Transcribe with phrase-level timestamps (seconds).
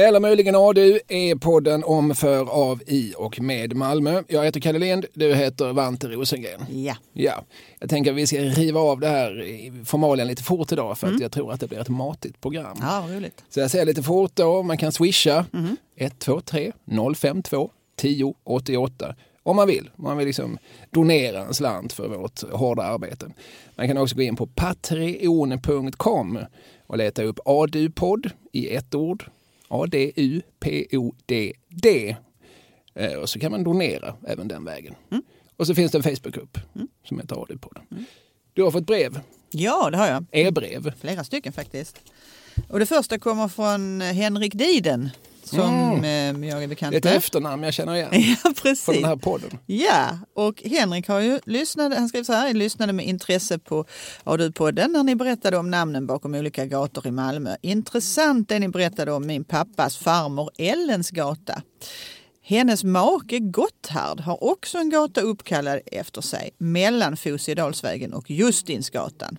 [0.00, 4.22] Eller möjligen ADU är podden om, för, av, i och med Malmö.
[4.28, 6.60] Jag heter Kalle Lind, du heter Vante Rosengren.
[6.70, 6.96] Ja.
[7.12, 7.44] Ja,
[7.80, 11.20] jag tänker att vi ska riva av det här formalien lite fort idag för att
[11.20, 12.78] jag tror att det blir ett matigt program.
[12.80, 13.44] Ja, roligt.
[13.48, 15.46] Så jag säger lite fort då, man kan swisha
[15.96, 16.72] 123
[17.16, 19.90] 052 10 88 om man vill.
[19.96, 20.58] Man vill liksom
[20.90, 23.26] donera en slant för vårt hårda arbete.
[23.76, 26.38] Man kan också gå in på patreon.com
[26.86, 29.24] och leta upp ADU-podd i ett ord.
[30.70, 32.16] A-D-U-P-O-D-D.
[32.94, 34.94] Eh, Och så kan man donera även den vägen.
[35.56, 36.58] Och så finns det en Facebookgrupp
[37.08, 38.04] som heter ADU-podden.
[38.52, 39.20] Du har fått brev,
[39.50, 40.24] Ja, det har jag.
[40.32, 40.92] e-brev.
[41.00, 42.00] Flera stycken faktiskt.
[42.68, 45.10] Och det första kommer från Henrik Diden
[45.50, 47.16] som eh, jag är bekant är ett med.
[47.16, 48.86] efternamn jag känner igen Ja, från precis.
[48.94, 49.58] den här podden.
[49.66, 53.84] Ja, och Henrik har ju lyssnat, han skrev så här, jag lyssnade med intresse på
[54.24, 57.56] ADU-podden när ni berättade om namnen bakom olika gator i Malmö.
[57.62, 61.62] Intressant det ni berättade om min pappas farmor Ellens gata.
[62.42, 69.36] Hennes make Gotthard har också en gata uppkallad efter sig mellan Fosie-Dalsvägen och Justinsgatan.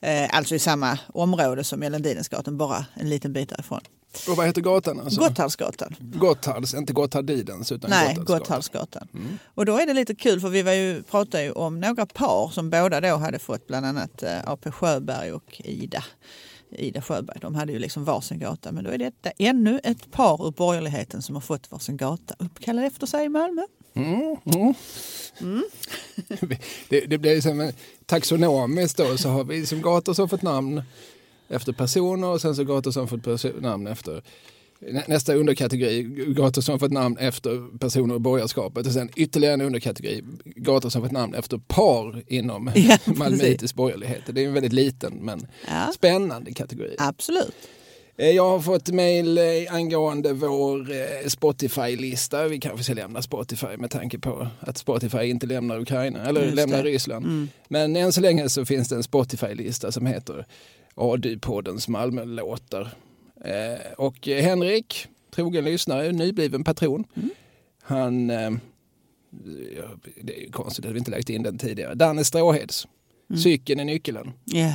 [0.00, 3.80] Eh, alltså i samma område som Ellendidensgatan, bara en liten bit därifrån.
[4.28, 5.00] Och vad heter gatan?
[5.00, 5.20] Alltså?
[5.20, 5.94] Gotthardsgatan.
[6.00, 8.16] Gotthards, inte Gotthardidens utan Nej.
[8.20, 9.08] Gotthardsgatan.
[9.54, 12.50] Och då är det lite kul för vi var ju, pratade ju om några par
[12.50, 16.04] som båda då hade fått bland annat eh, AP Sjöberg och Ida.
[16.70, 17.38] Ida Sjöberg.
[17.40, 18.72] De hade ju liksom varsin gata.
[18.72, 22.84] Men då är detta ännu ett par ur borgerligheten som har fått varsin gata uppkallad
[22.84, 23.62] efter sig i Malmö.
[23.94, 24.36] Mm,
[25.40, 25.64] mm.
[26.88, 27.72] det, det blir som
[28.06, 30.82] taxonomiskt då så har vi som gator som fått namn
[31.48, 33.22] efter personer och sen så som fått
[33.60, 34.22] namn efter
[34.80, 39.60] nä- nästa underkategori, gator som fått namn efter personer i borgerskapet och sen ytterligare en
[39.60, 44.22] underkategori, gator som fått namn efter par inom Ja, malmöitisk borgerlighet.
[44.32, 45.90] Det är en väldigt liten men Ja.
[45.94, 46.94] spännande kategori.
[46.98, 47.54] Absolut.
[48.16, 52.48] Eh, Jag har fått mejl eh, angående vår eh, Spotify-lista.
[52.48, 56.82] Vi kanske ska lämna Spotify med tanke på att Spotify inte lämnar Ukraina eller lämnar.
[56.82, 57.48] Ryssland.
[57.68, 60.46] Men än så länge så finns det en Spotify-lista som heter
[60.98, 62.88] ADU-poddens Malmö-låtar.
[63.44, 67.04] Eh, Och Henrik, trogen lyssnare, nybliven patron,
[67.82, 68.50] han eh,
[69.76, 69.84] ja,
[70.22, 71.94] det är ju konstigt att vi inte lagt in den tidigare.
[71.94, 72.86] Danne Stråheds,
[73.42, 74.32] Cykeln är nyckeln.
[74.44, 74.72] Ja,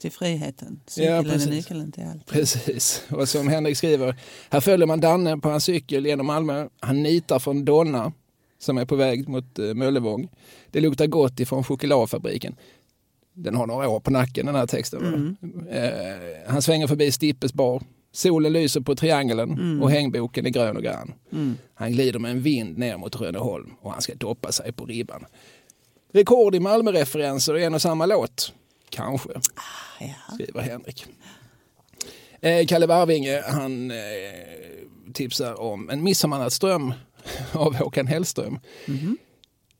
[0.00, 0.80] till friheten.
[0.84, 1.50] Ja, Cykeln är precis.
[1.50, 2.26] nyckeln till allt.
[2.26, 4.16] Precis, och som Henrik skriver,
[4.50, 6.68] här följer man Danne på hans cykel genom Malmö.
[6.80, 8.12] Han nitar från Donna
[8.58, 10.28] som är på väg mot eh, Möllevång.
[10.70, 12.56] Det luktar gott ifrån chokladfabriken.
[13.34, 15.36] Den har några år på nacken den här texten.
[15.40, 15.76] va?
[15.76, 17.82] Eh, han svänger förbi Stippes bar.
[18.12, 21.14] Solen lyser på triangeln och hängboken är grön och grann.
[21.74, 25.24] Han glider med en vind ner mot Rönneholm och han ska doppa sig på ribban.
[26.12, 28.52] Rekord i Malmö-referenser i en och samma låt.
[28.88, 29.28] Kanske
[30.00, 30.34] Ja.
[30.34, 31.06] skriver Henrik.
[32.40, 33.96] Eh, Kalle Warvinge han eh,
[35.12, 36.92] tipsar om En midsommarnattsdröm
[37.52, 38.58] av Håkan Hellström.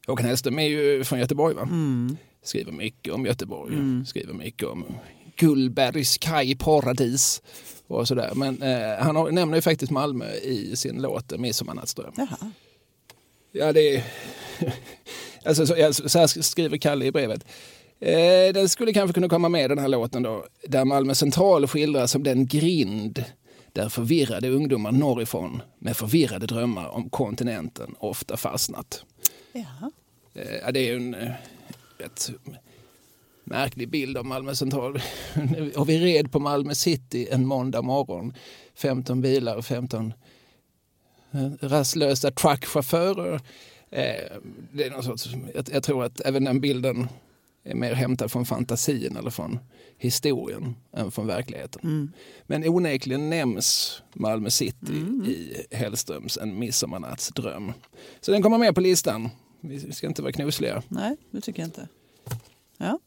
[0.06, 1.68] Håkan Hellström är ju från Göteborg va?
[2.44, 3.76] Skriver mycket om Göteborg.
[4.06, 4.84] Skriver mycket om
[5.36, 7.42] Gullbergs kajparadis
[7.86, 8.32] och sådär.
[8.34, 12.12] Men eh, han har, nämner ju faktiskt Malmö i sin låt En midsommarnattsdröm.
[12.16, 12.50] Jaha.
[13.52, 14.04] Ja, det är...
[15.44, 17.46] alltså, så, ja, så här skriver Kalle i brevet.
[18.00, 22.10] Eh, den skulle kanske kunna komma med den här låten då, där Malmö central skildras
[22.10, 23.24] som den grind
[23.72, 29.04] där förvirrade ungdomar norrifrån med förvirrade drömmar om kontinenten ofta fastnat.
[29.52, 29.90] Ja.
[30.34, 31.30] Eh, ja, det är ju en eh,
[31.98, 32.30] rätt
[33.44, 35.02] märklig bild av Malmö central.
[35.76, 38.34] och vi red på Malmö city en måndag morgon.
[38.74, 40.12] 15 bilar och 15
[41.32, 43.34] eh, rastlösa truckchaufförer.
[43.90, 44.32] Eh,
[44.72, 45.28] det är någon sorts,
[45.72, 47.08] jag, tror att även den bilden
[47.64, 49.58] är mer hämtad från fantasin eller från
[49.98, 51.80] historien än från verkligheten.
[52.46, 54.92] Men onekligen nämns Malmö city
[55.26, 57.72] i Hellströms En midsommarnattsdröm.
[58.20, 59.30] Så den kommer med på listan.
[59.68, 60.82] Vi ska inte vara knusliga.
[60.88, 61.88] Nej, det tycker jag inte.
[62.78, 62.98] Ja.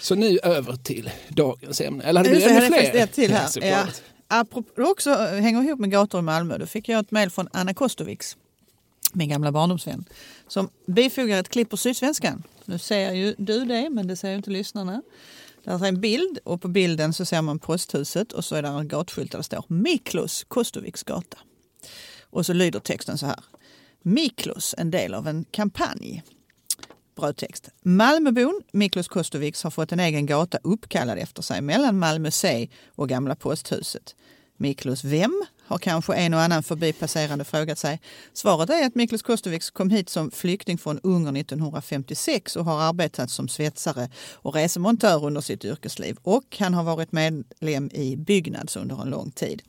[0.00, 2.04] Så nu över till dagens ämne.
[2.04, 2.94] Eller hade du det, ännu fler?
[2.94, 3.46] ett till här.
[3.48, 3.72] såklart.
[3.72, 4.40] Ja.
[4.40, 6.58] Apropå, det också hänger ihop med gator i Malmö.
[6.58, 8.36] Då fick jag ett mejl från Anna Kostovics,
[9.12, 10.04] min gamla barndomsvän,
[10.48, 12.42] som bifogar ett klipp på Sydsvenskan.
[12.64, 15.02] Nu ser ju du det, men det ser ju inte lyssnarna.
[15.64, 18.68] Där är en bild och på bilden så ser man posthuset och så är det
[18.68, 21.38] en gatskylt där det står Miklos Kostovics gata.
[22.22, 23.40] Och så lyder texten så här.
[24.02, 26.22] Miklos, en del av en kampanj.
[27.16, 27.68] Brödtext.
[27.82, 33.08] Malmöbon Miklos Kostovics har fått en egen gata uppkallad efter sig mellan Malmö C och
[33.08, 34.16] Gamla posthuset.
[34.56, 38.00] Miklos vem har kanske en och annan förbipasserande frågat sig.
[38.32, 43.30] Svaret är att Miklos Kostovics kom hit som flykting från Ungern 1956 och har arbetat
[43.30, 46.16] som svetsare och resemontör under sitt yrkesliv.
[46.22, 49.62] Och han har varit medlem i Byggnads under en lång tid.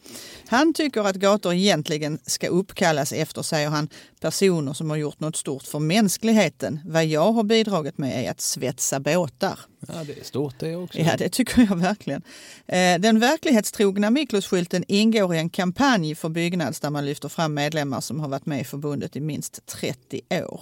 [0.47, 3.89] Han tycker att gator egentligen ska uppkallas efter, säger han,
[4.19, 6.79] personer som har gjort något stort för mänskligheten.
[6.85, 9.59] Vad jag har bidragit med är att svetsa båtar.
[9.87, 10.99] Ja, det är stort det också.
[10.99, 12.21] Ja, det tycker jag verkligen.
[12.67, 18.01] Eh, den verklighetstrogna Miklos-skylten ingår i en kampanj för Byggnads där man lyfter fram medlemmar
[18.01, 20.61] som har varit med i förbundet i minst 30 år.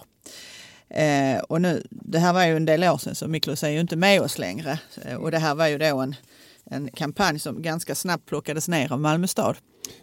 [0.89, 3.79] Eh, och nu, det här var ju en del år sedan så Miklos är ju
[3.79, 4.79] inte med oss längre.
[5.05, 6.15] Eh, och det här var ju då en,
[6.69, 9.57] en kampanj som ganska snabbt plockades ner av Malmö stad.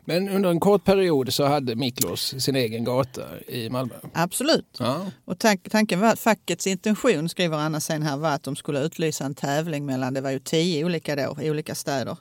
[0.04, 3.94] Men under en kort period så hade Miklos sin egen gata i Malmö.
[4.12, 4.76] Absolut.
[4.78, 5.06] Ja.
[5.24, 8.80] Och tank, tanken var att fackets intention, skriver Anna sen här, var att de skulle
[8.80, 12.16] utlysa en tävling mellan, det var ju tio olika då, olika städer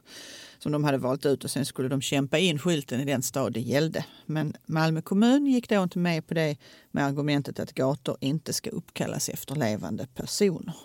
[0.60, 3.54] som de hade valt ut och sen skulle de kämpa in skylten i den stad
[3.54, 4.06] det gällde.
[4.26, 6.58] Men Malmö kommun gick då inte med på det
[6.92, 10.76] med argumentet att gator inte ska uppkallas efter levande personer.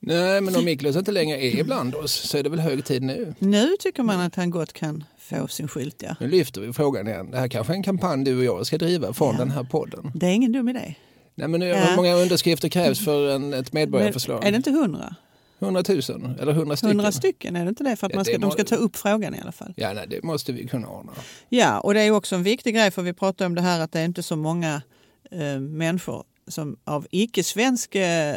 [0.00, 3.02] Nej, men om Miklos inte längre är bland oss så är det väl hög tid
[3.02, 3.34] nu.
[3.38, 6.16] Nu tycker man att han gott kan få sin skylt, ja.
[6.20, 7.30] Nu lyfter vi frågan igen.
[7.30, 9.38] Det här kanske är en kampanj du och jag ska driva från Ja.
[9.38, 10.10] den här podden.
[10.14, 10.94] Det är ingen dum idé.
[11.34, 11.76] Nej, men nu, Ja.
[11.76, 14.44] hur många underskrifter krävs för en, ett Men medborgarförslag?
[14.44, 15.14] är det inte hundra?
[15.60, 16.00] 100 000
[16.40, 16.96] eller 100 stycken?
[16.96, 17.96] Hundra stycken, är det inte det?
[17.96, 19.72] För att Ja, man ska, det de må- ska ta upp frågan i alla fall.
[19.76, 21.12] Ja, nej, det måste vi kunna ordna.
[21.48, 23.92] Ja, och det är också en viktig grej för vi pratar om det här att
[23.92, 24.82] det är inte så många
[25.30, 28.36] eh, människor som av icke-svensk eh,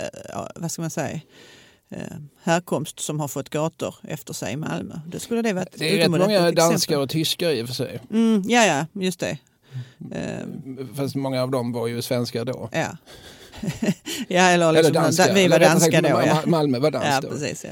[0.56, 1.22] vad ska man säga,
[1.90, 2.02] eh,
[2.44, 5.00] härkomst som har fått gator efter sig i Malmö.
[5.08, 7.74] Det skulle det vara ett Det är rätt många danskar och tyskar i och för
[7.76, 8.00] sig.
[8.12, 9.38] Mm, ja, ja, just det.
[10.12, 10.46] Eh,
[10.96, 12.70] Fast många av dem var ju svenskar då.
[12.72, 12.98] ja.
[14.28, 15.34] ja, eller, liksom, danskar.
[15.34, 16.22] vi var Eller rättare sagt, danska då.
[16.26, 17.30] Ja, Ma- Malmö var danskt ja då.
[17.30, 17.66] precis.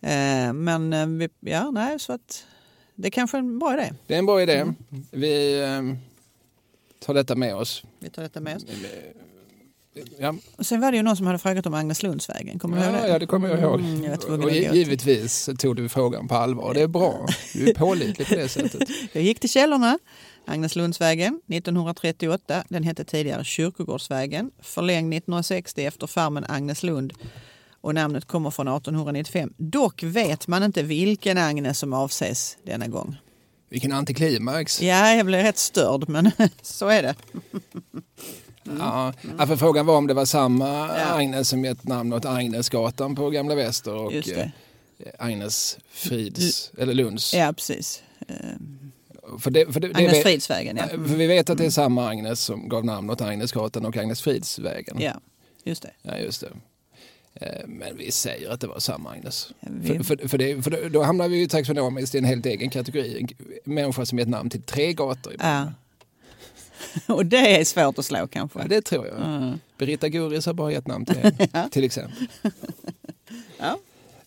[0.00, 0.52] Ja.
[0.52, 0.92] Men
[1.40, 2.44] ja, nej, så att
[2.94, 3.92] det är kanske är en bra idé.
[4.06, 4.56] Det är en bra idé.
[4.56, 4.74] Mm.
[5.10, 5.96] Vi
[7.04, 7.82] tar detta med oss.
[7.98, 8.64] Vi tar detta med oss.
[10.18, 12.58] Ja, Och sen var det ju någon som hade frågat om Agneslundsvägen.
[12.58, 13.08] Kommer du ihåg ja, det?
[13.08, 13.80] ja det kommer jag ihåg.
[13.80, 16.74] Mm, jag och givetvis tog du frågan på allvar.
[16.74, 17.26] Det är bra.
[17.54, 18.88] Du är pålitlig på det sättet.
[19.12, 19.98] Jag gick till källorna.
[20.46, 22.64] Agneslundsvägen 1938.
[22.68, 24.50] Den hette tidigare Kyrkogårdsvägen.
[24.62, 27.12] Förlängd 1960 efter farmen Agneslund.
[27.80, 29.52] Och namnet kommer från 1895.
[29.56, 33.16] Dock vet man inte vilken Agnes som avses denna gång.
[33.70, 34.82] Vilken antiklimax.
[34.82, 36.30] Ja, jag blev rätt störd, men
[36.62, 37.14] så är det.
[38.78, 41.04] Ja, ja, för frågan var om det var samma Ja.
[41.14, 44.32] Agnes som gett namn åt Agnesgatan på Gamla Väster och det.
[44.98, 47.34] eh, Agnes Frids, eller Lunds.
[47.34, 48.02] Ja, precis.
[48.28, 48.34] Eh,
[49.38, 50.88] För det, för det, det Agnes vet- Fridsvägen, ja.
[50.88, 54.22] För vi vet att det är samma Agnes som gav namn åt Agnesgatan och Agnes
[54.22, 54.96] Fridsvägen.
[55.00, 55.12] Ja,
[55.64, 55.90] just det.
[56.02, 56.48] Ja, just det.
[57.34, 59.48] Eh, Men vi säger att det var samma Agnes.
[59.60, 62.46] Ja, vi- För, för, för, det, för då- hamnar vi ju taxonomiskt i en helt
[62.46, 63.26] egen kategori.
[63.64, 65.32] En människa som gett namn till tre gator.
[65.32, 65.36] i.
[65.40, 65.66] Ja.
[67.06, 68.58] Och det är svårt att slå kanske.
[68.58, 69.16] Ja, det tror jag.
[69.16, 69.60] Mm.
[69.78, 71.18] Berita Guris har bara gett namn till
[71.52, 72.26] en, till exempel.
[73.58, 73.78] Ja.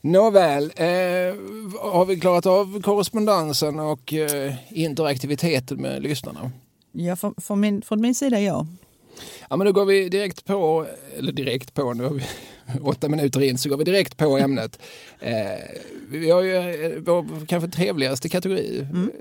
[0.01, 0.85] Nåväl, eh,
[1.91, 6.51] har vi klarat av korrespondensen och eh, interaktiviteten med lyssnarna?
[6.91, 8.67] Ja, från, från, min, från min sida ja.
[9.49, 10.87] Ja, men då går vi direkt på,
[11.17, 12.23] eller direkt på, nu har vi
[12.81, 14.79] åtta minuter in, så går vi direkt på ämnet.
[15.19, 15.33] Eh,
[16.09, 19.11] vi har ju eh, vår kanske trevligaste kategori, Mm.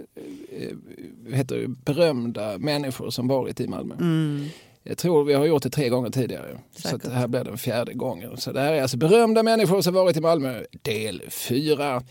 [0.56, 3.94] eh, heter ju berömda människor som varit i Malmö.
[3.94, 4.46] Mm.
[4.82, 6.58] Jag tror vi har gjort det tre gånger tidigare.
[6.76, 6.94] Så Säkert.
[6.94, 8.36] att det här blir den fjärde gången.
[8.36, 12.02] Så det här är alltså berömda människor som varit i Malmö, del fyra.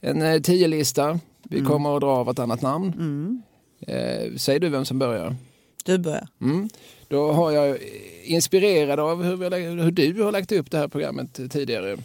[0.00, 1.20] En eh, tio-lista.
[1.42, 1.70] Vi Mm.
[1.70, 2.92] kommer att dra vartannat namn.
[2.96, 3.42] Mm.
[3.86, 5.36] Eh, säg du vem som börjar.
[5.84, 6.28] Du börjar.
[6.40, 6.68] Mm.
[7.08, 7.78] Då har jag
[8.24, 11.96] inspirerad av hur, har hur du har lagt upp det här programmet tidigare.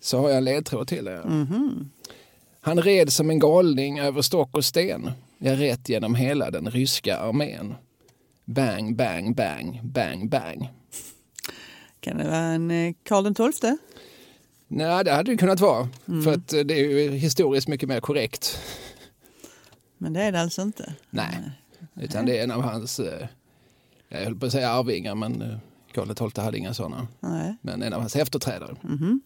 [0.00, 1.22] Så har jag en ledtråd till er.
[1.24, 1.90] Mhm.
[2.60, 5.10] Han red som en galning över stock och sten.
[5.38, 7.74] Jag rätt genom hela den ryska armén.
[8.44, 10.68] Bang, bang, bang, bang, bang.
[12.00, 13.78] Kan det vara en eh, Karl XII?
[14.68, 15.88] Nej, det hade det kunnat vara.
[16.08, 16.22] Mm.
[16.22, 18.58] För att eh, det är ju historiskt mycket mer korrekt.
[19.98, 20.94] Men det är det alltså inte.
[21.10, 21.50] Nej,
[22.00, 23.26] utan det är en av hans, eh,
[24.10, 25.58] jag höll på att säga arvingar, men eh,
[25.92, 27.08] Karl XII hade inga sådana.
[27.20, 27.56] Nej.
[27.62, 28.76] Men en av hans efterträdare.
[28.82, 29.20] Mhm.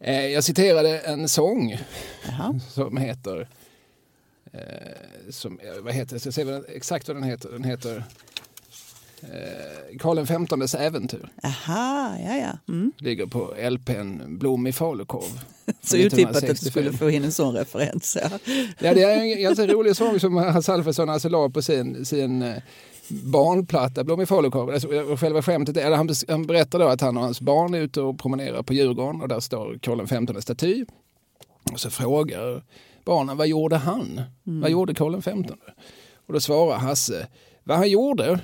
[0.00, 1.78] Eh, Jag citerade en sång
[2.28, 2.60] Jaha.
[2.70, 3.48] som heter,
[4.52, 4.60] eh,
[5.30, 7.48] som, eh, vad heter jag ska se vad exakt vad den heter.
[7.50, 8.04] Den heter
[9.22, 11.28] eh, Karl XVs äventyr.
[11.42, 12.58] Aha, ja ja.
[12.74, 12.92] Mm.
[12.98, 15.40] Ligger på LPn Blom i falukorv.
[15.82, 16.70] Så otippat att du 1965.
[16.70, 18.16] skulle få in en sån referens.
[18.22, 18.28] Ja.
[18.78, 22.42] Ja, det är en ganska rolig sång som Hasse Alfredson alltså la på sin, sin
[22.42, 22.56] eh,
[23.08, 24.70] barnplatta Blom i falukorv.
[24.70, 27.78] Alltså, själva skämtet är, eller han, han berättar då att han och hans barn är
[27.78, 30.84] ute och promenerar på Djurgården och där står Karl XV staty.
[31.72, 32.62] Och så frågar
[33.04, 34.20] barnen, vad gjorde han?
[34.42, 35.52] Vad gjorde Karl XV?
[36.26, 37.28] Och då svarar Hasse,
[37.64, 38.40] vad han gjorde?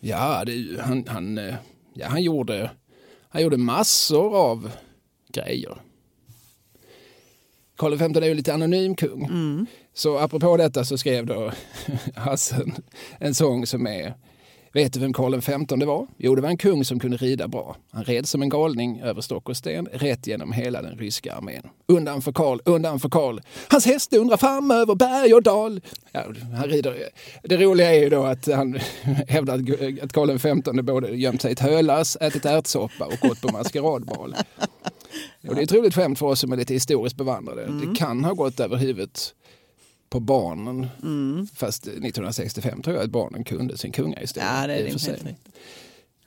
[0.00, 1.40] Ja, det, han, han,
[1.94, 2.70] ja, han, gjorde,
[3.28, 4.70] han gjorde massor av
[5.32, 5.80] grejer.
[7.76, 9.26] Karl XV är ju lite anonym kung.
[9.94, 11.52] Så apropå detta så skrev då
[12.14, 12.64] Hasse
[13.18, 14.14] en, sång som är
[14.72, 16.06] Vet du vem Karl XV var?
[16.18, 17.76] Jo, det var en kung som kunde rida bra.
[17.92, 21.62] Han red som en galning över stock och sten, rätt genom hela den ryska armén.
[21.88, 23.40] Undan för Karl, undan för Karl.
[23.68, 25.80] Hans häst undrar fram över berg och dal.
[26.12, 26.24] Ja,
[26.58, 27.08] han rider.
[27.42, 28.78] Det roliga är ju då att han
[29.28, 33.52] hävdar att- Karl XV både gömt sig i ett hölass, ätit ärtsoppa och gått på
[33.52, 34.34] maskeradbal.
[35.48, 37.66] Och det är ett roligt skämt för oss som är lite historiskt bevandrade.
[37.66, 39.34] Det kan ha gått över huvudet
[40.10, 40.88] på barnen.
[41.54, 44.60] Fast 1965 tror jag att barnen kunde sin kungahistoria.
[44.60, 45.36] Ja, det är helt.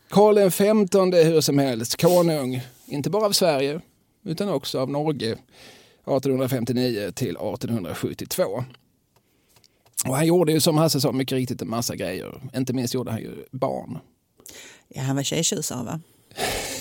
[0.09, 3.81] Karl XV hur som helst, konung, inte bara av Sverige
[4.23, 8.63] utan också av Norge 1859 till 1872.
[10.05, 12.41] Och han gjorde ju som Hasse sa mycket riktigt en massa grejer.
[12.55, 13.99] Inte minst gjorde han ju barn.
[14.87, 15.99] Ja, han var tjejtjusare va?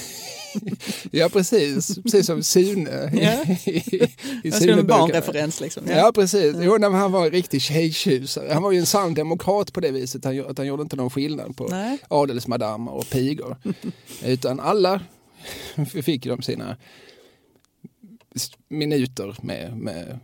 [1.10, 3.44] Ja precis, precis som Sune i, Ja.
[3.66, 4.08] i,
[4.44, 4.82] i Suneböckerna.
[4.82, 5.82] barnreferens liksom.
[5.88, 6.56] Ja, precis.
[6.60, 8.52] Jo, men han var en riktig tjejtjusare.
[8.52, 10.24] Han var ju en sann demokrat på det viset.
[10.24, 11.98] Han, att han gjorde inte någon skillnad på Nej.
[12.08, 13.56] adelsmadammer och pigor.
[14.24, 15.00] Utan alla
[16.02, 16.76] fick de sina
[18.68, 20.18] minuter med, med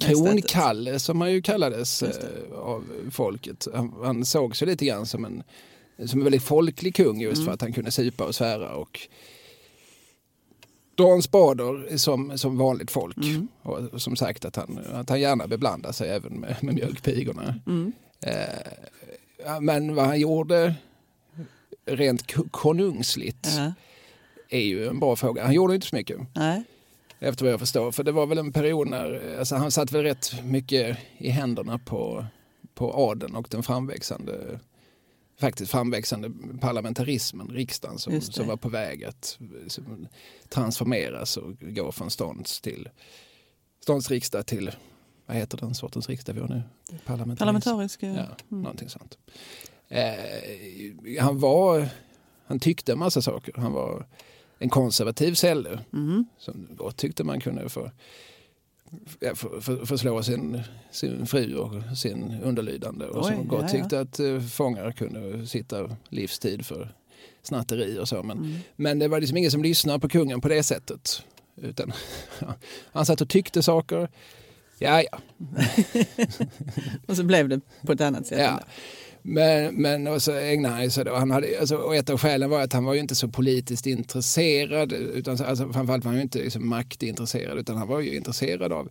[0.00, 3.66] kronkalle som han ju kallades eh, av folket.
[3.74, 5.42] Han, han sågs ju lite grann som en,
[6.08, 9.00] som en väldigt folklig kung just för att han kunde supa och svära och
[10.96, 13.16] dra en spader som, som vanligt folk.
[13.62, 17.54] Och, och som sagt att han, att han gärna beblandar sig även med, med mjölkpigorna.
[18.20, 18.32] Eh,
[19.44, 20.74] ja, men vad han gjorde
[21.86, 23.72] rent ko- konungsligt Ja.
[24.48, 25.44] är ju en bra fråga.
[25.44, 26.18] Han gjorde inte så mycket
[27.18, 27.92] efter vad jag förstår.
[27.92, 31.78] För det var väl en period när alltså han satt väl rätt mycket i händerna
[31.78, 32.26] på,
[32.74, 34.60] på adeln och den framväxande
[35.44, 39.38] faktiskt framväxande parlamentarismen, riksdagen som, som var på väg att
[40.48, 42.88] transformeras och gå från stånds till
[43.80, 44.70] ståndsriksdag till,
[45.26, 46.62] vad heter den sortens riksdag vi har nu?
[47.06, 47.38] Parlamentarism.
[47.38, 48.02] Parlamentarisk.
[48.02, 48.08] Ja.
[48.08, 49.18] Ja, någonting sånt.
[49.88, 51.88] Eh, han var,
[52.46, 53.54] han tyckte en massa saker.
[53.56, 54.06] Han var
[54.58, 56.26] en konservativ celle Mhm.
[56.38, 57.90] som gott tyckte man kunde få
[59.20, 63.66] ja, för, för, förslå sin, sin fru och sin underlydande och Oj, som gott ja,
[63.66, 63.72] ja.
[63.72, 66.94] tyckte att eh, fångar kunde sitta livstid för
[67.42, 68.22] snatteri och så.
[68.22, 68.56] Men, Mm.
[68.76, 71.22] men det var liksom ingen som lyssnade på kungen på det sättet.
[71.56, 71.92] Utan,
[72.92, 74.08] han satt och tyckte saker.
[74.78, 75.18] Ja, ja,
[77.06, 78.38] Och så blev det på ett annat sätt.
[78.38, 78.60] Ja.
[79.26, 82.50] Men, men och så ägnade han sig då, han hade, alltså, och ett av skälen
[82.50, 86.16] var att han var ju inte så politiskt intresserad, utan så- alltså, framförallt var han
[86.18, 88.88] ju inte liksom, maktintresserad, utan han var ju intresserad av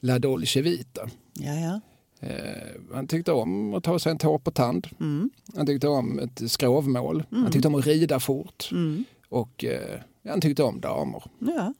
[0.00, 1.08] La Dolce Vita.
[1.34, 1.80] Ja, ja.
[2.28, 5.30] Eh, han tyckte om att ta sig en tår på tand, Mm.
[5.56, 9.04] han tyckte om ett skrovmål, han tyckte om att rida fort Mm.
[9.28, 11.22] och eh, han tyckte om damer.
[11.38, 11.74] ja.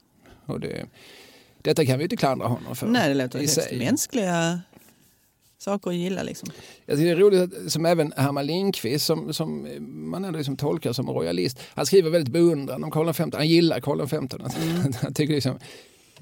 [0.45, 0.85] Och det,
[1.61, 2.87] detta kan vi inte klandra honom för.
[2.87, 4.59] Nej, det låter högst mänskliga
[5.61, 6.23] saker att gilla.
[6.23, 6.49] Liksom.
[6.85, 9.67] Jag tycker det är roligt att, som även Herman Lindqvist som, som
[10.11, 11.59] man ändå liksom tolkar som royalist.
[11.73, 13.23] Han skriver väldigt beundran om Karl XV.
[13.33, 14.41] Han gillar Karl XV.
[14.41, 15.59] Han, han tycker liksom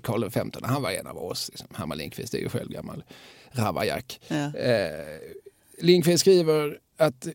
[0.01, 1.49] Karl XV, han var en av oss.
[1.49, 1.67] Liksom.
[1.73, 3.03] Herman Lindqvist är ju själv gammal
[3.51, 4.19] ravajak.
[4.27, 4.55] Ja.
[4.55, 5.19] Eh,
[5.81, 7.27] Lindqvist skriver att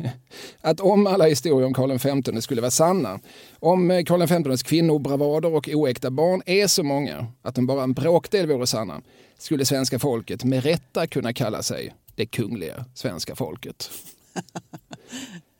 [0.60, 3.20] att om alla historier om Karl XV skulle vara sanna,
[3.58, 7.92] om eh, Karl XVs kvinnobravader och oäkta barn är så många att de bara en
[7.92, 9.00] bråkdel vore sanna,
[9.38, 13.90] skulle svenska folket med rätta kunna kalla sig det kungliga svenska folket.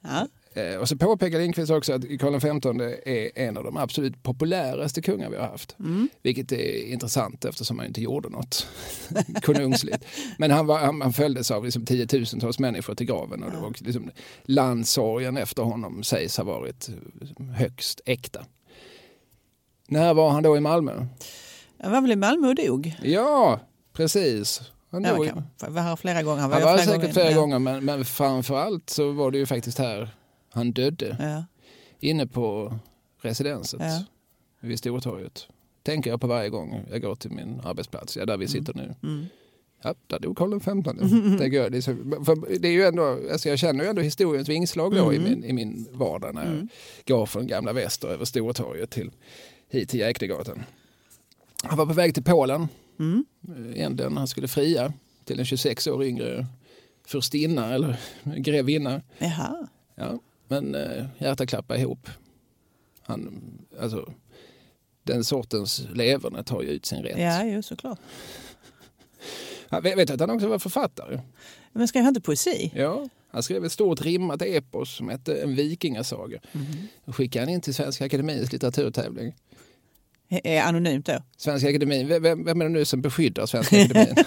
[0.03, 0.27] Ja.
[0.55, 5.03] Eh, Och så påpekar Lindqvist också att Karl XV är en av de absolut populäraste
[5.03, 5.77] kungar vi har haft.
[6.23, 8.67] Vilket är intressant eftersom han inte gjorde något
[9.43, 10.05] konungsligt.
[10.39, 13.75] Men han, var, han, han följdes av liksom tiotusentals människor till graven och, det var
[13.79, 14.11] liksom,
[14.43, 16.89] landsorgen efter honom sägs ha varit
[17.57, 18.45] högst äkta.
[19.89, 21.07] När var han då i Malmö?
[21.79, 22.95] Jag var väl i Malmö och dog.
[23.03, 23.61] Ja,
[23.93, 24.61] precis.
[24.91, 25.27] Han, dog,
[25.61, 26.41] jag var här flera gånger.
[26.41, 27.41] Han var, han var flera säkert flera Ja.
[27.41, 30.11] gånger men, men framför allt så var det ju faktiskt här
[30.51, 31.17] han dödde.
[31.21, 31.45] Ja.
[32.01, 32.75] inne på
[33.23, 34.05] residenset Ja.
[34.61, 35.47] vid Stortorget.
[35.83, 38.95] Tänker jag på varje gång jag går till min arbetsplats, ja, där vi sitter nu.
[39.03, 39.27] Mm.
[39.83, 40.69] Ja, där dog Karl XV.
[41.39, 41.73] Tänker jag.
[41.73, 44.95] Det, är så, för det är ju ändå, alltså jag känner ju ändå historiens vingslag
[44.95, 45.31] då i, Mm.
[45.31, 46.69] min, i min vardag när jag
[47.07, 49.11] går från gamla väster över Stortorget till,
[49.69, 50.63] hit till Jäknegatan.
[51.63, 53.25] Han var på väg till Polen, Mm.
[53.49, 54.17] eh, egentligen.
[54.17, 54.93] Han skulle fria
[55.25, 56.47] till en 26 år yngre
[57.07, 57.97] furstinna eller
[58.37, 59.03] grevinna.
[59.19, 59.69] Jaha.
[59.95, 60.19] Ja,
[60.51, 62.09] men eh, hjärtat klappade ihop.
[63.03, 63.43] Han,
[63.81, 64.13] alltså,
[65.03, 67.19] den sortens leverne tar ju ut sin rätt.
[67.19, 67.99] Ja, ju såklart.
[69.69, 71.21] Ja, vet att han också var författare?
[71.73, 72.73] Men skrev han inte poesi?
[72.75, 76.41] Ja, han skrev ett stort rimmat epos som hette En vikingasaga.
[76.53, 76.67] Mm.
[77.05, 79.35] Och skickade han in till Svenska Akademiens litteraturtävling.
[80.29, 81.23] Är anonymt då?
[81.37, 84.15] Svenska Akademin, vem, vem är det nu som beskyddar Svenska Akademin?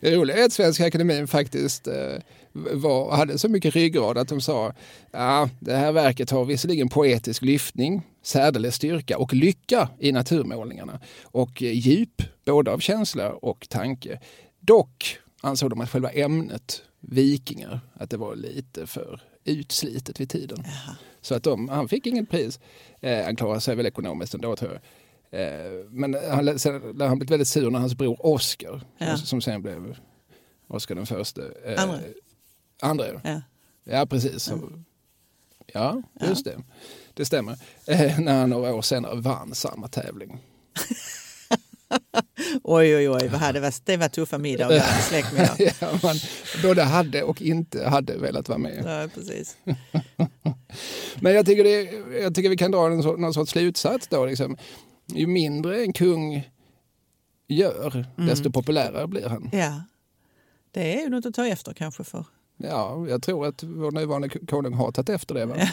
[0.00, 2.16] det roliga är att Svenska Akademin faktiskt eh,
[2.52, 4.72] var, hade så mycket ryggrad att de sa
[5.10, 11.62] ja, det här verket har visserligen poetisk lyftning, särdeles styrka och lycka i naturmålningarna och
[11.62, 14.20] djup både av känsla och tanke.
[14.60, 20.58] Dock ansåg de att själva ämnet vikingar, att det var lite för utslitet vid tiden.
[20.64, 20.96] Jaha.
[21.20, 22.60] Så att de, han fick inget pris.
[23.00, 24.80] Eh, han klarade sig väl ekonomiskt ändå tror jag.
[25.40, 29.16] Eh, men han, sen, han blev väldigt sur när hans bror Oscar, Ja.
[29.16, 29.96] som sen blev
[30.68, 31.42] Oscar den första.
[31.64, 31.74] Eh,
[32.82, 33.06] Andra.
[33.06, 33.20] Ja.
[33.24, 33.40] Ja.
[33.84, 34.42] Ja, precis.
[34.42, 34.70] Så,
[35.72, 36.62] ja, just det.
[37.14, 37.52] Det stämmer.
[37.86, 40.38] Eh, när han några år senare vann samma tävling.
[42.62, 45.56] Oj, oj, oj, vad hade, det var tuffa middagar, släktmiddag.
[45.80, 46.16] ja, man
[46.62, 48.82] både hade och inte hade velat vara med.
[48.86, 49.56] Ja, precis.
[51.20, 51.82] Men jag tycker, det,
[52.22, 54.26] jag tycker vi kan dra en, så- någon sorts slutsats då.
[54.26, 54.56] Liksom.
[55.06, 56.50] Ju mindre en kung
[57.48, 59.50] gör, desto populärare blir han.
[59.52, 59.82] Ja.
[60.70, 62.24] Det är ju något att ta efter kanske för.
[62.62, 65.46] Ja, jag tror att vår nuvarande konung har tagit efter det.
[65.46, 65.56] Va?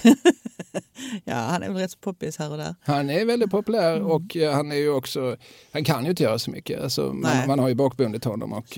[1.23, 2.75] Ja, han är väl rätt så poppis här och där.
[2.81, 5.37] Han är väldigt populär och eh, han är ju också,
[5.71, 6.81] han kan ju inte göra så mycket.
[6.83, 8.77] Alltså, man, man har ju bakbundit honom och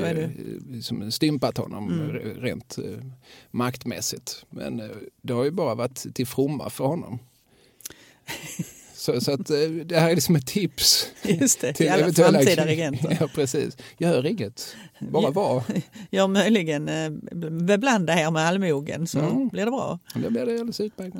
[0.69, 2.09] liksom stympat honom Mm.
[2.11, 3.05] re- rent eh,
[3.51, 4.45] maktmässigt.
[4.49, 4.81] Men
[5.21, 7.19] det har ju bara varit till fromma för honom.
[9.13, 11.07] Så, så att eh, det här är liksom ett tips.
[11.23, 13.17] Just det, till alla eventuella- framtida regenter.
[13.19, 13.77] Ja, precis.
[13.97, 14.75] Gör inget.
[14.99, 15.63] Bara var.
[16.11, 17.09] Gör möjligen eh,
[17.51, 19.47] beblanda er med allmogen så Mm.
[19.47, 19.99] blir det bra.
[20.13, 21.15] Det blir det alldeles utmärkt.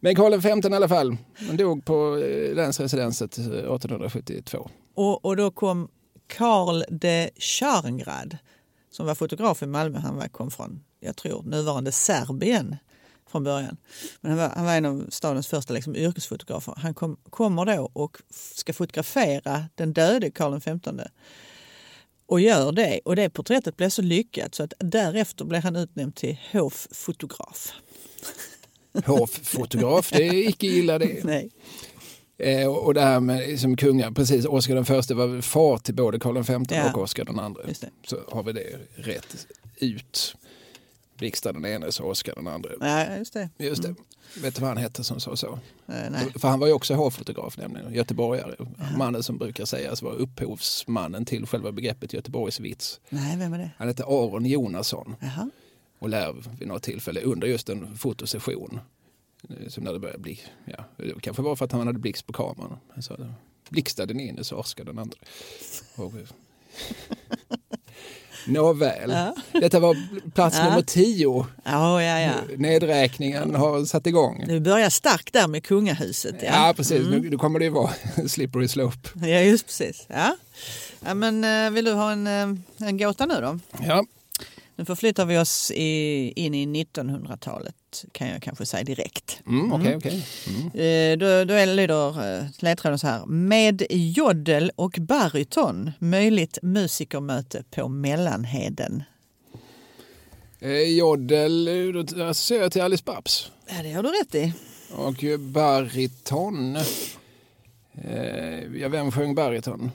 [0.00, 4.70] Men Karl XV i alla fall, han dog på eh, länsresidenset eh, 1872.
[4.94, 5.88] Och, och då kom
[6.26, 8.38] Karl de Scharngrad
[8.90, 9.98] som var fotograf i Malmö.
[9.98, 12.76] Han var, kom från, jag tror, nuvarande Serbien
[13.30, 13.76] från början.
[14.20, 16.74] Men han var, han var en av stadens första liksom, yrkesfotografer.
[16.76, 21.00] Han kom, kommer då och ska fotografera den döde Karl XV.
[22.26, 23.00] Och gör det.
[23.04, 27.72] Och det porträttet blev så lyckat så att därefter blev han utnämnd till hoffotograf.
[29.06, 31.24] Hoffotograf, det är icke illa det.
[31.24, 31.50] Nej.
[32.38, 36.18] Eh, och det här med som kungar, precis, Oscar den förste var far till både
[36.18, 36.92] Karl V Ja.
[36.92, 37.62] och Oscar den andre.
[38.06, 40.36] Så har vi det rätt ut.
[41.16, 42.72] Blixtar den ene så Oscar den andre.
[42.80, 43.48] Ja, just det.
[43.58, 43.94] Just det.
[44.42, 45.52] Vet du vad han hette som sa så?
[45.86, 46.32] Eh, nej.
[46.36, 48.54] För han var ju också hovfotograf nämligen, göteborgare.
[48.96, 53.00] Mannen som brukar sägas vara upphovsmannen till själva begreppet Göteborgsvits.
[53.08, 53.70] nej, vem är det?
[53.78, 55.50] Han hette Aron Jonasson Jaha.
[55.98, 58.80] och lär vid något tillfälle under just en fotosession.
[59.48, 62.26] eh, Som när det började bli, ja, det kanske var för att han hade blixt
[62.26, 62.78] på kameran.
[63.00, 63.28] Så
[63.68, 65.18] blixtade den in så Oscar den andra.
[65.96, 66.12] Och,
[68.46, 69.34] Nåväl, Ja.
[69.60, 69.96] detta var
[70.34, 70.64] plats Ja.
[70.64, 71.46] nummer tio.
[71.64, 72.30] Ja, ja, ja.
[72.56, 74.44] Nedräkningen har satt igång.
[74.48, 76.34] Du börjar starkt där med kungahuset.
[76.42, 77.06] Ja, Ja, precis.
[77.10, 77.90] Nu, nu kommer det ju vara
[78.26, 79.08] slippery slope.
[79.14, 80.06] ja just precis.
[80.08, 80.36] Ja.
[81.04, 83.58] Ja, men, eh, vill du ha en, eh, en gåta nu då?
[83.86, 84.04] Ja,
[84.76, 87.74] Nu förflyttar vi oss i, in i 1900-talet
[88.12, 89.40] kan jag kanske säga direkt.
[89.46, 90.26] mm, okej, okej.
[90.48, 90.62] Mm.
[90.66, 93.26] Eh, Då, då är- lyder eh, ledtråden så här.
[93.26, 99.02] Med joddel och baryton möjligt musikermöte på Mellanheden.
[100.60, 103.50] Eh, Joddel, eh, då associerar jag till Alice Babs.
[103.68, 104.52] Ja, det har du rätt i.
[104.94, 106.76] Och bariton.
[106.76, 106.84] Eh,
[108.80, 109.90] ja, vem sjöng bariton?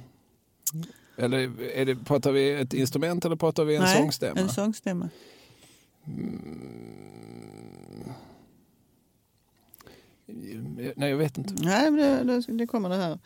[1.17, 4.39] Eller är det, pratar vi ett instrument eller pratar vi en Nej, sångstämma?
[4.39, 5.09] En sångstämma.
[6.05, 6.11] Eh,
[10.95, 11.53] Nej, jag vet inte.
[11.63, 13.19] Nej, men det, det, det kommer det här.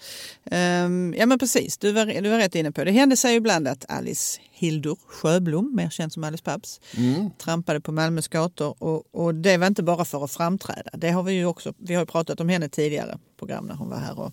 [0.46, 1.78] Ehm, ja, men precis.
[1.78, 2.92] Du var, du var rätt inne på det.
[2.92, 7.30] Det hände sig ibland att Alice Hildur Sjöblom, mer känd som Alice Babs, Mm.
[7.38, 8.84] trampade på Malmös gator.
[8.84, 10.90] Och, och det var inte bara för att framträda.
[10.94, 11.74] Det har vi ju också.
[11.78, 14.32] Vi har pratat om henne tidigare program när hon var här och,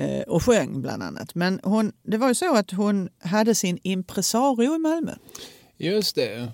[0.00, 1.34] eh, och sjöng bland annat.
[1.34, 5.12] Men hon, det var ju så att hon hade sin impresario i Malmö.
[5.78, 6.48] Just det.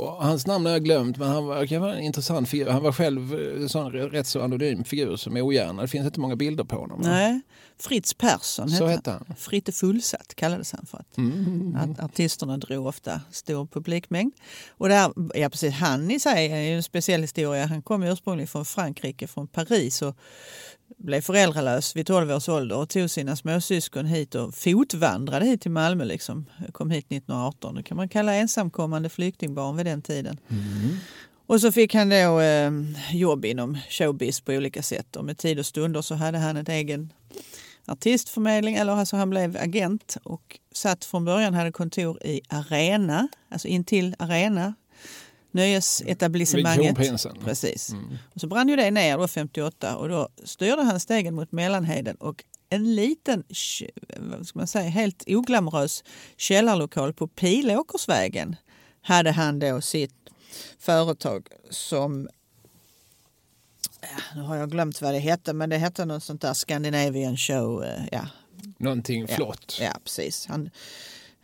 [0.00, 2.70] Och hans namn har jag glömt, men han var, kan vara en intressant figur.
[2.70, 5.82] Han var själv eh, en sån rätt så anonym figur som är ogärna.
[5.82, 7.00] Det finns inte många bilder på honom.
[7.02, 7.40] Nej,
[7.78, 9.36] Fritz Persson Så hette hette han.
[9.36, 11.76] Fritte Fullsatt kallades han för att Mm.
[11.76, 14.32] Att artisterna drog ofta stor publikmängd.
[14.68, 17.66] Och där, ja, precis, han i sig är ju en speciell historia.
[17.66, 20.16] Han kom ursprungligen från Frankrike, från Paris och
[20.96, 25.70] blev föräldralös vid 12 års ålder och tog sina småsyskon hit och fotvandrade hit till
[25.70, 26.04] Malmö.
[26.04, 26.46] Liksom.
[26.72, 27.74] Kom hit 1918.
[27.74, 30.38] Det kan man kalla ensamkommande flyktingbarn vid den tiden.
[31.46, 32.70] Och så fick han då eh,
[33.12, 36.68] jobb inom showbiz på olika sätt och med tid och stunder så hade han ett
[36.68, 37.12] egen
[37.86, 43.68] artistförmedling, eller alltså han blev agent och satt från början, hade kontor i Arena, alltså
[43.68, 44.74] intill Arena,
[45.56, 46.98] nöjesetablissemanget.
[46.98, 47.44] Vid.
[47.44, 47.94] Precis.
[48.34, 52.16] Och så brann ju det ner då 58 och då styrde han stegen mot Mellanheden
[52.16, 53.44] och en liten,
[54.18, 56.04] vad ska man säga, helt oglamorös
[56.36, 58.56] källarlokal på Pilåkersvägen
[59.02, 60.14] hade han då sitt
[60.78, 62.28] företag som
[64.00, 67.36] Ja, nu har jag glömt vad det hette, men det hette något sånt där Scandinavian
[67.36, 67.84] show.
[67.84, 68.26] eh, Ja,
[68.78, 69.34] Någonting Ja.
[69.36, 69.78] flott.
[69.80, 70.46] ja precis.
[70.46, 70.70] Han,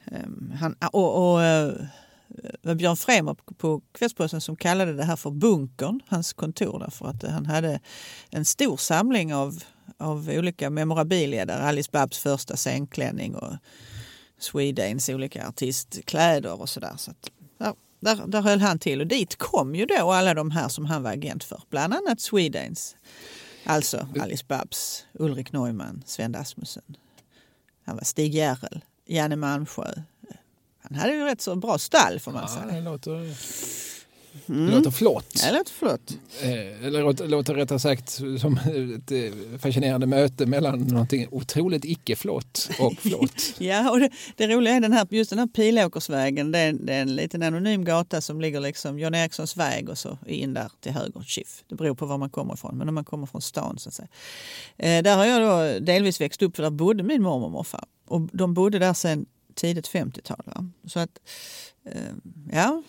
[0.04, 1.72] ehm, han, och och eh,
[2.76, 6.78] Björn Fremer på- Kvällsposten som kallade det här för bunkern, hans kontor.
[6.78, 7.80] Därför att eh, han hade
[8.30, 9.62] en stor samling av,
[9.98, 13.52] av olika memorabilia där Alice Babs första scenklänning och
[14.38, 16.94] Swedanes olika artistkläder och sådär.
[16.96, 20.50] Så att, där, där, där höll han till och dit kom ju då alla de
[20.50, 21.62] här som han var agent för.
[21.70, 22.96] Bland annat Swedanes.
[23.64, 26.96] Alltså Alice Babs, Ulrik Neumann, Sven Asmussen.
[27.84, 29.92] Han var Stig Järrel, Janne Malmsjö.
[30.82, 32.74] Han hade ju rätt så bra stall får man Ja, säga.
[32.74, 33.34] det låter,
[34.48, 34.70] Mm.
[34.70, 35.32] låter flott.
[35.42, 36.16] Ja, det låter flott.
[36.42, 38.58] Eh, Eller låter, låter rättare sagt som
[38.96, 43.54] ett eh, fascinerande möte mellan någonting otroligt icke-flott och flott.
[43.58, 46.52] Ja, och det, det roliga är den här, just den här Pilåkersvägen.
[46.52, 49.98] Det är, det är en liten anonym gata som ligger liksom John Erikssons väg och
[49.98, 51.64] så in där till höger, Chiff.
[51.68, 53.94] Det beror på var man kommer ifrån, men om man kommer från stan så att
[53.94, 54.08] säga.
[54.76, 55.42] Eh, där har jag
[55.78, 57.84] då delvis växt upp för där bodde min mormor och morfar.
[58.06, 60.42] Och de bodde där sedan tidigt 50-tal.
[60.44, 60.64] Va?
[60.86, 61.10] Så att,
[61.86, 62.02] eh,
[62.52, 62.82] ja.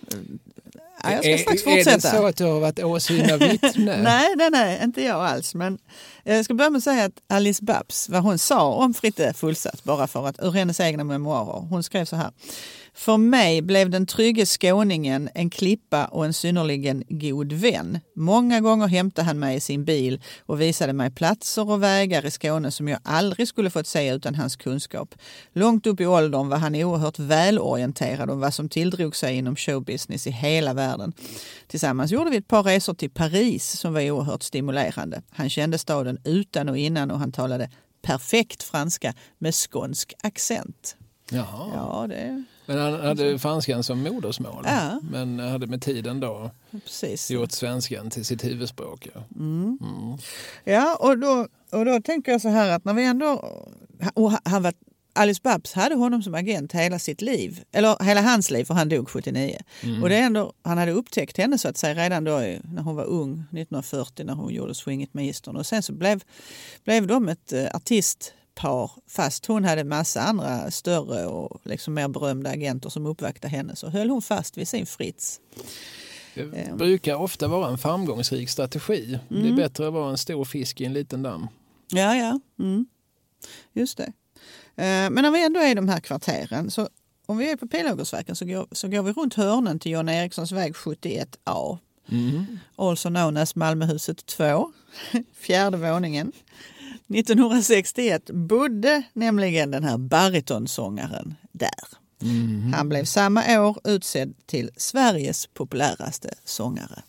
[1.04, 2.12] Ja, Jag ska strax är, är fortsätta.
[2.12, 3.98] det så att du har varit åsyna vittne?
[4.04, 5.56] Nej, nej, nej, inte jag alls.
[5.56, 5.78] Men
[6.24, 9.84] jag ska börja med att säga att Alice Babs, vad hon sa om Fritte Fullsatt,
[9.84, 11.60] bara för att ur hennes egna memoarer.
[11.70, 12.32] Hon skrev så här.
[12.96, 18.00] För mig blev den trygge skåningen en klippa och en synnerligen god vän.
[18.16, 22.32] Många gånger hämtade han mig i sin bil och visade mig platser och vägar i
[22.32, 25.16] Skåne som jag aldrig skulle fått se utan hans kunskap.
[25.54, 30.28] Långt upp i åldern var han oerhört välorienterad om vad som tilldrog sig inom showbusiness
[30.28, 31.14] i hela världen.
[31.68, 35.22] Tillsammans gjorde vi ett par resor till Paris som var oerhört stimulerande.
[35.30, 37.70] Han kände staden utan och innan och han talade
[38.02, 40.96] perfekt franska med skånsk accent.
[41.30, 41.72] Jaha.
[41.76, 44.64] Ja, det Men han hade franskan som modersmål.
[44.66, 45.00] Ja.
[45.12, 47.32] Men hade med tiden då precis.
[47.32, 49.08] gjort svenskan till sitt huvudspråk.
[49.14, 49.24] Ja.
[49.36, 49.78] Mm.
[50.64, 53.60] Ja, och då, och då tänker jag så här att när vi ändå...
[54.14, 54.74] Och han var,
[55.14, 58.90] Alice Babs hade honom som agent hela sitt liv, eller hela hans liv, för han
[58.90, 59.58] dog 79.
[60.02, 62.96] Och det är ändå, han hade upptäckt henne så att säga redan då när hon
[62.96, 65.56] var ung, 1940 när hon gjorde Swing It Magistern.
[65.56, 66.24] Och sen så blev,
[66.84, 67.66] blev de ett eh,
[68.56, 73.76] artistpar fast hon hade massa andra större och liksom mer berömda agenter som uppvaktade henne
[73.76, 75.40] så höll hon fast vid sin Fritz.
[76.36, 79.20] Det brukar ofta vara en framgångsrik strategi.
[79.30, 79.52] Det Mm.
[79.54, 81.48] är bättre att vara en stor fisk i en liten damm.
[81.92, 82.40] Ja, ja.
[82.60, 82.86] Mm.
[83.74, 84.04] Just det.
[84.76, 86.90] Eh, Men när vi ändå är i de här kvarteren, så
[87.26, 90.52] om vi är på Pilågersverken så går, så går vi runt hörnen till John Erikssons
[90.52, 91.78] väg 71A.
[92.12, 92.60] Mm.
[92.76, 94.72] Also known as Malmöhuset 2,
[95.34, 96.32] fjärde våningen.
[97.16, 101.70] 1961 bodde nämligen den här baritonsångaren där.
[102.22, 102.74] Mm.
[102.74, 107.04] Han blev samma år utsedd till Sveriges populäraste sångare.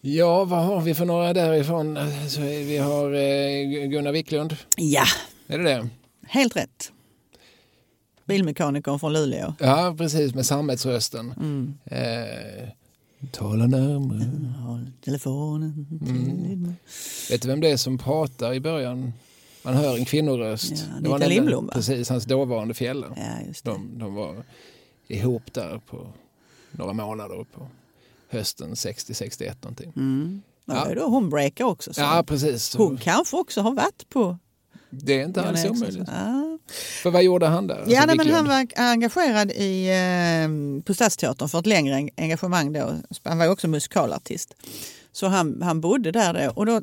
[0.00, 1.96] Ja, vad har vi för några därifrån?
[1.96, 4.56] Alltså, vi har eh, Gunnar Wiklund.
[4.76, 5.04] Ja,
[5.46, 5.88] Är det det?
[6.28, 6.92] helt rätt.
[8.24, 9.54] Bilmekanikern från Luleå.
[9.58, 11.32] Ja, precis med sammetsrösten.
[11.36, 11.74] Mm.
[11.84, 12.68] Eh,
[13.32, 14.30] tala närmare.
[14.66, 16.06] Håll telefonen Mm.
[16.06, 16.72] till...
[17.30, 19.12] Vet du vem det är som pratar i början?
[19.62, 20.72] Man hör en kvinnoröst.
[20.72, 21.72] Ja, Det var Lindblom, va?
[21.72, 23.06] Precis, hans dåvarande fjälle.
[23.16, 23.52] Ja.
[23.62, 24.36] De, de var
[25.08, 26.06] ihop där på
[26.72, 27.66] några månader på
[28.28, 29.92] hösten 60-61 någonting.
[29.96, 30.42] Mm.
[30.64, 30.94] Ja.
[30.94, 31.92] Då hon breakar också.
[31.94, 32.00] Så.
[32.00, 32.76] Ja, precis.
[32.76, 34.38] Hon kanske också har varit på
[34.90, 36.08] Det är inte alls omöjligt.
[36.08, 36.47] Ja,
[37.02, 37.74] För vad gjorde han där?
[37.86, 42.10] ja Alltså, nej, men han var engagerad i, eh, på Stadsteatern för ett längre en-
[42.16, 42.94] engagemang då.
[43.24, 44.54] Han var också musikalartist.
[45.12, 46.52] Så han, han bodde där då.
[46.52, 46.82] Och då,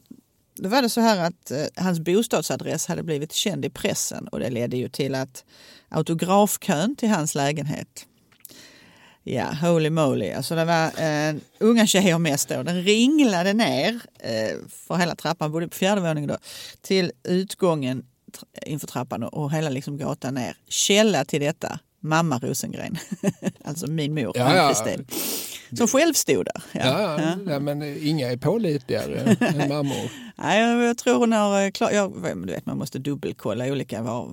[0.55, 4.39] då var det så här att eh, hans bostadsadress hade blivit känd i pressen och
[4.39, 5.43] det ledde ju till att
[5.89, 8.05] autografkön till hans lägenhet
[9.27, 10.31] Ja, holy moly.
[10.31, 12.63] Alltså det var eh, unga tjejer mest då.
[12.63, 16.37] Den ringlade ner eh, för hela trappan, bodde på fjärde våningen då,
[16.81, 18.05] till utgången
[18.65, 20.57] inför trappan och, hela liksom gatan ner.
[20.67, 22.97] Källa till detta, mamma Rosengren.
[23.63, 24.73] alltså min mor, Ja, ja.
[25.77, 26.61] Som själv stod där.
[26.71, 27.37] Ja, ja.
[27.47, 30.11] ja, men inga är pålitligare än mammor.
[30.35, 32.13] Nej, jag, tror hon har eh, klar, jag,
[32.47, 34.01] du vet, man måste dubbelkolla olika.
[34.01, 34.29] Var,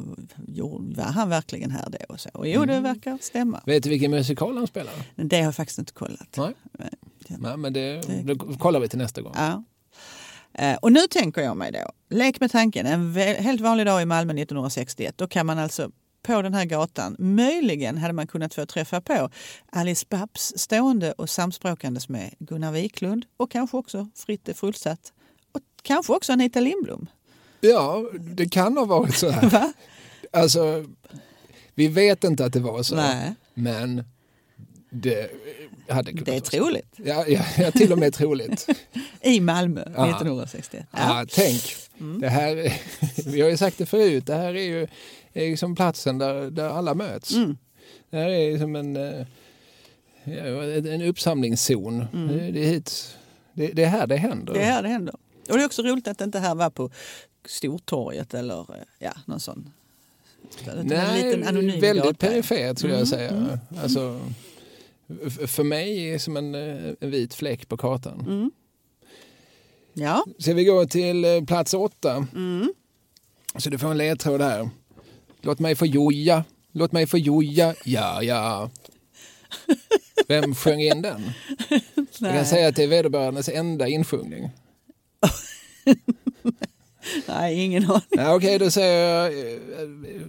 [0.97, 2.15] var han verkligen här då?
[2.15, 2.29] Och så.
[2.33, 2.83] Och jo, det Mm.
[2.83, 3.61] verkar stämma.
[3.67, 4.93] Vet du vilken musikal han spelar?
[5.15, 6.37] Men det har jag faktiskt inte kollat.
[6.37, 6.53] Nej.
[6.79, 7.43] egentligen.
[7.43, 9.33] Nej, men det, det kollar vi till nästa gång.
[9.37, 9.63] Ja.
[10.55, 14.05] Eh, Och nu tänker jag mig då, lek med tanken, en helt vanlig dag i
[14.05, 15.15] Malmö 1961.
[15.19, 15.91] Då kan man alltså
[16.23, 19.31] på den här gatan, möjligen hade man kunnat få träffa på
[19.73, 25.13] Alice Babs stående och samspråkandes med Gunnar Wiklund och kanske också Fritte Fullsatt
[25.53, 27.07] och kanske också Anita Lindblom.
[27.61, 29.51] Ja, det kan ha varit så här.
[29.51, 29.73] Va?
[30.33, 30.85] Alltså,
[31.75, 32.95] vi vet inte att det var så.
[32.97, 33.35] Nej.
[33.55, 34.05] Men
[34.91, 35.31] det
[35.89, 36.95] hade kunnat Det är troligt.
[36.97, 38.67] Ja, ja, ja, till och med troligt.
[39.23, 40.07] I Malmö Ja.
[40.09, 40.87] 1961.
[40.91, 41.27] Ja.
[41.33, 41.63] tänk,
[42.01, 42.21] Mm.
[42.21, 42.73] det här,
[43.31, 44.83] vi har ju sagt det förut, det här är ju
[45.33, 47.35] är liksom platsen där, där alla möts.
[47.35, 47.57] Mm.
[48.11, 49.27] Det här är som en, eh,
[50.25, 51.99] ja, en uppsamlingszon.
[52.29, 53.17] Det, det, är hit,
[53.53, 54.53] det, det är här det händer.
[54.53, 54.55] Mm.
[54.55, 55.15] Det är här det händer.
[55.49, 56.91] Och det är också roligt att det inte här var på
[57.47, 59.71] Stortorget eller eh, ja, någon sån.
[60.67, 63.59] en Nej, väldigt perifert skulle jag Mm, säga.
[63.83, 64.37] Alltså, f-
[65.47, 68.21] för mig är som en, eh, en vit fläck på kartan.
[68.21, 68.51] Mm.
[69.93, 70.25] Ja.
[70.39, 72.27] Ska vi gå till eh, plats åtta?
[72.35, 72.73] Mm.
[73.57, 74.71] Så du får en ledtråd här.
[75.41, 78.71] Låt mig få joja, låt mig få joja, ja ja.
[80.29, 81.23] Vem sjöng in den?
[81.99, 84.51] Jag kan säga att det är vederbörandes enda insjungning.
[87.29, 88.35] Nej, ingen aning.
[88.37, 89.59] Okej, då säger jag eh,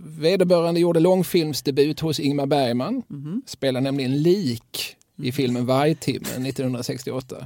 [0.05, 3.03] vederbörande gjorde långfilmsdebut hos Ingmar Bergman.
[3.07, 3.41] Mhm.
[3.45, 7.45] Spelar nämligen lik i filmen Vargtimmen 1968.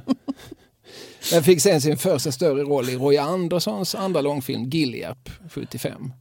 [1.30, 6.12] Den fick sen sin första större roll i Roy Anderssons andra långfilm Gilliap 75.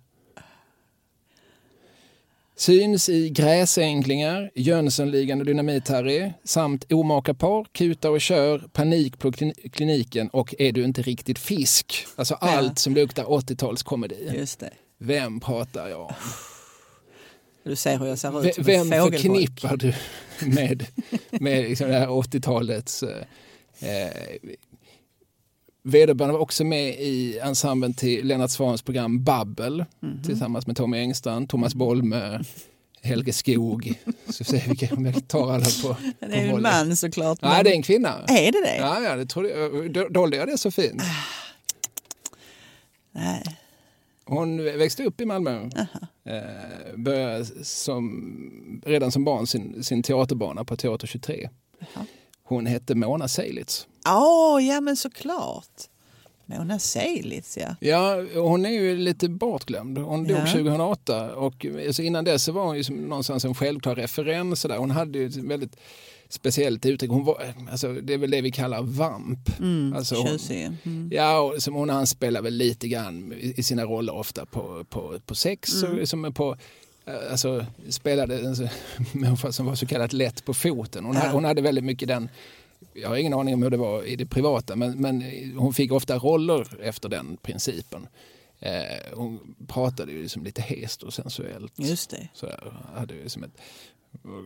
[2.58, 9.70] Syns i Gräsänklingar, Jönssonligan och Dynamit-Harry samt Omaka par, Kuta och kör, Panik på klin-
[9.72, 12.08] kliniken och Är du inte riktigt fisk?
[12.16, 14.36] Alltså allt som luktar 80-talskomedi.
[14.38, 14.74] Just det.
[14.98, 16.14] Vem pratar jag om?
[17.64, 19.94] Du ser hur jag ser ut Vem förknippar du
[20.46, 20.86] med,
[21.32, 23.04] med liksom det här 80-talets...
[23.04, 23.18] Eh,
[23.80, 24.12] eh,
[25.84, 30.24] vederbörande var också med i ensemblen till Lennart Swahns program Babbel Mhm.
[30.24, 32.40] tillsammans med Tommy Engstrand, Thomas Bolme,
[33.02, 33.94] Helge Skog.
[34.30, 37.42] Så vi vilka- om jag tar alla på, Det är ju en man såklart.
[37.42, 38.24] Nej, men- det är en kvinna.
[38.28, 38.78] Är det det?
[38.78, 40.14] Ja, ja, det trodde jag.
[40.14, 41.02] Dolde jag det så fint?
[43.12, 43.44] Nej.
[44.26, 45.70] Hon växte upp i Malmö.
[46.26, 51.50] Eh, började som, redan som barn sin, sin teaterbana på Teater 23.
[51.80, 52.06] Jaha.
[52.48, 53.88] Hon hette Mona Seilitz.
[54.08, 55.82] Åh, ja men såklart.
[56.46, 57.76] Mona Seilitz, ja.
[57.80, 59.98] Ja, hon är ju lite bortglömd.
[59.98, 60.46] Hon dog Ja.
[60.46, 64.62] 2008 och alltså innan dess så var hon ju som någonstans en självklar referens.
[64.62, 64.78] Där.
[64.78, 65.76] Hon hade ju ett väldigt
[66.30, 67.12] speciellt uttryck.
[67.12, 69.60] Hon var, alltså, det är väl det vi kallar vamp.
[69.60, 70.78] Mm, Alltså, hon-.
[70.84, 71.10] Mm.
[71.14, 75.36] Ja, och som hon anspelar väl lite grann i sina roller ofta på, på, på
[75.36, 75.84] sex.
[75.84, 76.00] Mm.
[76.00, 76.58] Och som är på,
[77.32, 78.56] alltså, spelade en
[79.14, 81.06] människa som var så kallat lätt på foten.
[81.06, 82.30] Hon, hade, hon hade väldigt mycket den,
[82.94, 85.24] jag har ingen aning om hur det var i det privata, men, men
[85.58, 88.08] hon fick ofta roller efter den principen.
[88.60, 91.74] Eh, hon pratade ju liksom lite hest och sensuellt.
[91.76, 92.28] Just det.
[92.34, 93.58] Så där, hade ju som ett,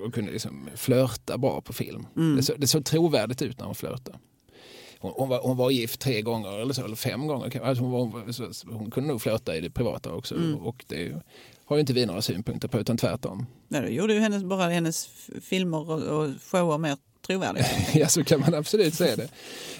[0.06, 2.08] och kunde liksom flörta bra på film.
[2.16, 2.36] Mm.
[2.36, 4.18] Det, så, det såg trovärdigt ut när hon flörtade.
[5.00, 7.62] Hon, hon, var, hon var gift tre gånger eller, så, eller fem gånger.
[7.62, 10.36] Alltså hon, var, hon kunde nog flörta i det privata också.
[10.36, 10.56] Mm.
[10.56, 11.14] Och det
[11.72, 13.46] har ju inte vi några synpunkter på utan tvärtom.
[13.68, 15.10] Nej, då gjorde ju hennes, bara hennes
[15.42, 17.66] filmer och, och shower mer trovärdiga.
[17.94, 19.30] ja, så kan man absolut säga det.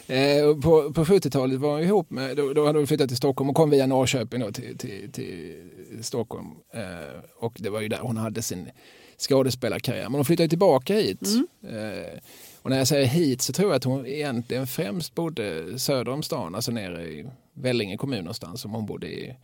[0.08, 3.50] Eh, på, på 70-talet var hon ihop med, då, då hade hon flyttat till Stockholm
[3.50, 5.56] och kom via Norrköping då till, till, till
[6.02, 6.48] Stockholm.
[6.74, 8.70] Eh, och det var ju där hon hade sin
[9.18, 10.04] skådespelarkarriär.
[10.04, 11.22] Men hon flyttade tillbaka hit.
[11.70, 12.20] Eh,
[12.62, 16.24] och när jag säger hit så tror jag att hon egentligen främst bodde söder om
[16.24, 19.36] stan, alltså nere i Vellinge kommun någonstans, som hon bodde i,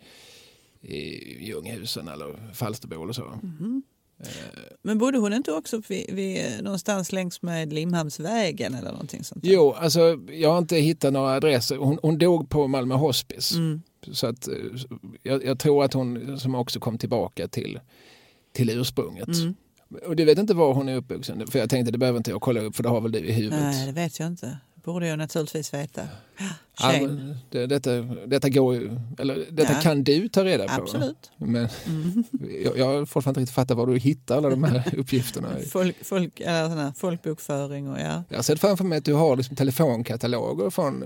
[0.88, 3.40] i Ljunghusen eller Falsterbo eller så.
[4.82, 9.44] Men bodde hon inte också vid, vid, någonstans längs med Limhamnsvägen eller någonting sånt?
[9.44, 9.52] där?
[9.52, 11.78] Jo, alltså jag har inte hittat några adresser.
[11.78, 13.56] Hon, hon dog på Malmö Hospice.
[13.56, 13.82] Mm.
[14.12, 14.54] Så att, eh,
[15.24, 17.80] jag, jag tror att hon som också kom tillbaka till,
[18.54, 19.28] till ursprunget.
[19.28, 19.56] Mm.
[20.06, 21.48] Och du vet inte var hon är uppvuxen?
[21.48, 23.32] För jag tänkte det behöver inte jag kolla upp för det har väl du i
[23.32, 23.60] huvudet.
[23.60, 24.58] Nej, det vet jag inte.
[24.88, 26.02] Borde jag naturligtvis veta.
[26.80, 27.10] Ja,
[27.52, 28.76] det, detta, detta går
[29.20, 29.80] eller detta Ja.
[29.82, 30.82] kan du ta reda på.
[30.82, 31.32] Absolut.
[31.38, 32.24] Men Mm.
[32.64, 35.50] jag, jag har fortfarande inte fattat var du hittar alla de här uppgifterna.
[35.72, 38.24] Folk, folk, här folkbokföring och ja.
[38.30, 41.04] Jag sett framför mig att du har liksom telefonkataloger från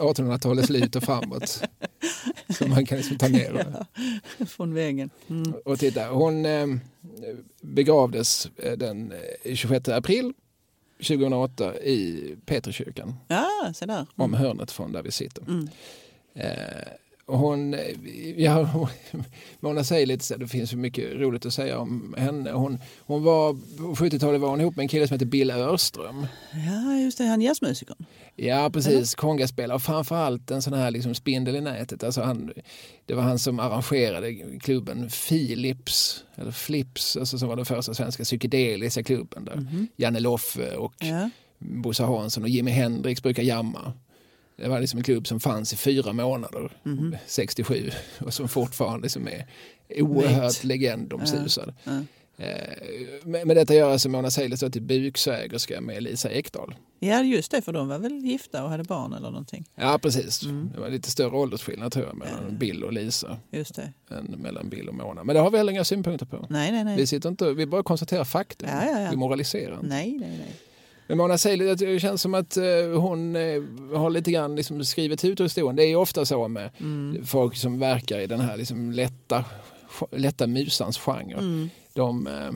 [0.00, 1.62] 1800-talets slut och framåt.
[2.58, 3.66] Som man kan liksom ta ner
[4.40, 5.10] och, Från väggen.
[5.30, 5.54] Mm.
[5.64, 6.08] och titta.
[6.08, 6.66] Hon eh,
[7.62, 9.12] begravdes eh, den
[9.44, 10.32] eh, 26 april
[10.98, 14.06] 2008 i Petrikyrkan Ja, så där.
[14.16, 15.42] om hörnet från där vi sitter.
[15.42, 15.68] Mm.
[16.34, 16.88] Eh,
[17.26, 17.76] hon,
[18.36, 18.88] ja,
[19.60, 22.50] Mona säger lite så det finns så mycket roligt att säga om henne.
[22.52, 26.26] Hon, hon var, på 70-talet var hon ihop med en kille som heter Bill Örström.
[26.52, 28.06] Ja, just det, han jazzmusikern.
[28.36, 29.14] Ja, precis.
[29.14, 32.04] Kongaspelare och framförallt en sån här liksom spindel i nätet.
[32.04, 32.52] Alltså han,
[33.06, 38.24] det var han som arrangerade klubben Philips, eller Flips, alltså som var den första svenska
[38.24, 39.88] psykedeliska klubben där Mhm.
[39.96, 41.30] Janne Loffe och Ja.
[41.58, 43.92] Bosse Hansson och Jimi Hendrix brukar jamma.
[44.56, 47.16] Det var liksom en klubb som fanns i fyra månader, Mhm.
[47.26, 47.90] 67,
[48.20, 49.46] och som fortfarande liksom är
[50.02, 51.74] oerhört legendomsusad.
[51.84, 52.00] Ja.
[52.36, 56.74] Eh, med, med detta gör alltså Mona så till buksvägerska med Lisa Ekdahl.
[56.98, 59.64] ja, just det, för de var väl gifta och hade barn eller någonting.
[59.74, 60.42] Ja, precis.
[60.42, 60.70] Mm.
[60.74, 63.92] Det var lite större åldersskillnad tror jag mellan Bill och Lisa Just det.
[64.10, 65.24] än mellan Bill och Mona.
[65.24, 66.46] Men det har vi heller inga synpunkter på.
[66.50, 66.96] Nej, nej, nej.
[66.96, 68.68] Vi, sitter inte, vi bara konstaterar faktum.
[68.72, 69.10] Ja, ja, ja.
[69.10, 69.86] Vi moraliserar inte.
[69.86, 70.54] Nej, nej, nej.
[71.06, 72.64] Men Mona Sahlin, det känns som att eh,
[73.00, 73.62] hon eh,
[73.94, 75.76] har lite grann liksom skrivit ut historien.
[75.76, 77.24] Det är ju ofta så med Mm.
[77.26, 79.44] folk som verkar i den här liksom lätta,
[80.10, 81.38] lätta musans genre.
[81.38, 81.70] Mm.
[81.92, 82.50] De, eh,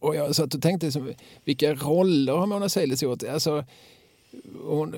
[0.00, 1.12] och jag satt och tänkte, liksom,
[1.44, 3.22] vilka roller har Mona Sahlin gjort?
[3.22, 3.64] Alltså,
[4.64, 4.94] hon,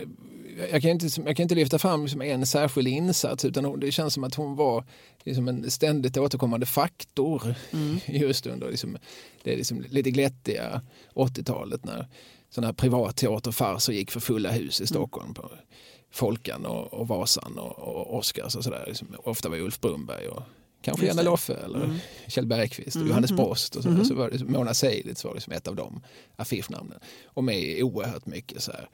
[0.71, 3.93] jag, kan inte, jag kan inte lyfta fram liksom en särskild insats utan hon, det
[3.93, 4.85] känns som att hon var
[5.25, 7.99] liksom en ständigt återkommande faktor Mm.
[8.07, 8.99] just under liksom,
[9.43, 10.83] det liksom lite glättiga
[11.15, 12.09] 80-talet när
[12.51, 15.51] sådana här privatteaterfarser gick för fulla hus i Stockholm på
[16.11, 18.85] Folkan och, och Vasan och, och Oscars och sådär.
[18.87, 20.43] Liksom, ofta var Ulf Brunberg och
[20.83, 21.23] kanske Janne.
[21.23, 21.97] Loffe eller Mm.
[22.29, 23.09] Kjell Bergqvist och Mhm.
[23.09, 26.03] Johannes Brost och så, och så var det Mona Seilitz var liksom ett av de
[26.37, 26.99] affischnamnen.
[27.27, 28.89] Och med oerhört mycket så här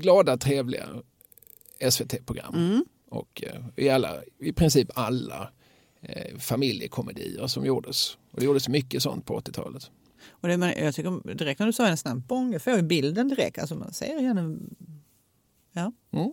[0.00, 0.86] glada, trevliga
[1.90, 2.54] SVT-program.
[2.54, 2.84] Mm.
[3.08, 5.50] Och eh, i, alla, i princip alla
[6.02, 8.18] eh, familjekomedier som gjordes.
[8.30, 9.90] Och det gjordes mycket sånt på 80-talet.
[10.30, 13.28] Och det, jag tycker direkt när du sa hennes namn, bong, jag får ju bilden
[13.28, 13.58] direkt.
[13.58, 14.58] Alltså man ser henne.
[15.76, 16.30] Ja, Mm.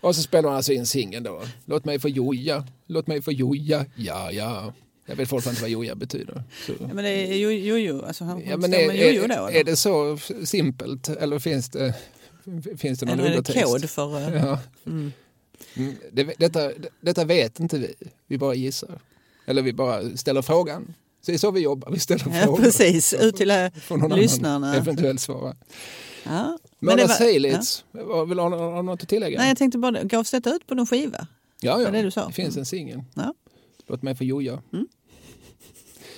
[0.00, 1.42] Och så spelade hon alltså in singeln då.
[1.64, 4.72] Låt mig få joja, låt mig få joja, ja ja.
[5.06, 6.42] Jag vet fortfarande inte vad joja betyder.
[6.66, 6.72] Så.
[6.80, 8.02] ja, men det är jo, jo, jo.
[8.04, 9.34] Alltså, han, Ja, men är, jojo då.
[9.34, 9.50] eller?
[9.60, 11.94] är det så simpelt eller finns det,
[12.76, 13.64] finns det någon eller undertext?
[13.64, 14.16] kod för...
[14.36, 14.60] eh, Ja.
[14.86, 15.12] Mm.
[15.76, 17.94] Mm, det, detta, detta vet inte vi,
[18.26, 19.00] vi bara gissar.
[19.46, 20.94] Eller vi bara ställer frågan.
[21.24, 22.62] Så det är så vi jobbar, vi ställer Ja, frågor.
[22.62, 23.12] precis.
[23.14, 23.68] Ut till eh,
[24.16, 24.76] lyssnarna.
[24.76, 25.56] eventuellt svara.
[26.24, 26.58] Ja.
[26.78, 28.24] Men Mona det Seilitz, ja.
[28.24, 29.38] vill du ha ha- något att tillägga?
[29.38, 31.26] Nej, jag tänkte bara, gavs detta ut på någon skiva?
[31.60, 31.90] ja, ja.
[31.90, 32.26] det du sa.
[32.26, 33.02] det finns en singel.
[33.14, 33.34] Ja.
[33.86, 34.62] Låt mig få joja.
[34.72, 34.86] Mm.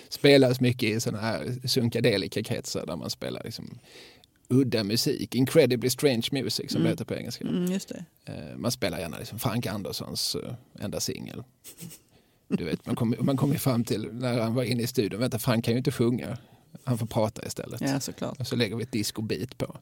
[0.08, 3.78] Spelas mycket i sådana här sunkadelika-kretsar där man spelar liksom
[4.48, 5.34] udda musik.
[5.34, 6.84] Incredibly strange music som Mm.
[6.84, 7.44] det heter på engelska.
[7.44, 8.04] Mm, just det.
[8.24, 11.42] Eh, Man spelar gärna liksom Frank Anderssons eh, enda singel.
[12.48, 15.20] Du vet, man kommer man kom ju fram till när han var inne i studion,
[15.20, 16.38] vänta Frank kan ju inte sjunga,
[16.85, 17.80] han får prata istället.
[17.80, 18.40] Ja, såklart.
[18.40, 19.76] Och så lägger vi ett discobeat på.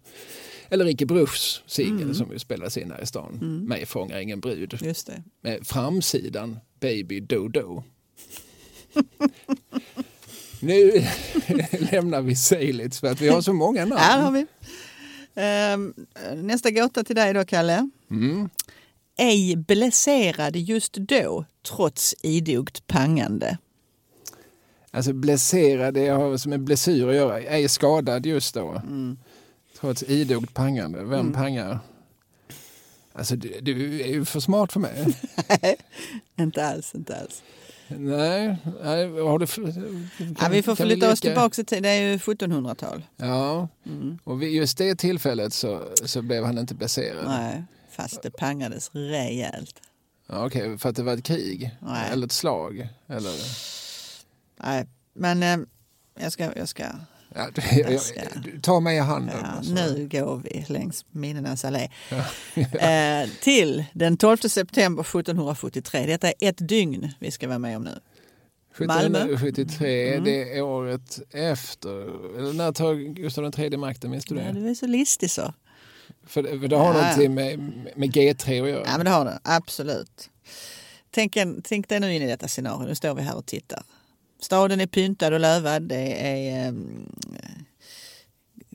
[0.68, 2.14] Eller Ricky Bruchs singel Mm.
[2.14, 3.64] som ju spelades in här i stan, Mm.
[3.64, 4.78] Mig fångar ingen brud.
[4.82, 5.22] Just det.
[5.40, 7.82] Med framsidan Baby Dodo.
[10.60, 10.90] nu
[11.92, 14.00] lämnar vi Seilitz för att vi har så många namn.
[14.00, 14.46] Här har vi.
[15.34, 15.94] Ehm,
[16.36, 17.90] nästa gåta till dig då, Kalle.
[18.10, 18.48] Mm.
[19.16, 23.58] Ej blesserad just då, trots idogt pangande.
[24.90, 27.40] Alltså blesserad, det har som en blessyr att göra.
[27.40, 28.70] Ej skadad just då.
[28.70, 29.18] Mm.
[29.80, 30.98] Trots idogt pangande.
[30.98, 31.32] Vem Mm.
[31.32, 31.78] pangar?
[33.12, 35.06] Alltså du, du är ju för smart för mig.
[35.62, 35.76] Nej,
[36.36, 37.42] inte alls, inte alls.
[37.88, 39.46] nej, nej, har du...
[40.40, 41.34] Ja, vi får kan flytta oss leka?
[41.34, 43.02] tillbaka till, det är ju 1700-tal.
[43.16, 44.18] Ja, Mm.
[44.24, 47.24] och vid just det tillfället så, så blev han inte blesserad.
[47.28, 49.80] Nej, fast det pangades rejält.
[50.26, 51.70] Ja, Okej, för att det var ett krig?
[51.80, 52.08] Nej.
[52.12, 52.88] Eller ett slag?
[53.06, 53.32] Eller,
[54.62, 55.58] Nej, men eh,
[56.20, 56.56] jag ska...
[56.56, 56.84] Jag ska
[57.34, 58.00] ja, du, jag,
[58.44, 59.36] du, ta mig i handen.
[59.42, 59.72] ja, alltså.
[59.74, 61.88] nu går vi längs minnenas allé.
[62.80, 66.06] Eh, till den 12 september 1773.
[66.06, 68.00] Detta är ett dygn vi ska vara med om nu.
[68.78, 69.18] Malmö.
[69.18, 70.24] 1773, Mm.
[70.24, 72.02] det är året efter.
[72.38, 74.42] Eller när tar Gustav III makten, minns du det?
[74.44, 75.54] Ja, du är så listig så.
[76.26, 77.58] För, det- för det har Ja, någonting med,
[77.96, 78.82] med G3 att göra.
[78.86, 79.38] Ja, men det har det.
[79.44, 80.30] Absolut.
[81.10, 82.86] Tänk, en, tänk dig nu in i detta scenario.
[82.86, 83.82] Nu står vi här och tittar.
[84.40, 85.82] Staden är pyntad och lövad.
[85.82, 87.12] Det är ehm,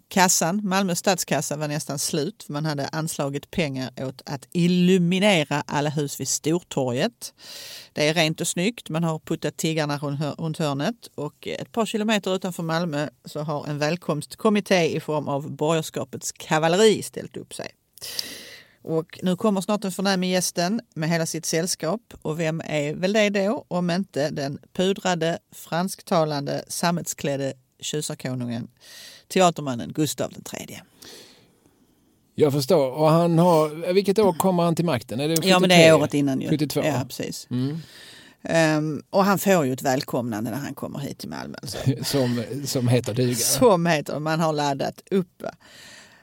[0.09, 2.45] kassan, Malmö stadskassa var nästan slut.
[2.49, 7.33] Man hade anslagit pengar åt att illuminera alla hus vid Stortorget.
[7.93, 8.89] Det är rent och snyggt.
[8.89, 13.67] Man har puttat tiggarna runt runt hörnet och ett par kilometer utanför Malmö så har
[13.67, 17.71] en välkomstkommitté i form av borgerskapets kavalleri ställt upp sig.
[18.81, 22.01] Och nu kommer snart den förnäme gästen med hela sitt sällskap.
[22.21, 28.67] Och vem är väl det då om inte den pudrade, fransktalande, sammetsklädde tjusarkonungen,
[29.27, 30.81] teatermannen Gustav III.
[32.35, 32.91] Jag förstår.
[32.91, 35.19] Och han har, vilket år kommer han till makten?
[35.19, 35.49] Är det 73?
[35.51, 36.49] Ja, men det är året innan ju.
[36.49, 36.81] 72?
[36.85, 37.47] Ja, precis.
[37.49, 37.77] Mm.
[38.43, 41.57] Ehm, och han får ju ett välkomnande när han kommer hit till Malmö.
[41.61, 41.77] Alltså.
[42.03, 43.35] Som, som heter duga.
[43.35, 45.43] Som heter Man har laddat upp.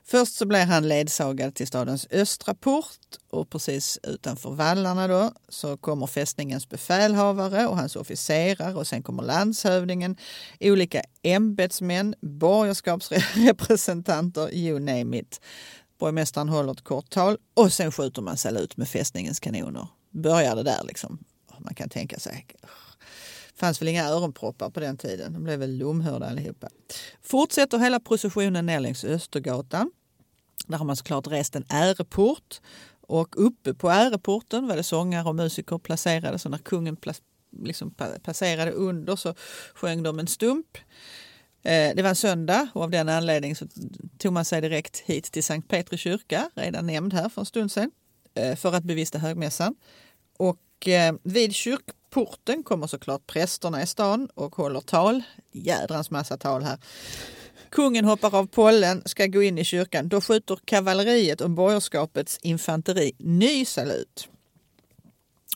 [0.09, 2.99] Först så blir han ledsagad till stadens östra port
[3.31, 9.23] och precis utanför vallarna då så kommer fästningens befälhavare och hans officerare och sen kommer
[9.23, 10.17] landshövdingen,
[10.61, 15.41] olika ämbetsmän, borgerskapsrepresentanter, you name it.
[15.99, 19.89] Borgmästaren håller ett kort tal och sen skjuter man salut med fästningens kanoner.
[20.11, 21.19] Börjar det där liksom.
[21.59, 22.47] Man kan tänka sig
[23.57, 25.33] fanns väl inga öronproppar på den tiden.
[25.33, 26.69] De blev väl lomhörda allihopa.
[27.23, 29.91] Fortsätter hela processionen ner längs Östergatan.
[30.67, 32.61] Där har man såklart rest en äreport.
[33.01, 36.39] Och uppe på äreporten var det sångare och musiker placerade.
[36.39, 36.97] Så när kungen
[37.63, 39.35] liksom passerade under så
[39.75, 40.79] sjöng de en stump.
[41.63, 43.67] Eh, det var en söndag och av den anledningen så
[44.19, 47.73] tog man sig direkt hit till Sankt Petri kyrka, redan nämnd här för en stund
[47.73, 47.91] sedan,
[48.35, 49.75] eh, för att bevista högmässan.
[50.39, 55.23] Och eh, vid kyrkporten kommer såklart prästerna i stan och håller tal.
[55.53, 56.79] Jädrans massa tal här.
[57.71, 60.09] Kungen hoppar av pollen, ska gå in i kyrkan.
[60.09, 64.29] Då skjuter kavalleriet och borgerskapets infanteri ny salut.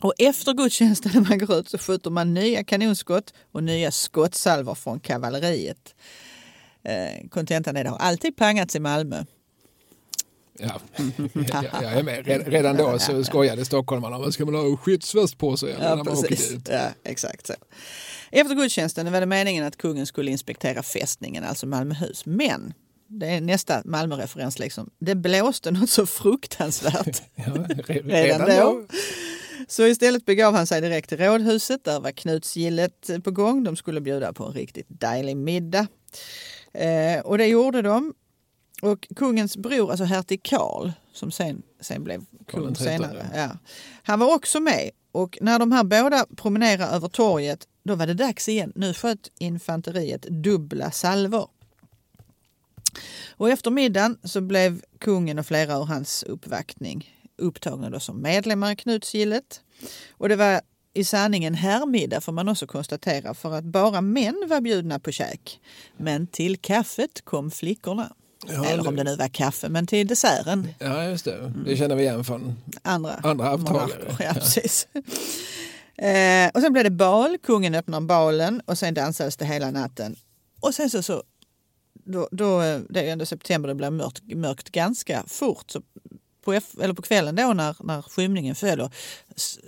[0.01, 4.75] Och efter gudstjänsten när man går ut så skjuter man nya kanonskott och nya skottsalvor
[4.75, 5.95] från kavalleriet.
[7.31, 9.25] Kontentan är det har alltid pangats i Malmö.
[10.59, 10.81] Ja,
[11.33, 12.47] jag, jag är med.
[12.47, 14.19] Redan då så skojade stockholmarna.
[14.19, 15.71] Vad ska man ha skyddsväst på sig?
[15.71, 16.57] Ja, när man precis.
[16.69, 17.55] Ja, exakt så.
[18.31, 22.27] Efter gudstjänsten var det meningen att kungen skulle inspektera fästningen, alltså Malmöhus.
[22.27, 22.75] Men
[23.07, 24.59] det är nästa Malmöreferens.
[24.59, 24.91] Liksom.
[24.99, 27.45] Det blåste något så fruktansvärt ja,
[27.87, 28.85] redan, redan då.
[29.69, 31.85] Så istället begav han sig direkt till rådhuset.
[31.85, 33.65] Där var Knutsgillet på gång.
[33.65, 35.87] De skulle bjuda på en riktigt dejlig middag.
[36.73, 38.15] Eh, och det gjorde de.
[38.83, 43.49] Och kungens bror, alltså hertig Karl, som sen, sen blev kung senare, ja.
[44.03, 44.91] han var också med.
[45.13, 48.73] Och när de här båda promenerade över torget, då var det dags igen.
[48.75, 51.49] Nu sköt infanteriet dubbla salvor.
[53.29, 58.73] Och efter middagen så blev kungen och flera ur hans uppvaktning upptagna då som medlemmar
[58.73, 59.61] i Knutsgillet.
[60.11, 60.61] Och det var
[60.95, 65.13] i sanning en herrmiddag får man också konstatera för att bara män var bjudna på
[65.13, 65.61] käk.
[65.97, 68.13] Men till kaffet kom flickorna.
[68.47, 70.69] Ja, Eller om det nu var kaffe, men till desserten.
[70.79, 71.53] Ja, just det.
[71.67, 74.17] Det känner vi igen från andra, andra avtagare.
[74.19, 74.89] Ja, precis
[76.01, 77.39] eh, och sen blev det bal.
[77.39, 80.17] Kungen öppnar balen och sen dansades det hela natten.
[80.61, 81.23] Och sen så, så
[82.05, 85.71] då, då, eh, det är ändå september, det blir mörkt, mörkt ganska fort.
[85.71, 85.83] Så
[86.45, 88.93] på, eller på kvällen då när, när skymningen föll och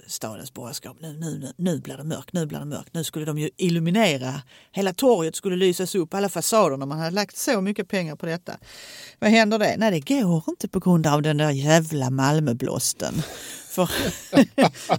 [0.07, 2.95] stadens borgerskap, nu, nu, nu, nu blir det mörkt, nu blir det mörkt.
[2.95, 7.37] Nu skulle de ju illuminera, hela torget skulle lysas upp, alla fasaderna, man hade lagt
[7.37, 8.57] så mycket pengar på detta.
[9.19, 9.75] Vad händer det?
[9.79, 13.23] Nej, det går inte på grund av den där jävla Malmöblåsten.
[13.73, 13.89] För,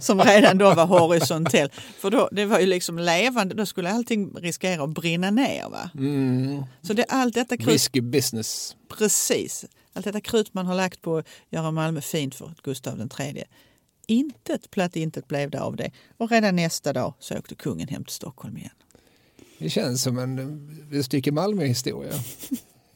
[0.00, 1.70] som redan då var horisontell.
[1.98, 5.68] För då, det var ju liksom levande, då skulle allting riskera att brinna ner.
[5.68, 5.90] Va?
[5.94, 6.62] Mm.
[6.82, 8.76] Så det, allt detta Risky business.
[8.98, 9.64] Precis.
[9.92, 13.44] Allt detta krut man har lagt på att göra Malmö fint för Gustav III.
[14.06, 15.90] Intet platt intet blev det av det.
[16.16, 18.70] Och redan nästa dag så åkte kungen hem till Stockholm igen.
[19.58, 22.12] Det känns som en, ett stycke Malmö-historia.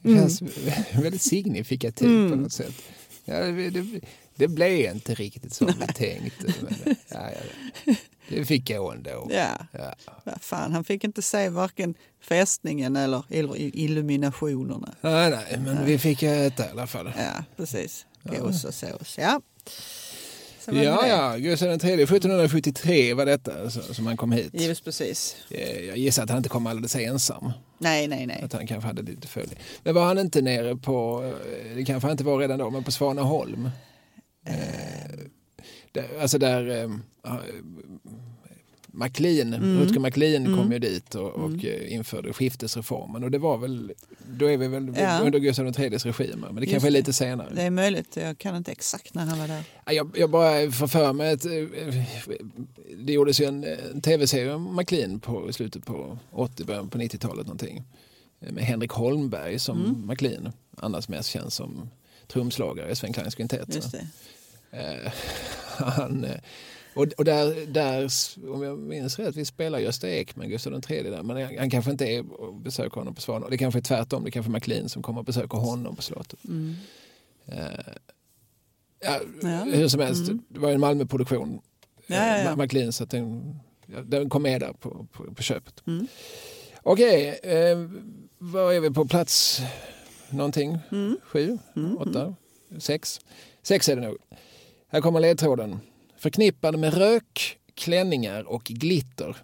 [0.01, 0.53] Det känns mm.
[1.03, 2.31] väldigt signifikativt mm.
[2.31, 2.73] på något sätt.
[3.25, 4.01] Ja, det, det,
[4.39, 6.53] det, blev inte riktigt som vi tänkte.
[6.61, 6.75] Men,
[7.09, 7.29] ja,
[7.85, 7.93] ja,
[8.29, 9.27] det fick gå ändå.
[9.29, 9.57] Ja.
[9.71, 9.93] Ja.
[10.23, 10.33] ja.
[10.41, 13.23] Fan, han fick inte se varken fästningen eller
[13.57, 14.95] illuminationerna.
[15.01, 15.83] Nej, nej, men ja.
[15.83, 17.11] vi fick äta i alla fall.
[17.17, 18.05] Ja, precis.
[18.23, 19.17] Gås och sås.
[19.17, 19.41] Ja.
[20.59, 24.53] Så ja, ja, Gustav III, 1773 var detta som han kom hit.
[24.53, 25.35] Gives precis.
[25.87, 27.51] Jag gissar att han inte kom alldeles ensam.
[27.77, 28.41] Nej, nej, nej.
[28.43, 29.55] Att han kanske hade lite följe.
[29.83, 31.23] Men var han inte nere på,
[31.75, 33.69] det kanske han inte var redan då, men på Svanaholm?
[34.49, 36.89] Eh, alltså där, eh,
[38.91, 39.79] McLean, mm.
[39.79, 40.57] Rutger McLean mm.
[40.57, 41.87] kom ju dit och, och mm.
[41.87, 43.93] införde skiftesreformen och det var väl,
[44.25, 45.19] då är vi väl ja.
[45.19, 47.53] under Gustav IIIs regim, men det kanske är lite senare.
[47.55, 49.63] Det är möjligt, jag kan inte exakt när han var där.
[49.85, 51.51] Jag, jag bara får för mig att eh,
[52.97, 57.45] det gjordes ju en, en tv-serie om McLean på slutet på 80, början på 90-talet
[57.45, 57.83] någonting.
[58.39, 60.07] Med Henrik Holmberg som mm.
[60.07, 61.89] McLean, annars mest känd som
[62.27, 63.85] trumslagare i Sven Kleins kvintett.
[64.71, 65.11] Eh,
[65.77, 66.39] han, eh,
[66.93, 68.09] och, och där, där,
[68.53, 72.05] om jag minns rätt, vi spelar Gösta Ekman, Gustav III där, men han, kanske inte
[72.05, 73.49] är och besöker honom på Svanen.
[73.49, 76.39] Det kanske är tvärtom, det kanske är McLean som kommer och besöker honom på slottet.
[76.47, 76.75] Mm.
[77.51, 77.55] Uh,
[78.99, 80.43] ja, ja, Hur som helst, mm.
[80.47, 81.61] det var en Malmöproduktion,
[82.07, 82.55] ja, ja, ja.
[82.55, 83.59] McLean, så den,
[84.05, 85.83] den kom med där på, på, på köpet.
[85.87, 86.07] Mm.
[86.83, 87.89] Okej, okay, eh,
[88.37, 89.61] vad är vi på plats
[90.29, 90.77] någonting?
[90.91, 91.17] Mm.
[91.23, 91.57] Sju?
[91.75, 91.97] Mm.
[91.97, 92.35] Åtta?
[92.77, 93.21] Sex.
[93.63, 94.17] Sex är det nog.
[94.91, 95.79] Här kommer ledtråden.
[96.17, 99.37] Förknippad med rök, klänningar och glitter.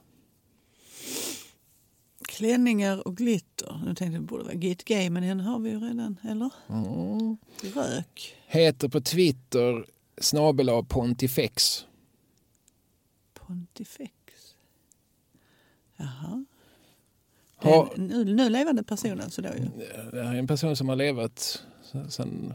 [2.21, 3.81] Klänningar och glitter.
[3.85, 6.49] Nu tänkte jag det borde vara Git Gay, men den har vi ju redan, eller?
[6.69, 7.37] Mm.
[7.75, 8.35] Rök.
[8.47, 9.85] Heter på Twitter
[10.17, 11.85] snabel Pontifex.
[13.33, 14.11] Pontifex.
[15.95, 16.45] Jaha.
[17.55, 19.65] Har, En nu, nu levande person alltså då ju.
[20.11, 21.63] det här är en person som har levat
[22.09, 22.53] sen,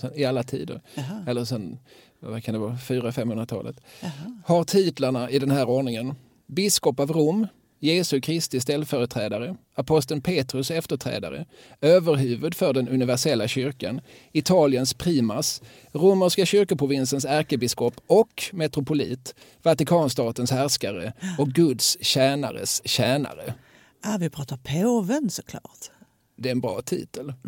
[0.00, 0.80] sen, i alla tider.
[0.94, 1.24] Jaha.
[1.26, 1.78] Eller sen,
[2.20, 3.80] vad kan det vara, 400-500-talet.
[4.00, 4.12] Jaha.
[4.46, 6.14] Har titlarna i den här ordningen.
[6.46, 7.46] Biskop av Rom,
[7.78, 11.46] Jesu Kristi ställföreträdare, aposteln Petrus efterträdare,
[11.80, 14.00] överhuvud för den universella kyrkan,
[14.32, 15.62] Italiens primas,
[15.92, 23.54] romerska kyrkoprovinsens ärkebiskop och metropolit, Vatikanstatens härskare och Guds tjänares tjänare.
[24.02, 25.90] Ah, vi pratar påven såklart.
[26.42, 27.32] Det är en bra titel.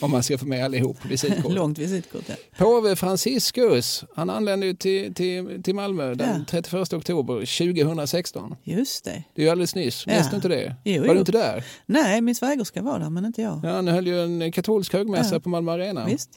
[0.00, 1.52] Om man ska få med allihop på visitkortet.
[1.54, 2.34] Långt visitkort, ja.
[2.56, 6.44] Påve Franciscus, han anlände ju till, till, till Malmö den Ja.
[6.48, 8.54] 31 oktober 2016.
[8.62, 9.24] Just det.
[9.34, 10.04] Det är ju alldeles nyss.
[10.06, 10.24] Ja.
[10.30, 10.76] Du inte det?
[10.84, 11.12] Jo, var jo.
[11.14, 11.64] du inte där?
[11.86, 13.60] Nej, min svägerska var där, men inte jag.
[13.64, 15.40] Ja, han höll ju en katolsk högmässa Ja.
[15.40, 16.04] på Malmö Arena.
[16.06, 16.30] Visst?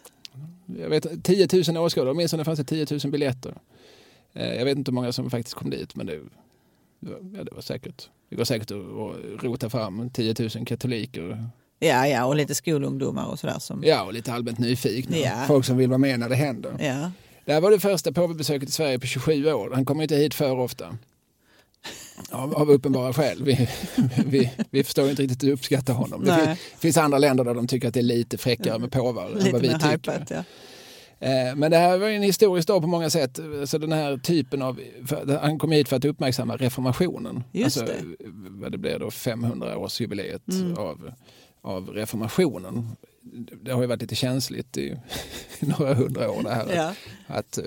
[0.79, 3.53] Jag vet, 10 000 åskådare, åtminstone fanns det 10 000 biljetter.
[4.33, 6.19] Eh, Jag vet inte hur många som faktiskt kom dit, men det,
[7.33, 8.09] ja, det var säkert.
[8.29, 11.49] Det går säkert att rota fram 10 000 katoliker.
[11.79, 13.59] Ja, ja, och lite skolungdomar och sådär.
[13.59, 13.83] Som...
[13.85, 15.17] Ja, och lite allmänt nyfikna.
[15.17, 15.43] Ja.
[15.47, 16.71] Folk som vill vara med när det händer.
[16.79, 17.11] Ja.
[17.45, 19.71] Det här var det första påvebesöket i Sverige på 27 år.
[19.73, 20.97] Han kommer inte hit för ofta.
[22.29, 23.43] Av, av uppenbara skäl.
[23.43, 23.69] Vi,
[24.25, 26.25] vi, vi förstår inte riktigt hur uppskatta honom.
[26.25, 29.25] Det finns, finns andra länder där de tycker att det är lite fräckare med påvar
[29.25, 29.91] än vad vi tycker.
[29.91, 30.43] hypat, ja.
[31.25, 33.39] Eh, Men det här var en historisk dag på många sätt.
[33.65, 34.79] Så den här typen av,
[35.41, 37.43] han kom hit för att uppmärksamma reformationen.
[37.51, 38.15] Just alltså, det.
[38.49, 40.73] Vad det blir då 500-årsjubileet Mm.
[40.77, 41.11] av,
[41.61, 42.89] av reformationen.
[43.61, 44.97] Det har ju varit lite känsligt i
[45.59, 46.75] några hundra år det här.
[46.75, 46.93] Ja.
[47.27, 47.63] Att eh,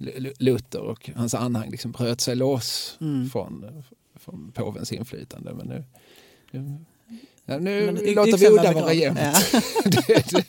[0.00, 3.30] L- Luther och hans anhang liksom bröt sig loss Mm.
[3.30, 3.82] från,
[4.14, 5.54] från påvens inflytande.
[5.54, 5.84] Men nu,
[6.50, 6.78] nu,
[7.46, 9.20] ja, nu Men låter vi udda vara jämnt.
[9.22, 9.34] Ja.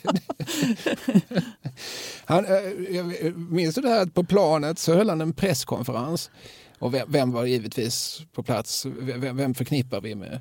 [2.24, 2.52] Han, eh,
[2.96, 6.30] jag- minns du det här att på planet så höll han en presskonferens
[6.78, 8.86] och vem, vem var givetvis på plats?
[8.86, 10.40] Vem, vem förknippar vi med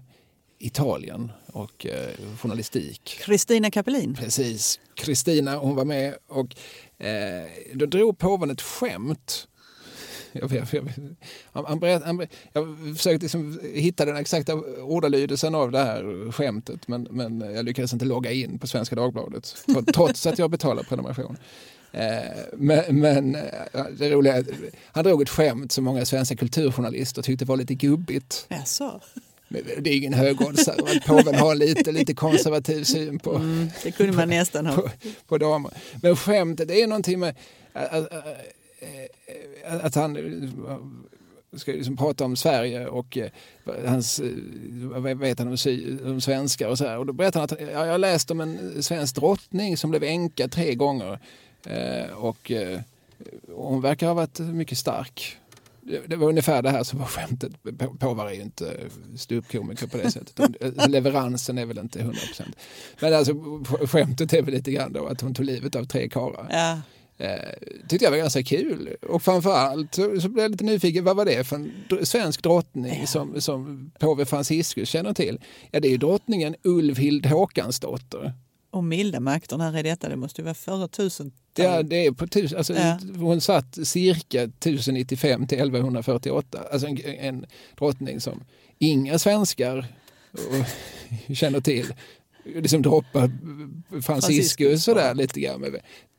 [0.59, 2.09] Italien och eh,
[2.41, 3.17] journalistik?
[3.25, 4.15] Kristina Kapelin.
[4.15, 4.79] Precis.
[4.95, 6.55] Kristina hon var med och
[7.05, 9.47] eh, då drog påven ett skämt.
[10.41, 10.95] Jag, vet, jag, vet,
[11.51, 16.87] han, han berätt, han, jag försökte liksom hitta den exakta ordalydelsen av det här skämtet
[16.87, 20.83] men, men jag lyckades inte logga in på Svenska Dagbladet tro- trots att jag betalar
[20.83, 21.37] prenumeration.
[21.91, 22.01] Eh,
[22.53, 23.31] men men
[23.97, 24.45] det roliga är
[24.85, 28.45] han drog ett skämt som många svenska kulturjournalister tyckte var lite gubbigt.
[28.49, 29.01] Jaså?
[29.79, 34.13] Det är ingen högoddsare att påven har lite, lite konservativ syn på, Mm, det kunde
[34.13, 34.75] man nästan ha.
[34.75, 34.89] på,
[35.27, 35.71] på damer.
[36.01, 37.35] Men skämtet det är någonting med
[37.73, 38.25] att, att,
[38.79, 43.29] Eh, att han eh, ska liksom prata om Sverige och eh,
[43.85, 44.31] hans, eh,
[44.73, 46.97] vad vet han om, sy- om svenskar och så här.
[46.97, 50.03] Och då berättar han att ja, jag har läst om en svensk drottning som blev
[50.03, 51.19] änka tre gånger
[51.65, 52.79] eh, och, eh,
[53.55, 55.37] och hon verkar ha varit mycket stark.
[56.07, 57.51] Det var ungefär det här som var skämtet.
[57.99, 58.77] Påvar är ju inte
[59.17, 60.39] ståuppkomiker på det sättet.
[60.89, 62.55] Leveransen är väl inte 100 procent.
[62.99, 63.33] Men alltså
[63.87, 66.47] skämtet är väl lite grann då att hon tog livet av tre karlar.
[66.51, 66.81] Ja.
[67.17, 67.29] Eh,
[67.87, 68.95] tyckte jag var ganska kul.
[69.01, 71.71] Och framförallt så, så blev jag lite nyfiken, vad var det för en
[72.05, 75.39] svensk drottning som, som påve Franciscus känner till?
[75.71, 78.33] Ja, det är ju drottningen Ulvhild Håkansdotter.
[78.71, 80.09] Och milda makter när är detta?
[80.09, 81.31] Det måste ju vara förra tusen.
[81.57, 82.99] Ja, det är på tusen, alltså, Ja.
[83.17, 86.59] Hon satt cirka 1095 till 1148.
[86.71, 87.45] Alltså en, en
[87.77, 88.43] drottning som
[88.79, 89.87] inga svenskar
[90.31, 91.93] och, känner till.
[92.55, 93.31] Liksom droppar
[94.01, 95.65] Franciscus sådär lite grann.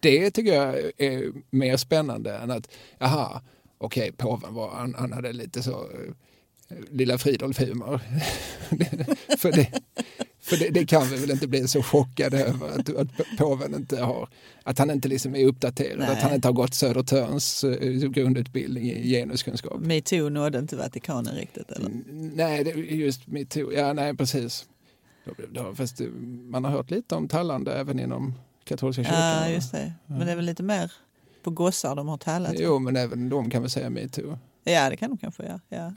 [0.06, 3.42] Det tycker jag är mer spännande än att, jaha,
[3.78, 8.00] okej, påven var, han, han hade lite så eh, lilla Fridolf-humor.
[9.38, 9.72] för det,
[10.40, 14.00] för det, det kan vi väl inte bli så chockade över att, att påven inte
[14.00, 14.28] har,
[14.62, 16.08] att han inte liksom är uppdaterad, Nej.
[16.08, 19.80] att han inte har gått Södertörns eh, grundutbildning i genuskunskap.
[19.80, 21.90] Metoo nådde inte Vatikanen riktigt eller?
[22.34, 23.72] Nej, just metoo.
[23.72, 24.66] Ja, nej, precis.
[25.74, 26.06] Fast eh,
[26.50, 28.34] man har hört lite om tallande även inom
[28.66, 29.20] katolska kyrkan.
[29.20, 29.92] Ja, just det.
[30.06, 30.92] Men det är väl lite mer
[31.42, 32.54] på gossar de har tallat?
[32.58, 34.38] Jo, men även de kan väl säga metoo.
[34.64, 35.60] Ja, det kan de kanske göra.
[35.68, 35.92] Ja.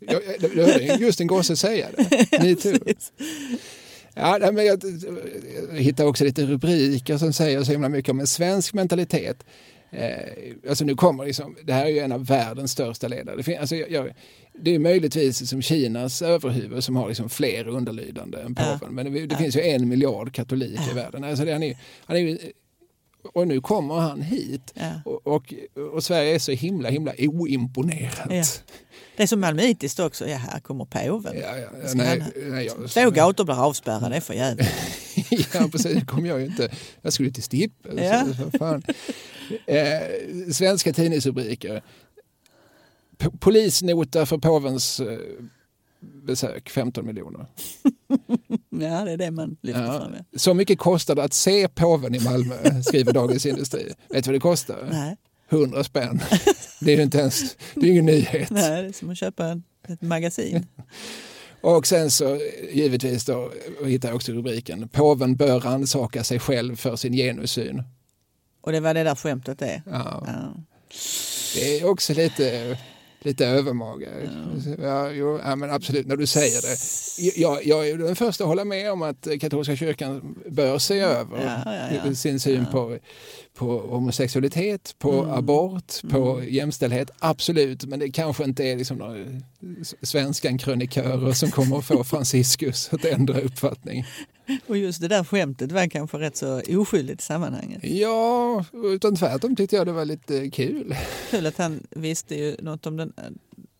[0.00, 2.42] Jag, jag, jag hörde just en gosse säga det.
[2.42, 2.78] Metoo.
[2.78, 3.12] Precis.
[4.14, 4.82] Ja, men jag,
[5.70, 9.44] jag hittar också lite rubriker som säger så himla mycket om en svensk mentalitet.
[9.92, 13.36] Eh, alltså nu kommer liksom, det här är ju en av världens största ledare.
[13.36, 14.14] Det, fin, alltså jag, jag,
[14.62, 18.78] det är möjligtvis som Kinas överhuvud som har liksom fler underlydande än påven.
[18.82, 18.90] Ja.
[18.90, 19.38] Men det, det Ja.
[19.38, 20.92] finns ju en miljard katoliker Ja.
[20.92, 21.24] i världen.
[21.24, 21.76] Alltså det, han är,
[22.06, 22.38] han är,
[23.34, 24.74] och nu kommer han hit.
[25.04, 25.54] Och, och,
[25.94, 28.28] och Sverige är så himla himla oimponerat.
[29.16, 30.28] Det är så malmöitiskt också.
[30.28, 31.34] Ja, här kommer påven.
[31.42, 34.34] Ja, ja, ja, Ska nej, han- nej, jag, Två gator blir avspärrade, det är för
[34.34, 34.68] jävligt.
[35.54, 35.94] ja, precis.
[35.94, 36.70] Det kom jag ju inte.
[37.02, 37.72] Jag skulle till Stipp.
[37.96, 38.26] Ja.
[38.58, 38.80] Så.
[39.66, 40.00] Eh,
[40.52, 41.82] svenska tidningsrubriker.
[43.18, 45.18] P- polisnota för påvens eh,
[46.26, 47.46] besök, 15 miljoner.
[48.70, 49.98] Ja, det är det man lyfter Ja.
[50.00, 50.14] fram.
[50.30, 50.38] Ja.
[50.38, 53.92] Så mycket kostar det att se påven i Malmö, skriver Dagens Industri.
[54.08, 54.88] Vet du vad det kostar?
[54.90, 55.16] Nej,
[55.50, 56.20] 100 spänn.
[56.80, 58.50] Det är ju inte ens, det är ingen nyhet.
[58.50, 60.66] nej, det är som att köpa ett magasin.
[61.62, 62.40] Och sen så
[62.72, 63.52] givetvis då
[63.84, 64.88] hittar jag också rubriken.
[64.88, 67.82] Påven bör rannsaka sig själv för sin genussyn.
[68.60, 69.82] Och det var det där skämtet är.
[69.86, 70.24] Ja.
[70.26, 70.54] Ja.
[71.54, 72.78] Det är också lite,
[73.24, 74.08] lite övermaga.
[74.82, 75.10] Ja.
[75.10, 76.76] jo, ja, men absolut, när du säger det.
[77.40, 81.44] Jag, jag är den första att hålla med om att katolska kyrkan bör se över
[81.64, 82.14] Ja, ja, ja.
[82.14, 82.98] sin syn på,
[83.54, 85.30] på homosexualitet, på Mm.
[85.34, 87.10] abort, på jämställdhet.
[87.18, 89.24] Absolut, men det kanske inte är liksom några
[90.02, 94.04] svenskan krönikörer som kommer att få Franciscus att ändra uppfattning.
[94.66, 97.84] Och just det där skämtet var kanske rätt så oskyldigt i sammanhanget.
[97.84, 100.94] Ja, utan tvärtom tyckte jag det var lite kul.
[101.30, 103.12] Kul att han visste ju något om den.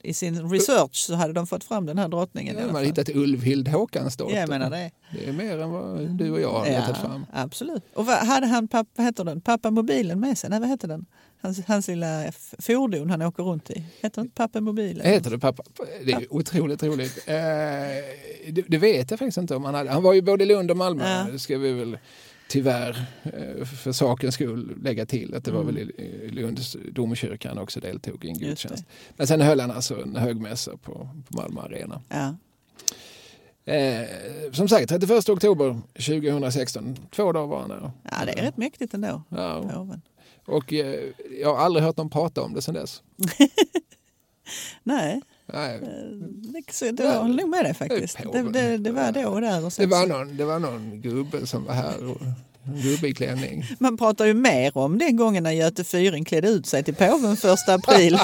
[0.03, 2.57] I sin research så hade de fått fram den här drottningen.
[2.59, 2.85] Ja, man fall.
[2.85, 4.35] hittat Ulvhild Håkansdotter.
[4.35, 4.91] Ja, jag menar det.
[5.13, 7.27] Det är mer än vad du och jag har letat fram.
[7.33, 7.83] absolut.
[7.95, 10.51] Och vad hade han, pappa, vad heter den, pappa mobilen med sig?
[10.51, 11.07] Nej, vad heter den?
[11.41, 13.85] Hans, hans lilla fordon han åker runt i.
[14.01, 15.07] Heter den pappa mobilen?
[15.07, 15.63] Heter det pappa?
[16.05, 17.19] Det är otroligt roligt.
[17.27, 17.35] Eh,
[18.53, 19.91] det, det vet jag faktiskt inte om han hade.
[19.91, 21.27] Han var ju både i Lund och Malmö.
[21.33, 21.39] Ja.
[21.39, 21.99] Ska vi väl
[22.53, 25.83] tyvärr eh, för sakens skull lägga till att det var väl i
[26.23, 28.49] i Lunds domkyrka han också deltog i en Mm.
[28.49, 28.85] Gudstjänst.
[29.17, 32.03] Men sen höll han alltså en högmässa på, på Malmö Arena.
[32.09, 32.35] Ja.
[33.73, 34.07] Eh,
[34.53, 36.97] som sagt, 31 oktober 2016.
[37.11, 37.91] Två dagar var han där.
[38.11, 39.23] ja, det är rätt mäktigt ändå.
[39.29, 39.63] Ja.
[39.75, 40.03] Påven.
[40.45, 41.01] Och eh,
[41.41, 43.03] jag har aldrig hört någon prata om det sedan dess.
[44.83, 45.21] Nej,
[45.53, 45.81] Nej.
[46.43, 48.19] det, så, det var, nog med dig faktiskt.
[48.33, 49.67] Det Det, det, det var då och där.
[49.67, 52.11] Och Det var, någon, det var någon gubbe som var här.
[52.11, 52.17] Och,
[53.05, 53.65] i klänning.
[53.79, 57.37] Man pratar ju mer om den gången när Göte Fyring klädde ut sig till påven
[57.37, 58.19] första april.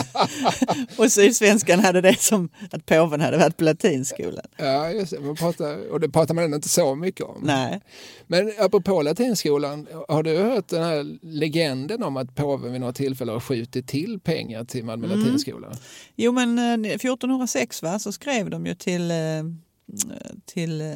[0.98, 4.44] och Sydsvenskan hade det som att påven hade varit på latinskolan.
[4.56, 5.20] Ja, just det.
[5.20, 7.40] Man pratar, och det pratar man ändå inte så mycket om.
[7.42, 7.80] Nej,
[8.26, 13.32] Men apropå latinskolan, har du hört den här legenden om att påven vid något tillfälle
[13.32, 15.18] har skjutit till pengar till Malmö Mm.
[15.18, 15.72] latinskola?
[16.16, 19.16] Jo, men eh, 1406 va, så skrev de ju till, eh,
[20.46, 20.94] till eh,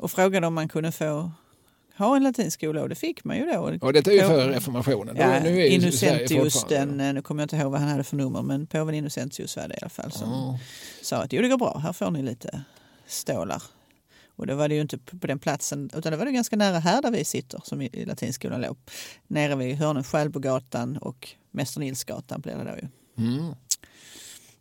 [0.00, 1.30] och frågade om man kunde få
[1.98, 3.78] ha en latinskola och det fick man ju då.
[3.80, 5.16] Och detta är ju före reformationen.
[5.18, 8.16] Ja, nu är Innocentius, den, eh, nu kommer jag inte ihåg vad han hade för
[8.16, 10.58] nummer, men påven Innocentius var det i alla fall som Ja.
[11.02, 12.64] sa att jo det går bra, här får ni lite
[13.06, 13.62] stålar.
[14.36, 16.78] Och då var det ju inte på den platsen, utan det var det ganska nära
[16.78, 18.76] här där vi sitter, som i, i latinskolan låg.
[19.26, 22.88] Nere vid hörnet Skälbogatan och Mäster Nilsgatan blir det då ju.
[23.26, 23.54] Mm.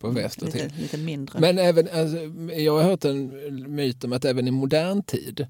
[0.07, 0.63] På väster till.
[0.63, 1.39] Lite, lite mindre.
[1.39, 2.17] Men även, alltså,
[2.53, 5.47] jag har hört en myt om att även i modern tid,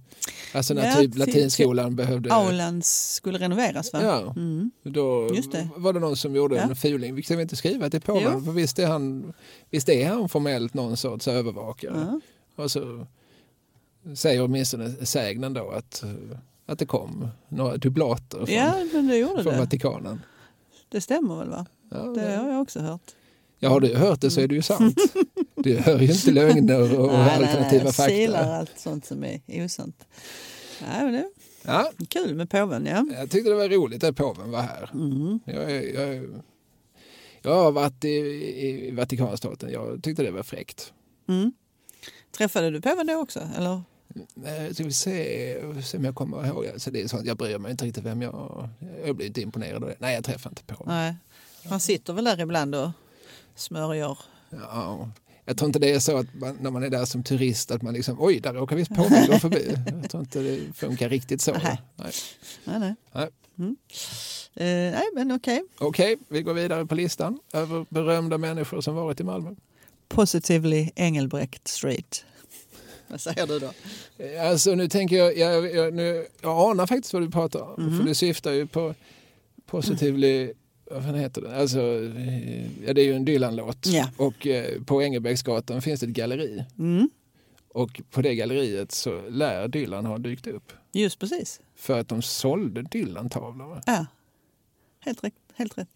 [0.53, 2.33] alltså när Ja, typ latinskolan behövde...
[2.33, 3.99] Aulan skulle renoveras va?
[4.03, 4.71] Ja, Mm.
[4.83, 5.69] då Just det.
[5.75, 6.61] var det någon som gjorde Ja.
[6.61, 7.15] en fuling.
[7.15, 8.41] Vi ska vi inte skriva till påven, Jo.
[8.41, 9.33] för visst är, han,
[9.69, 12.07] visst är han formellt någon sorts övervakare.
[12.55, 12.63] Ja.
[12.63, 13.07] Och så
[14.15, 16.03] säger åtminstone sägnen då att,
[16.65, 19.57] att det kom några dublater från, ja, från.
[19.57, 20.21] Vatikanen.
[20.89, 21.65] Det stämmer väl va?
[21.91, 23.01] Ja, Det det, har jag också hört.
[23.63, 24.97] Ja, har du hört det så är det ju sant.
[25.55, 28.55] Du hör ju inte lögner och alternativa jag silar fakta.
[28.55, 30.05] allt sånt som är osant.
[30.81, 31.29] Nej, men det
[31.65, 33.05] Ja, kul med påven, ja.
[33.13, 34.89] jag tyckte det var roligt att påven var här.
[34.93, 35.39] Mm.
[35.45, 36.25] Jag, jag,
[37.41, 38.09] jag har varit i,
[38.67, 39.71] i Vatikanstaten.
[39.71, 40.93] Jag tyckte det var fräckt.
[41.27, 41.53] Mm.
[42.37, 43.39] Träffade du påven då också?
[43.57, 43.81] Eller?
[44.73, 46.67] Ska vi se, se om jag kommer ihåg.
[46.67, 48.69] Alltså det är sånt, jag bryr mig inte riktigt vem jag...
[49.05, 49.95] Jag blir inte imponerad av det.
[49.99, 50.83] Nej, jag träffar inte på.
[50.87, 51.15] Nej.
[51.69, 52.89] Han sitter väl där ibland och
[53.55, 54.17] smörjer.
[54.49, 55.09] Ja,
[55.45, 57.81] jag tror inte det är så att man, när man är där som turist att
[57.81, 59.75] man liksom oj, där råkar visst påven gå förbi.
[60.01, 61.51] Jag tror inte det funkar riktigt så.
[61.51, 61.81] Nej.
[61.95, 62.11] Nej.
[62.65, 62.95] Nej, nej.
[63.11, 63.29] Nej.
[63.59, 63.75] Mm.
[64.55, 64.65] Eh,
[64.99, 65.63] nej, men okej.
[65.79, 69.55] Okej, vi går vidare på listan över berömda människor som varit i Malmö.
[70.07, 72.25] Positively Engelbrekt Street.
[73.07, 73.71] Vad säger du då?
[74.17, 77.83] Eh, Alltså nu tänker jag, jag, jag, nu, jag anar faktiskt vad du pratar om.
[77.83, 77.97] Mhm.
[77.99, 78.95] För du syftar ju på
[79.65, 80.53] Positively,
[80.93, 81.55] vad fan heter det?
[81.55, 81.79] Alltså,
[82.17, 83.87] eh, ja, det är ju en Dylan-låt.
[83.87, 84.09] Ja.
[84.17, 86.65] Och eh, på Engelbrektsgatan finns det ett galleri.
[86.79, 87.09] Mm.
[87.67, 90.73] Och på det galleriet så lär Dylan ha dykt upp.
[90.91, 91.61] Just precis.
[91.75, 93.81] För att de sålde Dylan-tavlor.
[93.85, 94.05] Ja,
[94.99, 95.33] helt rätt.
[95.55, 95.89] helt rätt.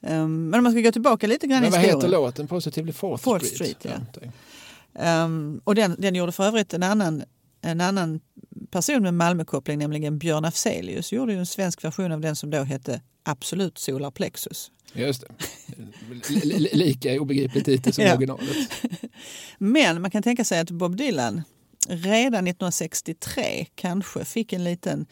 [0.00, 2.00] Um, men om man ska gå tillbaka lite grann Men i vad historien.
[2.00, 2.46] heter låten?
[2.48, 3.76] Positively Fourth, Fourth Street.
[3.78, 4.18] Street,
[4.92, 5.24] ja.
[5.24, 7.24] Um, och den, den gjorde för övrigt en annan,
[7.60, 8.20] en annan
[8.70, 12.62] person med Malmökoppling, nämligen Björn Afzelius, gjorde ju en svensk version av den som då
[12.62, 14.70] hette Absolut Solar Plexus.
[14.92, 15.28] Just det.
[16.44, 18.14] Li- li- Lika obegriplig titel som Ja.
[18.16, 18.46] originalet.
[19.58, 21.42] Men man kan tänka sig att Bob Dylan
[21.88, 25.06] redan 1963 kanske fick en liten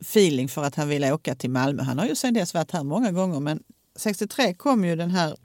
[0.00, 1.82] feeling för att han ville åka till Malmö.
[1.82, 3.62] Han har ju sedan dess varit här många gånger men
[3.96, 5.36] 63 kom ju den här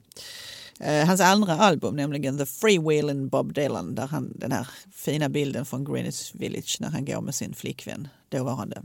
[0.80, 5.64] eh, hans andra album, nämligen The Freewheeling Bob Dylan, där han, den här fina bilden
[5.64, 8.82] från Greenwich Village när han går med sin flickvän, dåvarande,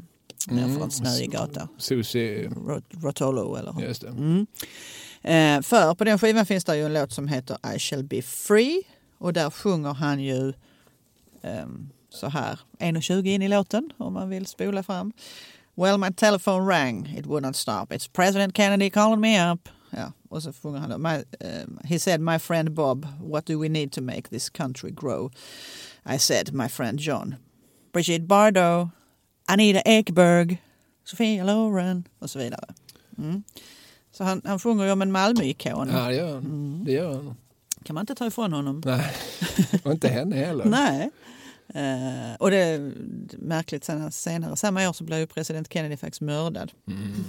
[0.50, 0.78] mm.
[0.78, 1.68] från snöig gata.
[1.78, 4.08] Susie, Rot- Rotolo eller just det.
[4.08, 4.48] Mm.
[5.22, 8.22] Eh, för på den skivan finns det ju en låt som heter I shall be
[8.22, 8.84] free
[9.18, 10.54] och där sjunger han ju
[11.42, 15.14] ehm, så här 1.20 in i låten om man vill spola fram.
[15.76, 17.94] Well my telephone rang, it would not stop.
[17.94, 19.70] It's President Kennedy calling me up.
[19.90, 21.02] Ja, och så sjunger han.
[21.02, 24.92] My, ehm, he said my friend Bob, what do we need to make this country
[24.92, 25.32] grow?
[26.16, 27.36] I said my friend John,
[27.94, 28.90] Brigitte Bardot,
[29.46, 30.62] Anita Ekberg,
[31.04, 32.74] Sofia Loren och så vidare.
[33.18, 33.44] Mm.
[34.12, 35.90] Så han, han sjunger ju om en Malmö-ikon.
[35.90, 36.46] Ja, det gör han.
[36.46, 36.86] Mm.
[36.86, 37.36] Det gör han.
[37.84, 38.82] kan man inte ta ifrån honom.
[38.86, 39.16] Nej,
[39.84, 40.66] och inte henne heller.
[40.66, 41.10] Nej.
[41.74, 42.94] Eh, och det är
[43.38, 46.72] märkligt sen, senare samma år så blev ju president Kennedy faktiskt mördad.
[46.88, 47.26] Mm.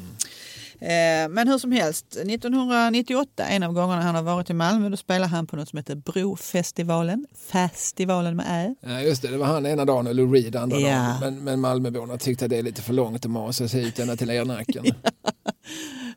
[0.80, 4.96] Eh, men hur som helst, 1998, en av gångerna han har varit i Malmö, då
[4.96, 7.26] spelar han på något som heter Brofestivalen.
[7.34, 8.74] Festivalen med ä.
[8.80, 10.88] Ja, just det, det var han ena dagen och Lou Reed andra Ja.
[10.88, 11.20] dagen.
[11.20, 14.16] Men, men Malmöborna tyckte att det är lite för långt att masa sig ut ända
[14.16, 14.84] till Lernacken.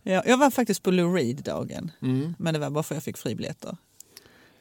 [0.05, 2.36] Ja, jag var faktiskt på Lou Reed-dagen, Mm.
[2.39, 3.78] men det var bara för att jag fick fribiljetter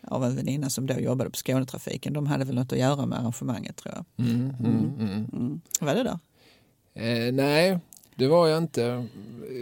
[0.06, 2.12] av en väninna som då jobbade på Skånetrafiken.
[2.12, 4.26] De hade väl något att göra med arrangemanget tror jag.
[4.26, 5.26] Mm, mm, mm.
[5.32, 5.60] Mm.
[5.80, 6.18] Var det där?
[6.94, 7.78] Eh, nej,
[8.16, 9.06] det var jag inte.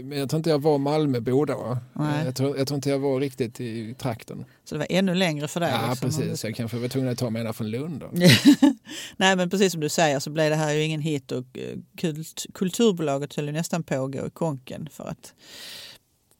[0.04, 1.78] Men jag tror inte jag var Malmöbo då.
[2.00, 4.44] Eh, Jag tror, jag tror inte jag var riktigt i trakten.
[4.64, 5.70] Så det var ännu längre för dig?
[5.72, 6.44] Ja, liksom, om precis.
[6.44, 8.04] Jag kanske var tvungen att ta mig ena från Lund.
[9.16, 11.78] Nej men precis som du säger så blev det här ju ingen hit och eh,
[11.96, 15.34] kult, kulturbolaget höll ju nästan på att gå i konken för att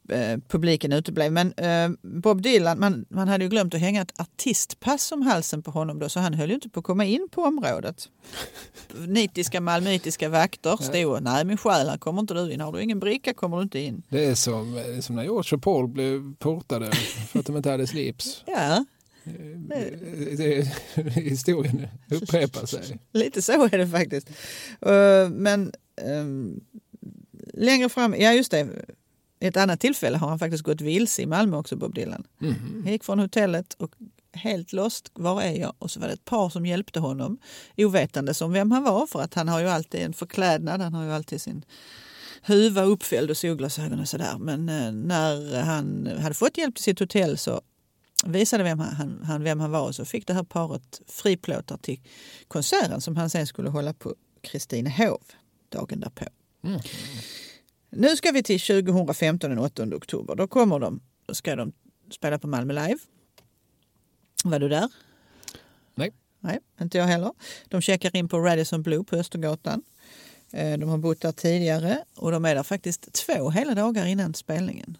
[0.09, 1.31] eh, publiken uteblev.
[1.31, 5.63] Men eh, Bob Dylan, man, man hade ju glömt att hänga ett artistpass om halsen
[5.63, 8.09] på honom då så han höll ju inte på att komma in på området.
[9.07, 12.99] Nitiska malmöitiska vakter stod nej min själ här kommer inte du in, har du ingen
[12.99, 14.03] bricka kommer du inte in.
[14.09, 16.91] Det är som, eh, som när George och Paul blev portade
[17.31, 18.43] för att de inte hade slips.
[18.47, 18.85] Ja,
[19.23, 19.33] Eh,
[20.37, 20.67] Det,
[21.15, 22.99] historien upprepar sig.
[23.13, 24.29] Lite så är det faktiskt.
[25.31, 25.71] Men
[26.01, 26.59] ehm,
[27.53, 28.67] längre fram, ja just det,
[29.41, 32.23] ett annat tillfälle har han faktiskt gått vilse i Malmö också, Bob Dylan.
[32.39, 32.81] Mhm.
[32.83, 33.91] Han gick från hotellet och
[34.33, 35.73] helt lost, var är jag?
[35.79, 37.37] Och så var det ett par som hjälpte honom,
[37.77, 41.03] ovetandes om vem han var, för att han har ju alltid en förklädnad, han har
[41.03, 41.65] ju alltid sin
[42.41, 44.37] huva uppfälld och solglasögon och sådär.
[44.39, 47.61] Men eh, när han hade fått hjälp till sitt hotell så
[48.25, 51.99] visade vem han, han, vem han var och så fick det här paret friplåtar till
[52.47, 55.21] konserten som han sen skulle hålla på Kristinehov
[55.69, 56.25] dagen därpå.
[56.63, 56.79] Mm.
[57.91, 60.35] Nu ska vi till 2015 den 8 oktober.
[60.35, 61.71] Då kommer de, då ska de
[62.11, 62.99] spela på Malmö Live.
[64.43, 64.89] Var du där?
[65.95, 66.11] Nej.
[66.39, 67.31] Nej, inte jag heller.
[67.67, 69.83] De checkar in på Radisson Blue på Östergatan.
[70.51, 74.33] Eh, De har bott där tidigare och de är där faktiskt två hela dagar innan
[74.33, 74.97] spelningen.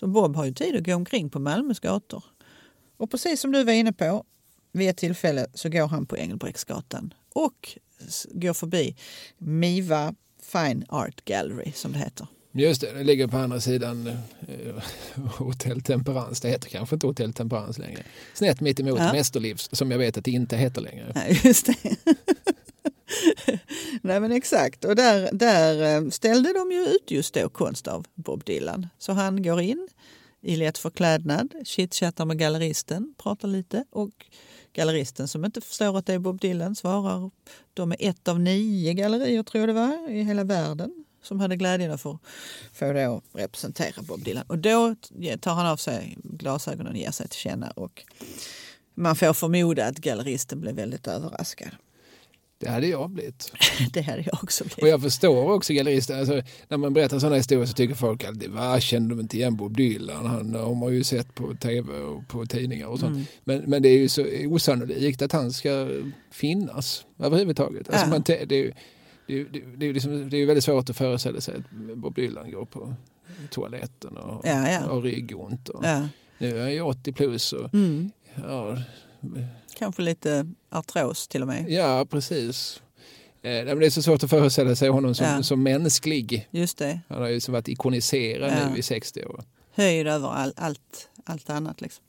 [0.00, 2.24] Så Bob har ju tid att gå omkring på Malmös gator.
[2.96, 4.24] Och precis som du var inne på,
[4.72, 7.78] vid ett tillfälle så går han på Engelbrektsgatan och
[8.32, 8.96] går förbi
[9.38, 10.14] Miva
[10.46, 12.26] Fine Art Gallery som det heter.
[12.52, 14.06] Just det, det ligger på andra sidan
[14.48, 14.74] eh,
[15.14, 16.40] Hotell Temperans.
[16.40, 18.02] Det heter kanske inte Hotell Temperans längre.
[18.34, 19.12] Snett mitt emot Ja.
[19.12, 21.12] Mästerlivs som jag vet att det inte heter längre.
[21.14, 21.76] Nej, just det.
[24.02, 24.84] Nej men exakt.
[24.84, 28.86] Och där, där eh, ställde de ju ut just då konst av Bob Dylan.
[28.98, 29.88] Så han går in
[30.42, 34.26] i lätt förklädnad, chitchattar med galleristen, pratar lite och
[34.74, 37.30] galleristen som inte förstår att det är Bob Dylan svarar
[37.74, 41.56] de är ett av nio gallerier tror jag det var i hela världen som hade
[41.56, 42.18] glädjen att få,
[42.72, 44.44] få då representera Bob Dylan.
[44.46, 44.94] Och då
[45.40, 48.04] tar han av sig glasögonen och ger sig till känna och
[48.94, 51.70] man får förmoda att galleristen blev väldigt överraskad.
[52.58, 53.52] Det hade jag blivit.
[53.92, 54.90] Det hade jag också Och blivit.
[54.90, 56.18] jag förstår också gallerister.
[56.18, 59.36] Alltså, när man berättar sådana historier så tycker folk att det var, kände de inte
[59.36, 60.26] igen Bob Dylan.
[60.26, 63.12] Han har man ju sett på tv och på tidningar och sånt.
[63.14, 63.24] Mm.
[63.44, 65.88] Men, men det är ju så osannolikt att han ska
[66.32, 67.88] finnas överhuvudtaget.
[67.90, 68.10] Alltså Ja.
[68.10, 68.72] man, det, är ju,
[69.26, 72.14] det, är ju- det, är liksom, det är väldigt svårt att föreställa sig att Bob
[72.14, 72.94] Dylan går på
[73.50, 74.80] toaletten och Ja, ja.
[75.02, 75.68] ryggont.
[75.68, 76.08] Och, Ja.
[76.38, 78.10] Nu är jag ju 80 plus och Mm.
[78.34, 78.78] ja,
[79.78, 81.70] Kanske lite artros till och med.
[81.70, 82.82] Ja, precis.
[83.42, 85.42] Eh, det är så svårt att föreställa sig honom som, Ja.
[85.42, 86.48] som mänsklig.
[86.50, 87.00] Just det.
[87.08, 88.68] Han har ju som varit ikoniserad Ja.
[88.70, 89.44] nu i 60 år.
[89.74, 91.80] Höjd över all, allt, allt annat.
[91.80, 92.04] Liksom.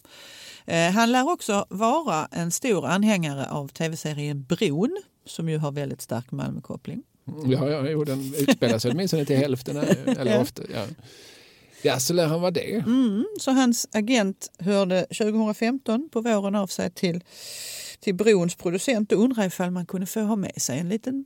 [0.65, 6.01] Eh, han lär också vara en stor anhängare av tv-serien Bron som ju har väldigt
[6.01, 7.03] stark Malmökoppling.
[7.45, 9.77] Ja, ja, jo, den utspelar sig åtminstone till hälften.
[10.05, 10.85] Eller ofta, ja.
[11.81, 12.75] Ja, så lär han vara det.
[12.75, 17.23] Mm, så hans agent hörde 2015 på våren av sig till,
[17.99, 21.25] till Brons producent och undrade ifall man kunde få ha med sig en liten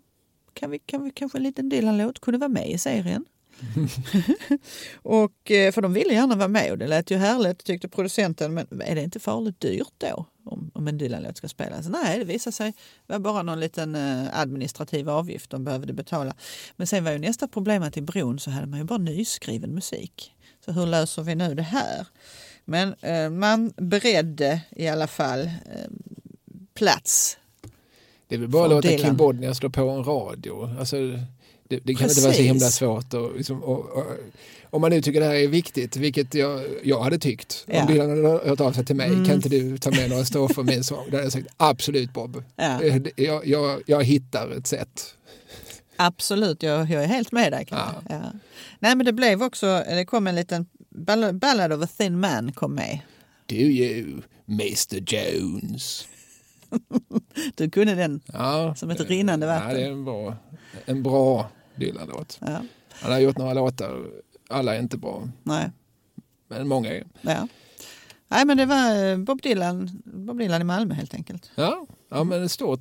[0.54, 3.26] kan vi, kan vi kanske en liten Dylan-låt kunde vara med i serien?
[4.96, 8.54] och, eh, för de ville gärna vara med och det lät ju härligt tyckte producenten.
[8.54, 11.90] Men är det inte farligt dyrt då om, om en Dylan-låt ska spelas?
[11.90, 12.74] Nej, det visade sig
[13.08, 16.34] vara bara någon liten eh, administrativ avgift de behövde betala.
[16.76, 19.76] Men sen var ju nästa problem att i Bron så hade man ju bara nyskriven
[19.76, 20.36] musik.
[20.70, 22.06] Så hur löser vi nu det här?
[22.66, 25.52] Men eh, man beredde i alla fall eh,
[26.74, 27.38] plats.
[28.28, 29.06] Det är väl bara att låta Dylan.
[29.06, 30.76] Kim Bodnia slå på en radio.
[30.80, 30.96] Alltså,
[31.68, 32.46] det, det kan inte vara så Precis.
[32.46, 33.14] himla svårt.
[33.14, 34.06] Och, liksom, och, och,
[34.70, 37.64] om man nu tycker det här är viktigt, vilket jag, jag hade tyckt.
[37.68, 37.82] Ja.
[37.82, 39.26] Om Dylan hade hört av sig till mig, Mm.
[39.26, 41.06] kan inte du ta med några strofer av min sång?
[41.06, 42.44] Då hade jag sagt absolut Bob.
[42.56, 42.84] Ja.
[42.84, 45.16] Eh, Jag, jag, jag hittar ett sätt.
[46.02, 47.68] Absolut, jag, jag är helt med dig.
[47.72, 47.94] Ja.
[48.10, 48.22] Ja.
[48.80, 52.52] Nej, men det blev också, det kom en liten Ball- Ballad of a thin man
[52.52, 53.00] kom med.
[53.46, 56.08] Do you, Mr Jones?
[57.56, 58.22] Du kunde den.
[58.34, 59.76] Ja, Som ett rinnande Ja, vatten.
[59.76, 60.36] det är en bra,
[60.86, 62.38] en bra Dylan-låt.
[62.42, 62.62] Ja.
[62.92, 64.06] Han har gjort några låtar,
[64.50, 65.70] alla är inte bra, Nej.
[66.48, 67.04] men många är.
[67.22, 67.48] Ja.
[68.28, 71.52] Nej, men det var eh, Bob Dylan, Bob Dylan i Malmö helt enkelt.
[71.56, 72.80] Ja, ja men det är stort.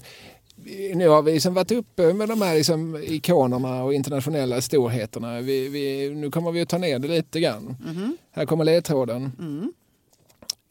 [0.94, 5.40] Nu har vi liksom varit uppe med de här liksom ikonerna och internationella storheterna.
[5.40, 7.76] Vi, vi, nu kommer vi att ta ner det lite grann.
[8.32, 9.32] Här kommer ledtråden.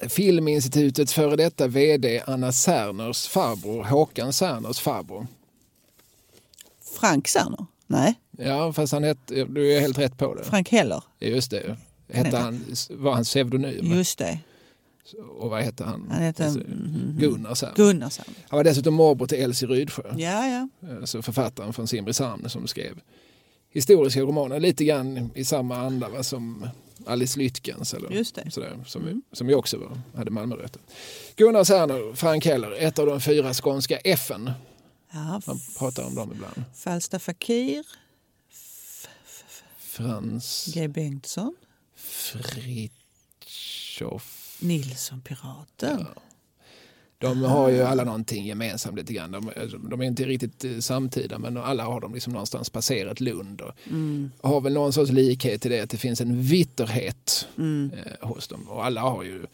[0.07, 5.27] Filminstitutets före detta vd Anna Serners farbror Håkan Serners farbror.
[6.99, 7.65] Frank Serner?
[7.87, 10.43] Nej, Ja, fast han hette, du är helt rätt på det.
[10.43, 11.03] Frank Heller.
[11.19, 11.77] Just det.
[12.13, 13.85] Hette han, var hans pseudonym?
[13.97, 14.39] Just det.
[15.39, 16.07] Och vad hette han?
[16.11, 17.15] Han hette Alltså, mhm.
[17.19, 17.75] Gunnar Serner.
[17.75, 18.33] Gunnar Serner.
[18.49, 20.03] Han var dessutom morbror till Elsie Rydsjö.
[20.17, 20.67] Ja, ja.
[21.01, 22.99] alltså författaren från Simrishamn som skrev
[23.69, 26.67] historiska romaner lite grann i samma anda va, som
[27.05, 29.21] Alice Lytkens eller sådär, som, Mm.
[29.31, 30.81] som ju också var, hade Malmörötter.
[31.35, 34.51] Gunnar Serner, Frank Heller, ett av de fyra skånska F'n.
[35.11, 36.63] ja Man pratar om dem ibland.
[36.75, 37.85] Falstaff Fakir,
[39.79, 40.87] Frans G.
[40.87, 41.55] Bengtsson,
[43.35, 44.36] Fritiof.
[44.59, 46.05] Nilsson Piraten.
[46.15, 46.21] Ja.
[47.19, 49.31] De har ju alla någonting gemensamt lite grann.
[49.31, 49.51] De,
[49.89, 53.71] de är inte riktigt eh, samtida men alla har de liksom någonstans passerat Lund och
[53.87, 54.31] Mm.
[54.41, 57.91] har väl någon sorts likhet i det att det finns en vitterhet Mm.
[57.93, 58.67] eh, hos dem.
[58.69, 59.45] Och alla har ju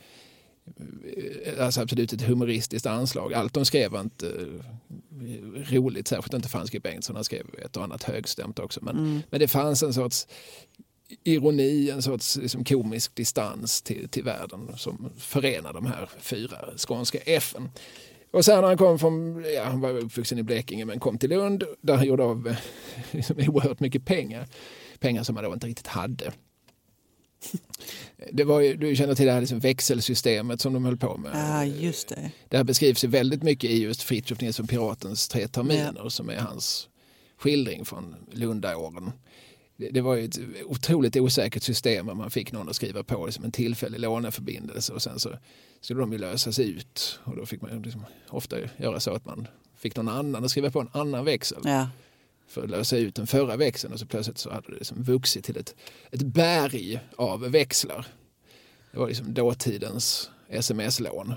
[1.45, 3.33] eh, alltså absolut ett humoristiskt anslag.
[3.33, 4.45] Allt de skrev var inte
[5.69, 7.15] roligt, särskilt inte Fransk Bengtsson.
[7.15, 8.79] Han skrev ett och annat högstämt också.
[8.83, 9.21] Men, Mm.
[9.29, 10.27] men det fanns en sorts
[11.23, 17.19] ironi, en sorts liksom, komisk distans till, till världen som förenar de här fyra skånska
[17.25, 17.69] F'n.
[18.31, 21.29] Och sen när han kom från, ja, han var uppvuxen i Blekinge men kom till
[21.29, 22.55] Lund där han gjorde av
[23.11, 24.47] liksom, oerhört mycket pengar.
[24.99, 26.31] Pengar som han då inte riktigt hade.
[28.31, 31.31] Det var ju, du känner till det här liksom växelsystemet som de höll på med.
[31.33, 32.31] Ja, just det.
[32.49, 36.37] Det här beskrivs ju väldigt mycket i just Fritiof Nilsson Piratens tre terminer som är
[36.37, 36.89] hans
[37.37, 39.11] skildring från Lundaåren.
[39.77, 43.25] Det, det var ju ett otroligt osäkert system om man fick någon att skriva på
[43.25, 45.37] liksom en tillfällig låneförbindelse och sen så
[45.81, 49.47] skulle de ju lösas ut och då fick man liksom ofta göra så att man
[49.77, 51.89] fick någon annan att skriva på en annan växel Ja.
[52.47, 55.45] för att lösa ut den förra växeln och så plötsligt så hade det liksom vuxit
[55.45, 55.75] till ett,
[56.11, 58.05] ett berg av växlar.
[58.91, 61.33] Det var liksom dåtidens sms-lån.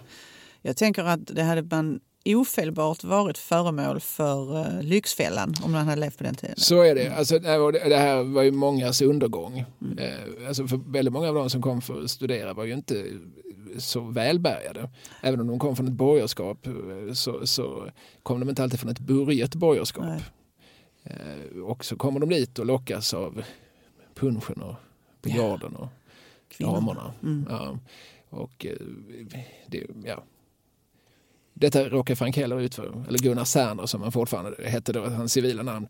[0.63, 2.01] Jag tänker att det hade man
[2.35, 6.55] ofelbart varit föremål för uh, Lyxfällan om man hade levt på den tiden.
[6.59, 7.09] Så är det.
[7.17, 7.49] Alltså, det
[7.97, 9.59] här- var ju mångas undergång.
[9.99, 13.05] Eh, Alltså för väldigt många av de som kom för att studera var ju inte
[13.79, 14.91] så välbärgade.
[15.23, 17.89] Även om de kom från ett borgerskap eh, så, så
[18.23, 20.05] kom de inte alltid från ett burget borgerskap.
[20.05, 20.23] Nej.
[21.05, 23.43] Eh, Och så kommer de dit och lockas av
[24.15, 24.75] punschen och
[25.23, 25.89] biljarden och
[26.49, 26.77] Kvinnorna.
[26.81, 27.13] damerna.
[27.23, 27.47] Mm.
[27.51, 27.79] Ja.
[28.31, 28.77] Och eh,
[29.67, 30.23] det, ja.
[31.59, 35.33] Detta råkar Frank Heller ut för, eller Gunnar Serner som han fortfarande hette då, hans
[35.33, 35.89] civila namn.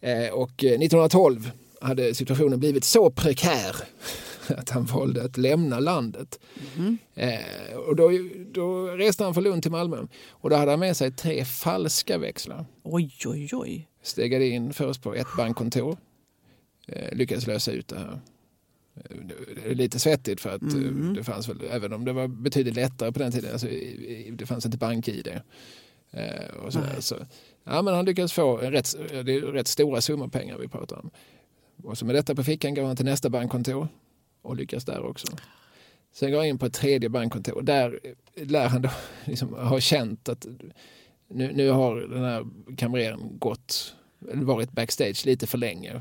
[0.00, 1.50] Eh, Och eh, 1912
[1.80, 3.76] hade situationen blivit så prekär
[4.56, 6.40] att han valde att lämna landet.
[7.14, 8.10] Eh, Och då,
[8.52, 12.18] då reste han från Lund till Malmö och då hade han med sig tre falska
[12.18, 12.66] växlar.
[12.82, 13.88] Oj, oj, oj.
[14.02, 15.96] Stegade in först på ett bankkontor.
[16.88, 18.20] Eh, lyckades lösa ut det här.
[19.64, 21.14] Eh, lite svettigt för att eh, Mhm.
[21.14, 23.66] det fanns väl, även om det var betydligt lättare på den tiden, alltså,
[24.32, 25.28] det fanns inte bank-id.
[26.10, 27.02] Eh, och Nej.
[27.02, 27.16] så
[27.64, 28.94] Ja, men han lyckades få en rätt,
[29.24, 31.10] det är rätt stora summor pengar vi pratar om.
[31.82, 33.88] Och så med detta på fickan går han till nästa bankkontor
[34.42, 35.26] och lyckas där också.
[36.12, 37.62] Sen går han in på ett tredje bankkontor.
[37.62, 38.00] Där
[38.36, 38.90] lär han då
[39.24, 40.46] liksom ha känt att
[41.28, 42.46] nu, nu har den här
[42.76, 43.94] kamreren gått,
[44.34, 46.00] varit backstage lite för länge.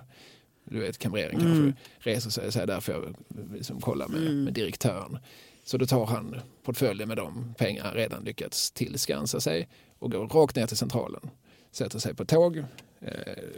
[0.70, 1.74] Du vet, kamreren kanske Mm.
[1.99, 3.15] reser sig och säger där får jag
[3.53, 5.18] liksom kolla med, med direktören.
[5.63, 9.68] Så då tar han portföljen med de pengar han redan lyckats tillskansa sig
[9.99, 11.30] och går rakt ner till centralen.
[11.72, 12.65] Sätter sig på tåg, eh,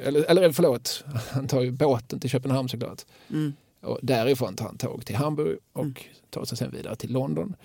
[0.03, 3.01] eller, eller förlåt, han tar ju båten till Köpenhamn såklart.
[3.29, 3.53] Mm.
[3.81, 7.55] Och därifrån tar han tåg till Hamburg och tar sig sen vidare till London.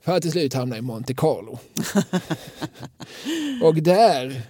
[0.00, 1.58] För att till slut hamna i Monte Carlo.
[3.62, 4.42] och där,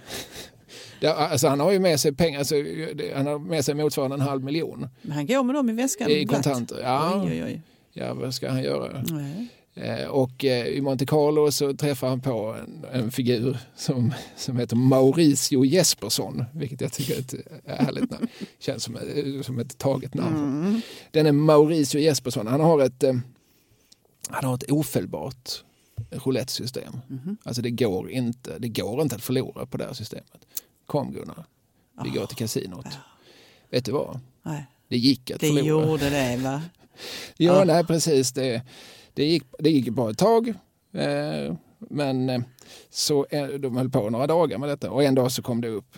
[1.01, 2.55] där, alltså han har ju med sig pengar, alltså,
[2.95, 5.73] det- han har med sig motsvarande en halv miljon Men han går med dem i
[5.73, 6.09] väskan.
[6.09, 6.79] i kontanter.
[6.83, 7.61] Ja, Oj, oj, oj.
[7.93, 9.03] ja, vad ska han göra?
[9.11, 9.47] Nej.
[9.75, 14.57] Eh, Och eh, i Monte Carlo så träffar han på en, en figur som, som
[14.57, 17.35] heter Mauricio Jespersson, vilket jag tycker är ett
[17.79, 18.27] härligt namn.
[18.59, 20.35] Känns som, ett- som ett taget namn.
[20.65, 20.81] Mm.
[21.11, 22.47] Den är Mauricio Jespersson.
[22.47, 23.13] Han har ett, eh,
[24.29, 25.63] han har ett ofelbart
[26.11, 26.97] roulettesystem.
[27.07, 27.37] Mhm.
[27.43, 30.45] Alltså det går, inte, det går inte att förlora på det här systemet.
[30.87, 31.45] Kom Gunnar,
[32.03, 32.85] vi går till kasinot.
[32.85, 32.97] Ja.
[33.69, 34.19] Vet du vad?
[34.43, 34.65] Nej.
[34.87, 35.65] Det gick att Det förlora.
[35.65, 36.61] gjorde det va?
[37.37, 37.63] Ja, Ja.
[37.63, 38.31] nej, precis.
[38.31, 38.61] Det,
[39.13, 40.47] det, gick, det gick bra ett tag.
[40.93, 42.41] Eh, men eh,
[42.89, 45.67] så, eh, de höll på några dagar med detta och en dag så kom det
[45.67, 45.97] upp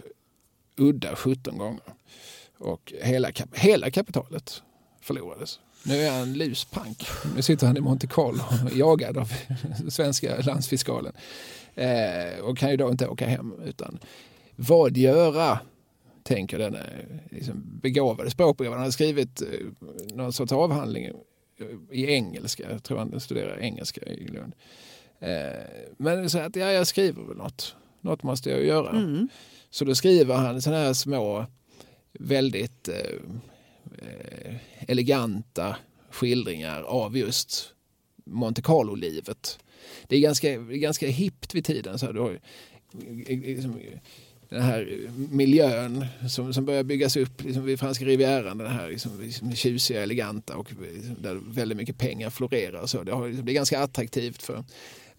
[0.78, 1.82] udda 17 gånger.
[2.58, 4.64] Och hela, kap, hela kapitalet
[5.02, 5.60] förlorades.
[5.84, 7.08] Nu är han luspank.
[7.36, 8.40] Nu sitter han i Monte Carlo
[8.76, 9.32] jagad av
[9.90, 11.14] svenska landsfiskalen.
[11.76, 14.00] Eh, och kan ju då inte åka hem utan
[14.60, 15.60] vad göra?
[16.24, 16.78] Tänker den
[17.30, 18.80] liksom begåvade språkbegåvade.
[18.80, 19.48] Han har skrivit eh,
[20.14, 21.14] någon sorts avhandling eh,
[21.92, 22.72] i engelska.
[22.72, 24.54] Jag tror han studerar engelska i Lund.
[25.20, 25.64] Eh,
[25.98, 27.76] men så att ja, jag skriver väl något.
[28.02, 28.90] Något måste jag göra.
[28.90, 29.30] Mm.
[29.70, 31.46] Så då skriver han sådana här små,
[32.14, 32.96] väldigt eh,
[33.98, 34.56] eh,
[34.88, 35.76] eleganta
[36.12, 37.74] skildringar av just
[38.26, 39.60] Monte Carlo-livet.
[40.08, 42.00] Det är ganska, ganska hippt vid tiden.
[42.00, 43.80] Så här, du har eh, liksom,
[44.50, 48.58] den här miljön som, som börjar byggas upp liksom vid franska rivieran.
[48.58, 52.86] Den här liksom, liksom tjusiga, eleganta och liksom, där väldigt mycket pengar florerar.
[52.86, 54.64] Så det, har, liksom, det är ganska attraktivt för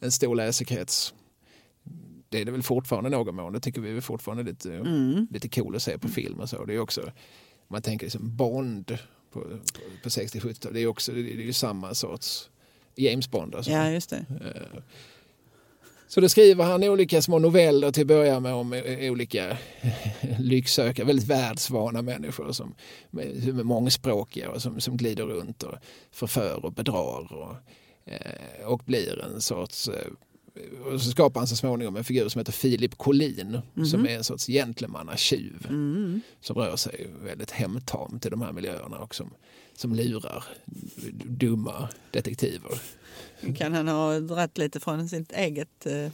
[0.00, 1.14] en stor läsekrets.
[2.28, 3.52] Det är det väl fortfarande någon mån.
[3.52, 5.26] Det tycker vi är fortfarande lite, Mm.
[5.30, 6.64] lite cool att se på film och så.
[6.64, 7.12] Det är också,
[7.68, 9.58] man tänker liksom Bond på, på,
[10.02, 10.74] på 60-70-talet.
[10.74, 12.50] Det är också det är ju samma sorts
[12.96, 13.54] James Bond.
[13.54, 13.70] Alltså.
[13.70, 14.24] Ja, just det.
[14.28, 14.82] Eh,
[16.10, 19.58] Så då skriver han olika små noveller till att börja med om eh, olika
[20.38, 22.74] lycksökare, väldigt världsvana människor som
[23.20, 25.74] är mångspråkiga och som, som glider runt och
[26.10, 27.56] förför och bedrar och,
[28.12, 30.06] eh, och blir en sorts eh,
[30.92, 33.58] och så skapar han så småningom en figur som heter Filip Collin
[33.90, 36.20] som är en sorts gentlemannatjuv Mm.
[36.40, 39.30] som rör sig väldigt hemtamt i de här miljöerna och som,
[39.80, 40.44] som lurar
[41.24, 42.80] dumma detektiver.
[43.56, 46.12] Kan han ha dratt lite från sitt eget eh,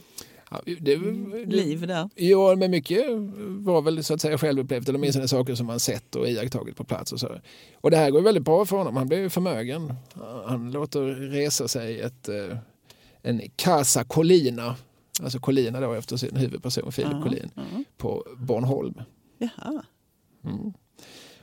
[0.51, 0.97] Ja, det, det,
[1.45, 2.09] liv där?
[2.15, 3.05] Ja, men mycket
[3.37, 6.83] var väl så att säga självupplevt eller åtminstone saker som man sett och iakttagit på
[6.83, 7.13] plats.
[7.13, 7.39] Och, så.
[7.75, 8.95] och det här går väldigt bra för honom.
[8.95, 9.93] Han blir förmögen.
[10.45, 12.57] Han låter resa sig ett, eh,
[13.21, 14.75] en Casa Colina,
[15.21, 17.63] alltså Colina då efter sin huvudperson Filip Collin, ja.
[17.97, 19.01] på Bornholm.
[19.37, 19.83] Jaha.
[20.45, 20.73] Mm.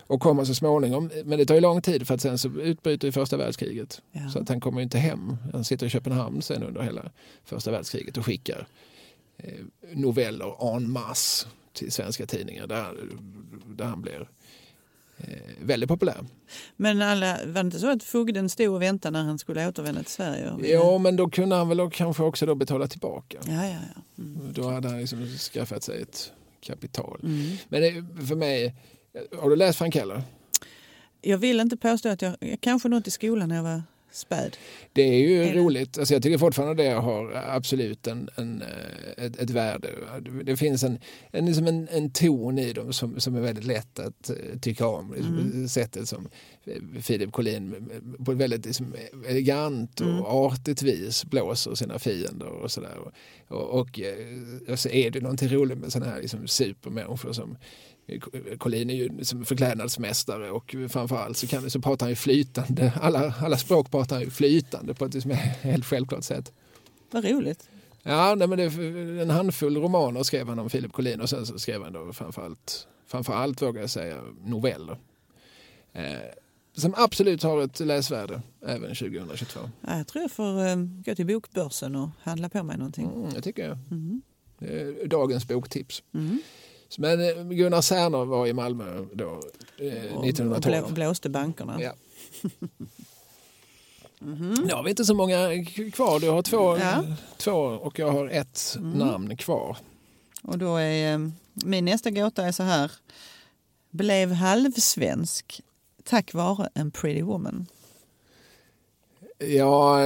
[0.07, 3.09] Och kommer så småningom, men det tar ju lång tid för att sen så utbryter
[3.09, 4.03] ju första världskriget.
[4.13, 4.29] Ja.
[4.29, 5.37] Så att han kommer ju inte hem.
[5.53, 7.11] Han sitter i Köpenhamn sen under hela
[7.45, 8.67] första världskriget och skickar
[9.37, 9.53] eh,
[9.93, 12.95] noveller en masse till svenska tidningar där,
[13.67, 14.29] där han blir
[15.19, 15.27] eh,
[15.63, 16.25] väldigt populär.
[16.77, 20.03] Men alla, var det inte så att fogden stod och väntade när han skulle återvända
[20.03, 20.53] till Sverige?
[20.63, 23.39] Ja, men då kunde han väl kanske också då betala tillbaka.
[23.47, 23.79] ja, ja.
[23.95, 24.23] ja.
[24.23, 24.53] Mm.
[24.53, 27.21] Då hade han liksom skaffat sig ett kapital.
[27.23, 27.57] Mm.
[27.69, 28.75] Men det, för mig,
[29.39, 30.23] har du läst Frank Keller?
[31.21, 34.57] Jag vill inte påstå att jag, jag kanske något i skolan när jag var späd.
[34.93, 35.99] Det är ju Är roligt.
[35.99, 39.89] Alltså jag tycker fortfarande det har absolut en, en, eh, ett, ett värde.
[40.45, 40.99] Det finns en,
[41.31, 44.87] en, liksom en, en ton i dem som, som är väldigt lätt att eh, tycka
[44.87, 45.13] om.
[45.15, 45.69] Liksom Mm.
[45.69, 46.29] Sättet som
[46.65, 47.91] eh, Filip Collin
[48.25, 48.95] på ett väldigt liksom,
[49.29, 50.23] elegant och Mm.
[50.25, 52.99] artigt vis blåser sina fiender och sådär.
[52.99, 53.13] Och,
[53.57, 54.01] och, och,
[54.69, 57.57] och så är det någonting roligt med sådana här liksom, supermänniskor som
[58.59, 62.93] Collin är ju förklädnadsmästare och framförallt så, kan, så pratar han ju flytande.
[63.01, 65.31] Alla, alla språk pratar han ju flytande på ett liksom
[65.61, 66.53] helt självklart sätt.
[67.11, 67.69] Vad roligt.
[68.03, 71.59] Ja, nej, men det, en handfull romaner skrev han om Philip Collin och sen så
[71.59, 74.99] skrev han då framförallt, framförallt vågar jag säga, noveller.
[75.93, 76.03] Eh,
[76.77, 79.61] som absolut har ett läsvärde även 2022.
[79.81, 83.11] Ja, jag tror jag får eh, gå till bokbörsen och handla på mig någonting.
[83.15, 83.79] Mm, det tycker jag.
[83.91, 84.23] Mm.
[84.59, 86.03] Eh, dagens boktips.
[86.15, 86.43] Mm.
[86.99, 89.25] Men eh, Gunnar Särner var i Malmö då,
[89.79, 90.85] eh, Och 1912.
[90.85, 91.83] blå- blåste bankerna.
[91.83, 91.93] Ja.
[94.19, 94.55] Mhm.
[94.67, 96.21] Nu har vi inte så många kvar.
[96.21, 97.05] Du har två, Ja.
[97.37, 98.93] två och jag har ett Mm.
[98.99, 99.77] namn kvar.
[100.43, 102.93] Och då är eh, min nästa gåta är så här.
[103.91, 105.61] Blev halvsvensk
[106.05, 107.67] tack vare en pretty woman.
[109.39, 109.99] Ja,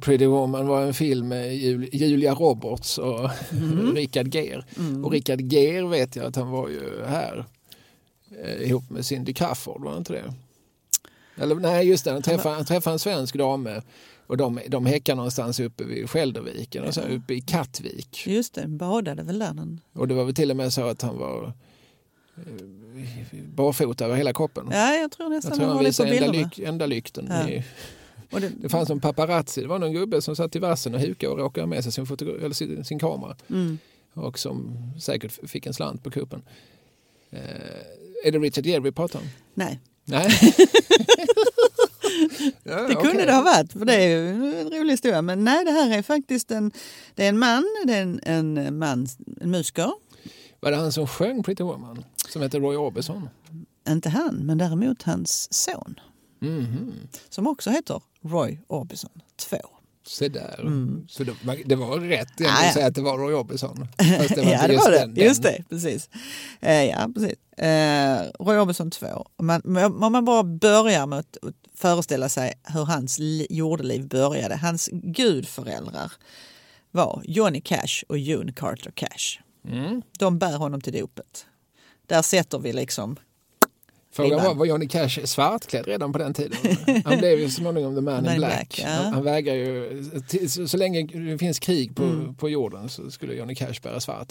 [0.00, 3.30] Pretty Woman var en film med Jul- Julia Roberts och
[3.94, 4.64] Richard Gere.
[4.78, 5.04] Mm.
[5.04, 7.44] Och Richard Gere vet jag att han var ju här
[8.44, 10.34] eh, ihop med Cindy Crawford, var det inte det?
[11.42, 13.68] Eller nej, just det, han träffade, han träffade en svensk dam
[14.26, 18.26] och de, de häckar någonstans uppe vid Skälderviken, och så uppe i Kattvik.
[18.26, 19.54] Just det, badade väl där.
[19.54, 19.80] Den.
[19.92, 21.52] Och det var väl till och med så att han var
[22.36, 22.42] eh,
[23.54, 24.68] barfota över hela kroppen.
[24.72, 26.50] Ja, jag tror Jag nästan tror han han var det på visade enda, bilderna.
[26.56, 27.26] lyk, enda lykten.
[27.30, 27.48] Ja.
[27.48, 27.64] I,
[28.30, 31.32] det, det fanns en paparazzi, det var någon gubbe som satt i vassen och hukade
[31.32, 33.36] och råkade med sig sin, fotogra- eller sin, sin kamera.
[33.50, 33.78] mm.
[34.14, 36.42] och som säkert fick en slant på kuppen.
[37.30, 37.40] Eh,
[38.24, 39.24] är det Richard Gere vi pratar om?
[39.54, 40.28] Nej, Nej.
[42.62, 45.22] ja, det kunde det ha varit, för det är en rolig historia.
[45.22, 46.72] Men nej, det här är faktiskt en,
[47.14, 49.06] det är en man, det är en, en, man,
[49.40, 49.92] en musiker.
[50.60, 52.04] Var det han som sjöng Pretty Woman?
[52.28, 53.28] Som heter Roy Orbison?
[53.88, 56.00] Inte han, men däremot hans son.
[56.44, 56.92] Mhm.
[57.28, 59.56] Som också heter Roy Orbison 2.
[60.06, 60.60] Se där.
[60.60, 61.04] Mm.
[61.08, 61.32] Så det,
[61.64, 62.66] det var rätt ja.
[62.66, 63.88] att säga att det var Roy Orbison.
[64.18, 64.98] Fast det var ja, det just var det.
[64.98, 65.14] den-.
[65.16, 66.08] Just det, precis.
[66.60, 67.58] Eh, ja, precis.
[67.58, 69.26] Eh, Roy Orbison 2.
[69.36, 69.62] Om man,
[70.02, 71.36] om man bara börjar med att
[71.74, 74.56] föreställa sig hur hans li- jordeliv började.
[74.56, 76.12] Hans gudföräldrar
[76.90, 79.40] var Johnny Cash och June Carter Cash.
[79.68, 80.02] Mm.
[80.18, 81.46] De bär honom till dopet.
[82.06, 83.16] Där sätter vi liksom...
[84.14, 86.58] Frågan var, var Johnny Cash svartklädd redan på den tiden?
[87.04, 88.50] Han blev ju så småningom the man Man in black.
[88.52, 88.88] black, ja.
[88.88, 92.34] han, han vägrar ju, till- så, så länge det finns krig på, Mm.
[92.34, 94.28] på jorden så skulle Johnny Cash bära svart.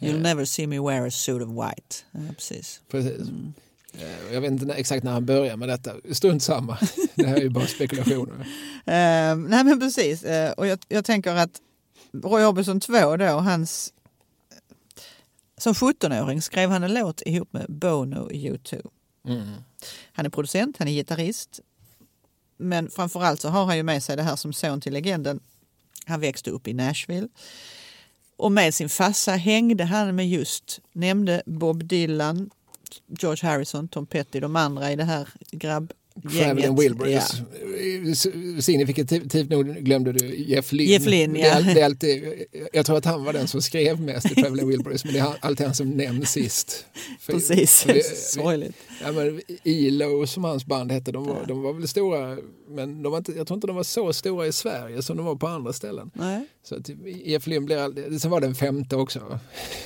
[0.00, 1.96] You'll Eh, never see me wear a suit of white.
[2.12, 2.80] Ja, precis.
[2.90, 3.18] Precis.
[3.28, 3.52] Mm.
[3.94, 5.92] Eh, Jag vet inte exakt när han börjar med detta.
[6.12, 6.78] Strunt samma.
[7.14, 8.34] Det här är ju bara spekulationer.
[8.86, 10.22] Eh, nej men precis.
[10.22, 11.50] Eh, och jag, jag tänker att
[12.24, 13.92] Roy Orbison 2 då, hans...
[15.62, 18.90] Som 17-åring skrev han en låt ihop med Bono i U2.
[19.28, 19.48] Mm.
[20.12, 21.60] Han är producent, han är gitarrist.
[22.56, 25.40] Men framförallt så har han ju med sig det här som son till legenden.
[26.06, 27.28] Han växte upp i Nashville.
[28.36, 32.50] Och med sin farsa hängde han med just, nämnde Bob Dylan,
[33.18, 36.01] George Harrison, Tom Petty, de andra i det här grabbgänget.
[36.32, 37.32] Traveling Wilburys.
[38.54, 38.62] Ja.
[38.62, 40.90] Signifikativt nog glömde du Jeff Lynne.
[40.92, 41.74] Jeff Lynne, Det ja.
[41.74, 42.24] det är alltid,
[42.72, 45.26] jag tror att han var den som skrev mest i Traveling Wilburys men det är
[45.40, 46.86] alltid han som nämns sist.
[47.20, 47.86] För- Precis,
[48.32, 48.76] sorgligt.
[49.02, 52.36] Ja, men ELO som hans band hette, de var, de var väl stora,
[52.68, 55.26] men de var inte, jag tror inte de var så stora i Sverige som de
[55.26, 56.10] var på andra ställen.
[56.14, 56.46] Nej.
[56.62, 56.88] Så att
[57.24, 59.38] Jeff Lynne blir aldrig, sen var det en femte också.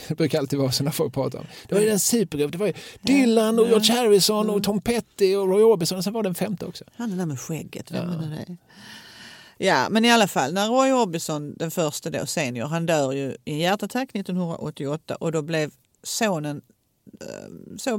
[0.08, 1.46] Det brukar alltid vara så när folk pratar om.
[1.68, 5.34] Det var ju en supergrupp, det var ju Dylan och George Harrison och Tom Petty
[5.36, 6.84] och Roy Orbison och sen var det en femte också.
[6.96, 8.14] Han är där med skägget, vem Ja.
[8.26, 8.56] är det?
[9.58, 13.36] Ja, men i alla fall, när Roy Orbison, den första då, senior, han dör ju
[13.44, 15.70] i en hjärtattack 1988 och då blev
[16.02, 16.62] sonen
[17.78, 17.98] så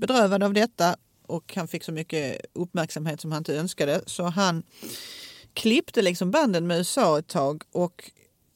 [0.00, 4.62] bedrövad av detta och han fick så mycket uppmärksamhet som han inte önskade så han
[5.54, 8.10] klippte liksom banden med USA ett tag och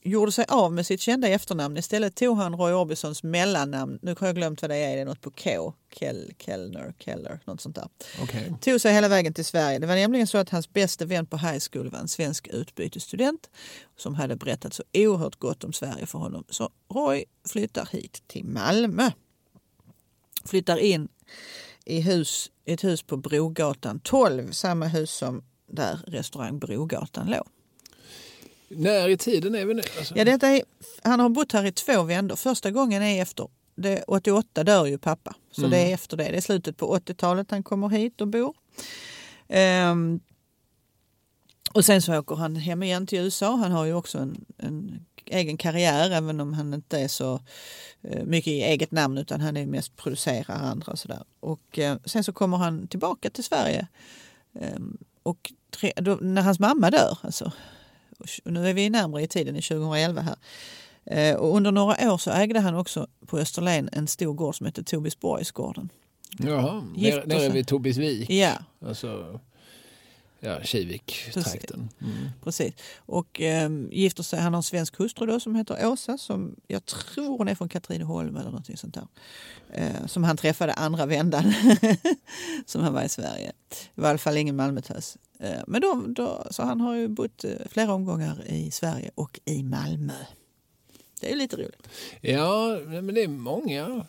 [0.05, 1.77] gjorde sig av med sitt kända efternamn.
[1.77, 3.99] Istället tog han Roy Orbisons mellannamn.
[4.01, 5.73] Nu har jag glömt vad det är, det är något på K.
[5.99, 7.87] Kell, Kellner, Keller, något sånt där
[8.21, 8.53] Okej.
[8.61, 9.79] tog sig hela vägen till Sverige.
[9.79, 13.49] Det var nämligen så att hans bästa vän på high school var en svensk utbytesstudent
[13.97, 16.43] som hade berättat så oerhört gott om Sverige för honom.
[16.49, 19.11] Så Roy flyttar hit till Malmö.
[20.45, 21.07] Flyttar in
[21.85, 27.47] i hus, ett hus på Brogatan 12, samma hus som där restaurang Brogatan låg.
[28.67, 29.81] När i tiden är vi nu?
[29.97, 30.61] Alltså, Ja, detta är,
[31.03, 32.35] han har bott här i två vändor.
[32.35, 35.35] Första gången är efter det, 88 dör ju pappa.
[35.51, 35.71] Så Mm.
[35.71, 36.23] det är efter det.
[36.23, 38.53] Det är slutet på 80-talet han kommer hit och bor.
[39.47, 40.19] Ehm,
[41.73, 43.55] och sen så åker han hem igen till USA.
[43.55, 47.39] Han har ju också en, en egen karriär även om han inte är så
[48.01, 51.23] eh, mycket i eget namn utan han är mest producerar andra och sådär.
[51.39, 53.87] Och eh, sen så kommer han tillbaka till Sverige.
[54.59, 57.51] Ehm, och tre, då, när hans mamma dör, alltså,
[58.43, 60.35] nu är vi närmare i tiden, i 2011 här.
[61.05, 64.65] Eh, och under några år så ägde han också på Österlen en stor gård som
[64.65, 65.89] heter Tobisborgsgården.
[66.39, 68.29] Jaha, nere, nere vid Tobisvik.
[68.29, 68.53] Ja,
[68.85, 69.39] Alltså,
[70.39, 71.89] ja, Kivik-trakten.
[72.01, 72.29] Mm.
[72.43, 72.73] precis.
[72.97, 76.85] Och eh, gifter sig, han har en svensk hustru då som heter Åsa som jag
[76.85, 79.07] tror hon är från Katrineholm eller något sånt där.
[79.73, 81.53] Eh, som han träffade andra vändan
[82.65, 83.51] som han var i Sverige.
[83.69, 85.17] Det var i alla fall ingen Malmötös.
[85.39, 89.39] Eh, men då, då, så han har ju bott eh, flera omgångar i Sverige och
[89.45, 90.13] i Malmö.
[91.21, 91.87] Det är lite roligt.
[92.21, 94.05] Ja, men det är många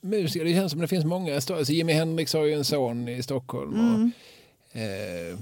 [0.00, 0.44] musiker.
[0.44, 1.34] Det känns som det finns många.
[1.34, 3.74] Alltså Jimi Hendrix har ju en son i Stockholm.
[3.74, 4.10] Mm.
[4.72, 5.38] Eh,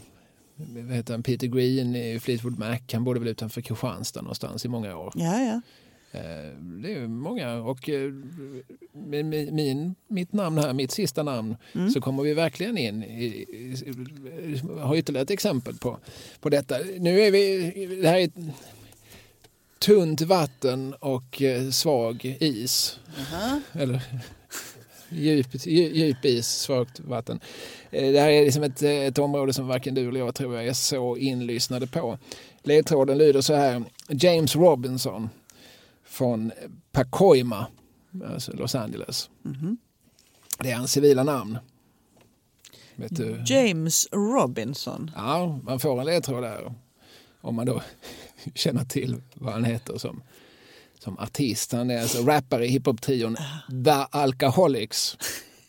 [0.56, 1.22] vad heter han?
[1.22, 2.78] Peter Green i Fleetwood Mac.
[2.92, 5.12] Han bodde väl utanför Kristianstad någonstans i många år.
[5.16, 5.60] Ja, ja.
[6.12, 7.54] Eh, det är många.
[7.54, 8.12] Och eh,
[8.92, 11.90] min, mitt namn här, mitt sista namn, Mm.
[11.90, 13.46] så kommer vi verkligen in i,
[14.80, 15.98] har ytterligare ett exempel på,
[16.40, 16.78] på detta.
[16.98, 17.70] Nu är vi,
[18.02, 18.30] det här är
[19.78, 22.98] tunt vatten och eh, svag is.
[23.18, 23.60] Aha.
[23.72, 24.02] Eller
[25.08, 27.40] djup, dju- djup is, svagt vatten.
[27.90, 30.66] Eh, Det här är liksom ett, ett område som varken du eller jag tror jag
[30.66, 32.18] är så inlyssnade på.
[32.62, 33.84] Ledtråden lyder så här.
[34.08, 35.28] James Robinson
[36.04, 36.52] från
[36.92, 37.66] Pacoima,
[38.26, 39.30] alltså Los Angeles.
[39.42, 39.76] Mhm.
[40.58, 41.58] Det är hans civila namn.
[43.46, 45.10] James Robinson.
[45.16, 46.74] Ja, man får en ledtråd där.
[47.40, 47.82] Om man då
[48.54, 50.22] känner till vad han heter som,
[51.06, 51.72] som artist.
[51.72, 53.36] Han är alltså rappare i hiphop-trion
[53.84, 55.16] The Alcoholics.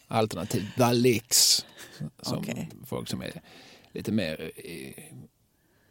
[0.07, 1.65] Alternativ The Licks.
[2.21, 2.69] Som Okej.
[2.85, 3.41] folk som är
[3.93, 4.51] lite mer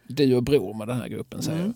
[0.08, 1.74] du och bror med den här gruppen säger.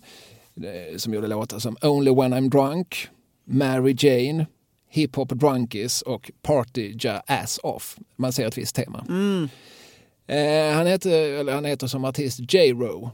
[0.55, 3.07] Eh, Som gjorde låtar som Only When I'm Drunk,
[3.45, 4.45] Mary Jane,
[4.89, 7.97] Hip Hop Drunkies och Party Ja Ass Off.
[8.15, 9.05] Man ser ett visst tema.
[9.09, 9.49] Mm.
[10.27, 13.11] Eh, han, heter, eller han heter som artist J-Ro.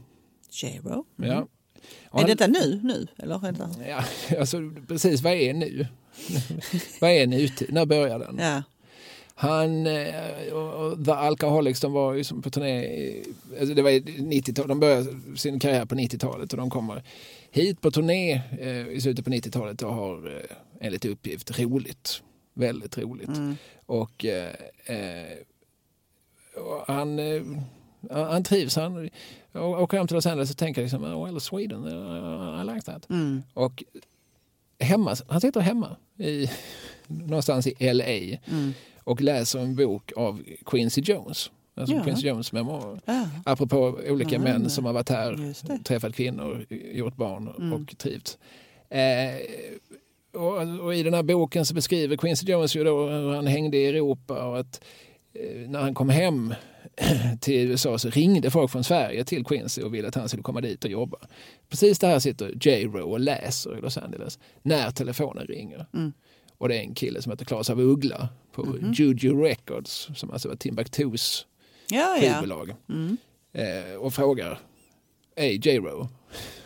[0.50, 1.04] J-Ro.
[1.16, 1.46] Ja.
[2.10, 2.80] Och Är detta nu?
[2.82, 3.40] nu eller
[3.88, 4.04] ja,
[4.38, 5.86] alltså, precis, vad är nu?
[7.00, 7.72] vad är nutid?
[7.72, 8.38] När börjar den?
[8.38, 8.62] Ja.
[9.40, 13.22] Han eh, och, The Alcoholics, de var ju som på turné,
[13.60, 15.06] alltså det var i 90 de började
[15.36, 17.02] sin karriär på 90-talet och de kommer
[17.50, 22.22] hit på turné eh, i slutet på 90-talet och har eh, enligt uppgift roligt.
[22.54, 23.28] Väldigt roligt.
[23.28, 23.56] Mm.
[23.86, 25.28] Och, eh,
[26.54, 27.18] och han,
[28.10, 28.76] han trivs.
[28.76, 29.10] Han
[29.54, 33.10] åker hem till Los Angeles och tänker liksom, oh, well, Sweden, uh, I like that.
[33.10, 33.42] Mm.
[33.54, 33.84] Och
[34.80, 36.50] hemma, han sitter hemma i,
[37.06, 38.72] någonstans i LA Mm.
[39.04, 41.50] och läser en bok av Quincy Jones.
[41.74, 42.04] Alltså Ja.
[42.04, 43.00] Quincy Jones memoarer.
[43.04, 43.28] Ja.
[43.44, 47.72] Apropå olika Ja, män som har varit här, träffat kvinnor, gjort barn Mm.
[47.72, 48.38] och trivts.
[48.90, 49.34] Eh,
[50.40, 53.76] och, och I den här boken så beskriver Quincy Jones ju då hur han hängde
[53.76, 54.84] i Europa och att
[55.34, 56.54] eh, när han kom hem
[57.40, 60.60] till USA så ringde folk från Sverige till Quincy och ville att han skulle komma
[60.60, 61.18] dit och jobba.
[61.68, 65.86] Precis där sitter J-Ro och läser i Los Angeles när telefonen ringer.
[65.94, 66.12] Mm.
[66.58, 68.92] Och det är en kille som heter Claes av Uggla på Mhm.
[68.92, 71.46] Juju Records som alltså var Timbuktus
[71.90, 72.32] Ja, ja.
[72.34, 73.16] skivbolag Mm.
[73.52, 74.58] eh, och frågar
[75.36, 76.08] Hej J-Ro,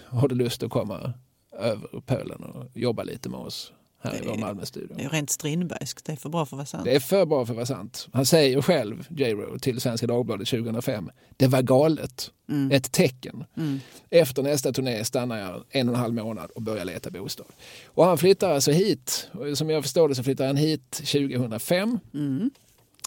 [0.07, 1.13] har du lust att komma
[1.59, 3.73] över pölen och jobba lite med oss
[4.03, 4.97] här i Det vår är- Malmöstudio?
[4.97, 6.05] Det är rent Strindbergskt.
[6.05, 6.85] Det är för bra för att vara sant.
[6.85, 8.09] Det är för bra för att vara sant.
[8.13, 11.11] Han säger själv, J-Ro, till Svenska Dagbladet 2005.
[11.37, 12.31] Det var galet.
[12.49, 12.71] Mm.
[12.71, 13.45] Ett tecken.
[13.57, 13.81] Mm.
[14.11, 17.47] Efter nästa turné stannar jag en och en halv månad och börjar leta bostad.
[17.87, 19.29] Och han flyttar alltså hit.
[19.55, 21.99] Som jag förstår det så flyttar han hit 2005.
[22.15, 22.51] Mm.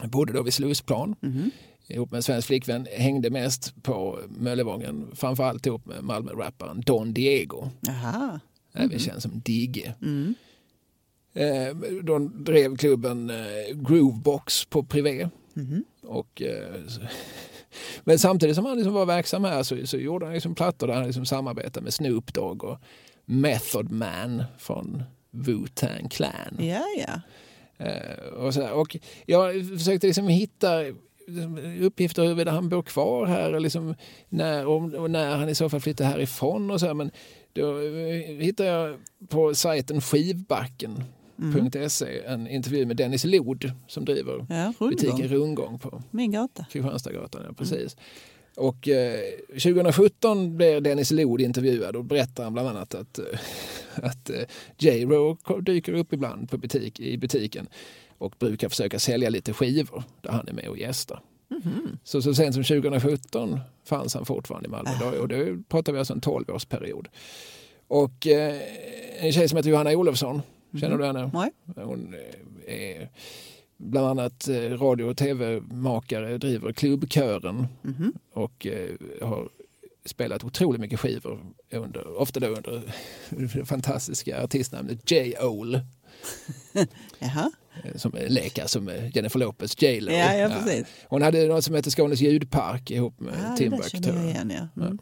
[0.01, 1.15] Han bodde då vid Slussplan.
[1.19, 1.51] Mhm.
[1.87, 7.69] ihop med en svensk flickvän, hängde mest på Möllevången, framförallt ihop med Malmö-rapparen Don Diego,
[7.81, 8.39] Jaha.
[8.73, 9.93] även känd som Digge.
[10.01, 10.35] Mm.
[11.35, 15.29] Eh, de drev klubben eh, Groovebox på Privé.
[15.53, 15.83] Mhm.
[16.03, 16.81] Och, eh,
[18.03, 20.93] men samtidigt som han liksom var verksam här så, så gjorde han liksom plattor där
[20.93, 22.79] han liksom samarbetade med Snoop Dogg och
[23.25, 26.57] Method Man från Wu-Tang Clan.
[26.59, 27.21] Ja, ja.
[28.37, 30.79] Och, så och jag försökte liksom hitta
[31.27, 33.95] liksom, uppgifter huruvida han bor kvar här och, liksom
[34.29, 36.71] när, och, när han i så fall flyttar härifrån.
[36.71, 36.93] Och så här.
[36.93, 37.11] Men
[37.53, 37.79] då
[38.39, 38.99] hittade jag
[39.29, 40.01] på sajten
[41.37, 45.29] skivbacken.se en intervju med Dennis Lod som driver ja butiken rundgång.
[45.29, 46.65] Rundgång på Min gata.
[46.71, 47.41] Kristianstadsgatan.
[47.47, 47.97] Ja, precis.
[48.55, 53.25] Och eh, 2017 blev Dennis Lod intervjuad och berättar han bland annat att, eh,
[53.95, 54.41] att eh,
[54.77, 57.67] J-Ro dyker upp ibland på butik, i butiken
[58.17, 61.21] och brukar försöka sälja lite skivor där han är med och gästar.
[61.47, 61.97] Mhm.
[62.03, 65.99] Så, så sent som 2017 fanns han fortfarande i Malmö då, och då pratar vi
[65.99, 67.07] alltså en 12-årsperiod.
[67.87, 68.61] Och eh,
[69.19, 70.41] en tjej som heter Johanna Olofsson,
[70.79, 71.31] känner du henne?
[71.33, 71.51] Nej.
[71.75, 72.13] Hon
[72.67, 73.09] eh, är
[73.77, 78.13] bland annat eh, radio och tv-makare, driver klubbkören Mhm.
[78.33, 78.89] och eh,
[79.27, 79.49] har
[80.05, 81.39] spelat otroligt mycket skivor,
[81.71, 82.81] under, ofta då under
[83.57, 85.81] det fantastiska artistnamnet J-Ole,
[87.19, 87.51] Jaha.
[87.95, 90.11] som lekar som Jennifer Lopez, J-Lo.
[90.11, 90.87] Ja, ja, precis.
[91.07, 93.93] Hon hade något som hette Skånes ljudpark ihop med Ja, Timbuk.
[93.93, 94.67] ja.
[94.81, 94.97] Mm.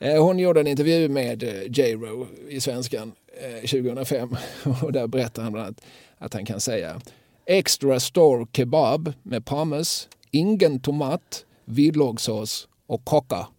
[0.00, 4.36] Eh, Hon gjorde en intervju med eh, J-Ro i Svenskan eh, 2005
[4.82, 5.80] och där berättar han bland annat
[6.18, 7.00] att han kan säga
[7.46, 13.46] extra store kebab med pommes, ingen tomat, vildlågssås och kocka.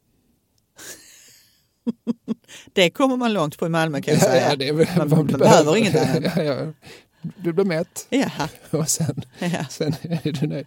[2.73, 4.49] Det kommer man långt på i Malmö kan jag Ja, säga.
[4.49, 6.33] ja, det man, vad man du behöver inget annat.
[6.35, 6.67] Ja, ja.
[7.37, 8.49] Du blir mätt Jaha.
[8.69, 9.65] och sen, Ja.
[9.69, 10.65] sen är du nöjd.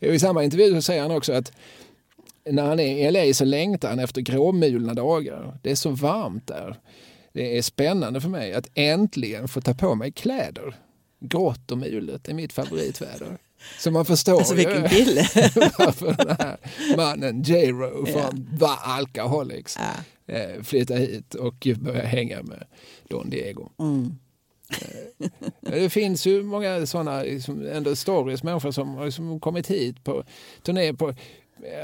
[0.00, 0.08] Ja.
[0.08, 1.52] I samma intervju så säger han också att
[2.50, 5.58] när han är i LA så längtar han efter gråmulna dagar.
[5.62, 6.76] Det är så varmt där.
[7.32, 10.76] Det är spännande för mig att äntligen få ta på mig kläder.
[11.20, 13.38] Grått och mulet är mitt favoritväder.
[13.78, 15.20] Så man förstår Alltså vilken kille.
[15.78, 16.56] varför den här
[16.96, 19.78] mannen J-Ro från The Alcoholics
[20.26, 20.34] Ja.
[20.34, 22.64] eh, hit och börjar hänga med
[23.08, 23.68] Don Diego.
[23.78, 24.14] Mm.
[25.60, 30.24] Det finns ju många sådana liksom, ändå stories, människor som har liksom kommit hit på
[30.62, 31.14] turné på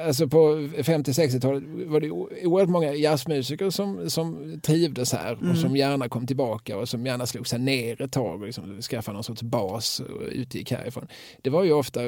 [0.06, 6.08] Alltså på 50-60-talet var det oerhört många jazzmusiker som, som trivdes här och som gärna
[6.08, 9.42] kom tillbaka och som gärna slog sig ner ett tag och liksom skaffade någon sorts
[9.42, 11.08] bas och utgick härifrån.
[11.42, 12.00] Det var ju ofta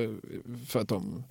[0.67, 1.25] för att de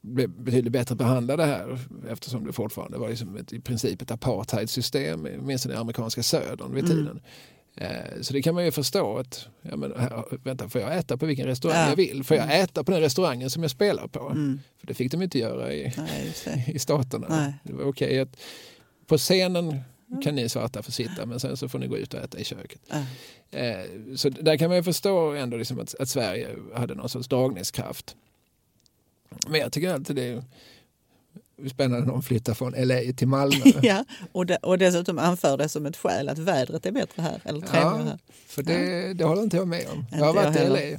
[0.00, 1.78] blev betydligt bättre behandlade här
[2.10, 6.86] eftersom det fortfarande var liksom ett, i princip ett apartheidsystem, minst i amerikanska södern vid
[6.86, 7.06] tiden.
[7.16, 7.22] Eh,
[8.20, 9.92] Så det kan man ju förstå att, ja, men,
[10.44, 11.88] vänta, får jag äta på vilken restaurang Ja.
[11.88, 12.24] jag vill?
[12.24, 14.20] Får jag äta på den restaurangen som jag spelar på?
[14.30, 14.60] Mm.
[14.80, 17.26] För det fick de inte göra i, Nej, i staterna.
[17.30, 17.54] Nej.
[17.62, 18.36] Det var okej att
[19.06, 19.80] på scenen
[20.24, 22.44] kan ni svarta få sitta men sen så får ni gå ut och äta i
[22.44, 22.80] köket.
[23.50, 23.76] Eh,
[24.16, 28.16] Så där kan man ju förstå ändå liksom att, att Sverige hade någon sorts dragningskraft.
[29.48, 30.44] Men jag tycker alltid det är
[31.70, 33.64] spännande när de flyttar från LA till Malmö.
[33.82, 37.40] Ja, och, de, och dessutom anför det som ett skäl att vädret är bättre här.
[37.44, 38.18] Eller trevligare här.
[38.46, 39.98] för det, det håller inte jag med om.
[39.98, 40.92] Inte Jag har varit jag i.
[40.92, 40.98] LA.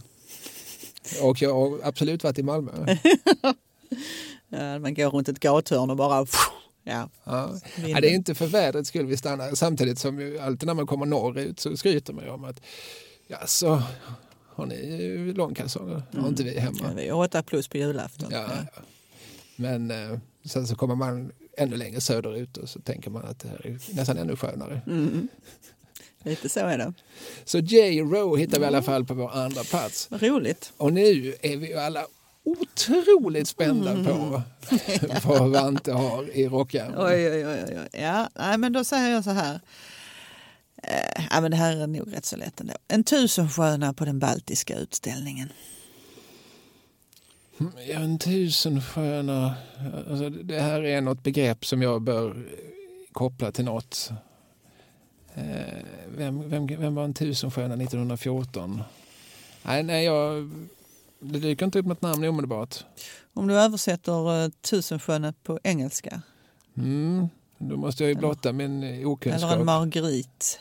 [1.27, 2.71] Och jag har absolut varit i Malmö.
[4.49, 6.25] Ja, man går runt ett gathörn och bara...
[6.83, 7.53] Ja, Ja.
[7.87, 9.55] Ja, det är inte för vädrets skull vi stannar.
[9.55, 12.61] Samtidigt som ju alltid när man kommer norrut så skryter man ju om att
[13.27, 13.81] ja, så
[14.55, 16.03] har ni långkalsonger?
[16.11, 16.93] Det har inte vi Ja, hemma.
[16.95, 18.27] vi är åtta plus på julafton.
[18.31, 18.45] Ja,
[18.75, 18.81] ja.
[19.55, 23.47] Men eh, sen så kommer man ännu längre söderut och så tänker man att det
[23.49, 24.81] här är nästan ännu skönare.
[24.87, 25.27] Mm.
[26.23, 26.93] Lite så är det.
[27.45, 28.01] Så J.
[28.01, 30.07] Rowe hittar vi i alla fall på vår andra plats.
[30.11, 30.73] Vad roligt.
[30.77, 32.05] Och nu är vi ju alla
[32.43, 34.05] otroligt spända Mm.
[34.05, 34.41] på
[35.23, 36.97] vad Vante har i rockärmen.
[36.97, 38.01] Oj, oj, oj, oj.
[38.01, 39.59] Ja, nej, men då säger jag så här.
[40.83, 42.73] Eh, ja, men det här är nog rätt så lätt ändå.
[42.87, 45.49] En tusensköna på den baltiska utställningen.
[47.57, 49.55] Ja, en tusensköna.
[50.09, 52.47] Alltså, det här är något begrepp som jag bör
[53.11, 54.09] koppla till något.
[55.33, 55.43] Eh,
[56.17, 58.83] Vem, vem, vem var en tusensköna 1914?
[59.63, 60.51] Nej, nej jag,
[61.19, 62.85] det dyker inte upp något namn omedelbart.
[63.33, 66.21] Om du översätter uh, tusensköna på engelska.
[66.77, 67.27] Mm,
[67.57, 69.65] då måste jag ju blotta min eh, Eller en okunskap.
[69.65, 70.59] margrit.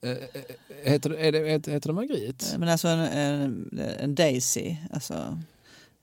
[0.00, 0.16] Eh, eh,
[0.82, 2.54] heter, det- är det, heter, heter det Margrit?
[2.58, 4.76] Men alltså en, en, en daisy.
[4.90, 5.38] Alltså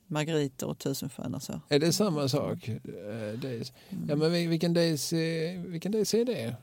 [0.08, 1.62] margriter och tusensköna så.
[1.70, 2.68] Är det samma sak?
[2.70, 3.74] Eh, Daisy?
[4.08, 6.56] Ja, men vil- vilken Daisy, vilken Daisy är det?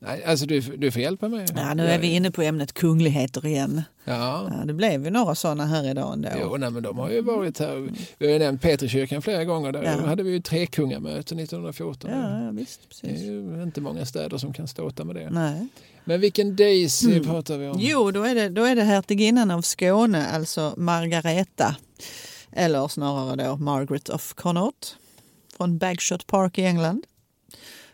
[0.00, 1.46] Nej, alltså du, du får hjälpa mig.
[1.56, 3.82] Ja, nu är vi inne på ämnet kungligheter igen.
[4.04, 4.50] Ja.
[4.58, 6.28] Ja, det blev ju några sådana här idag ändå.
[6.40, 7.88] Jo, nej, men de har ju varit här.
[8.18, 9.72] Vi har ju nämnt Petrikyrkan flera gånger.
[9.72, 10.06] Där Ja.
[10.06, 12.10] hade vi ju tre kungamöten 1914.
[12.10, 12.80] Ja, ja visst.
[13.00, 13.26] Det är Precis.
[13.28, 15.30] ju inte många städer som kan ståta med det.
[15.30, 15.68] Nej.
[16.04, 17.76] Men vilken Daisy pratar vi om?
[17.80, 21.76] Jo, då är, det, då är det hertiginnan av Skåne, alltså Margareta.
[22.52, 24.96] Eller snarare då Margaret of Connaught
[25.56, 27.04] från Bagshot Park i England.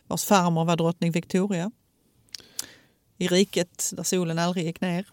[0.06, 1.70] Vars farmor var drottning Victoria.
[3.18, 5.06] I riket där solen aldrig gick ner.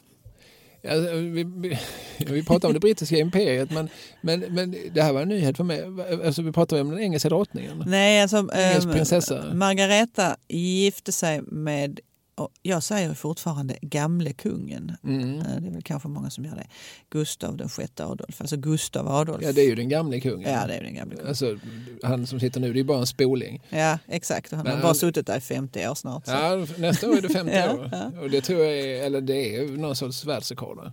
[0.84, 1.78] Ja, vi,
[2.18, 3.90] vi, pratar om det brittiska imperiet men,
[4.22, 5.84] men, men det här var en nyhet för mig.
[6.26, 7.84] Alltså, vi pratar om den engelska drottningen.
[7.88, 9.54] Nej, alltså Engelsk ehm, prinsessa.
[9.54, 12.00] Margareta gifte sig med,
[12.42, 14.96] och jag säger fortfarande gamle kungen.
[15.04, 15.40] Mm.
[15.40, 16.68] Eh, Det är väl kanske många som gör det.
[17.10, 19.44] Gustav den sjätte Adolf, alltså Gustav Adolf.
[19.44, 20.52] Ja, det är ju den gamle kungen.
[20.54, 21.28] Ja, det är den gamle kungen.
[21.30, 21.58] Alltså,
[22.04, 23.62] han som sitter nu, det är bara en spoling.
[23.70, 24.52] Ja, exakt.
[24.52, 26.26] Han Men har han- bara suttit där i 50 år snart.
[26.26, 26.32] Så.
[26.32, 27.90] Ja, nästa år är det 50 Ja, år.
[27.92, 28.12] ja.
[28.22, 30.92] Och det tror jag är, eller det är någon sorts världsrekord.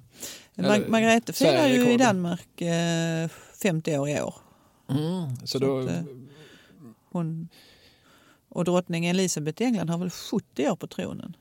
[0.55, 1.97] Mar- Margrethe firar ju i.
[1.97, 3.29] Danmark eh,
[3.63, 4.35] 50 år i år.
[4.91, 5.37] Mm.
[5.47, 6.01] Så då, att, eh,
[7.13, 7.49] Hon,
[8.49, 11.37] och drottning Elisabeth i England har väl 70 år på tronen.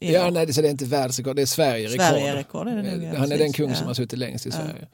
[0.00, 2.00] Ja, nej, så det är inte världsrekord, det är Sverigerekord.
[2.06, 3.02] Sverigerekord är det nog.
[3.04, 3.56] ja, Eh, Han är den precis.
[3.56, 4.86] kung Ja, som har suttit längst i Sverige.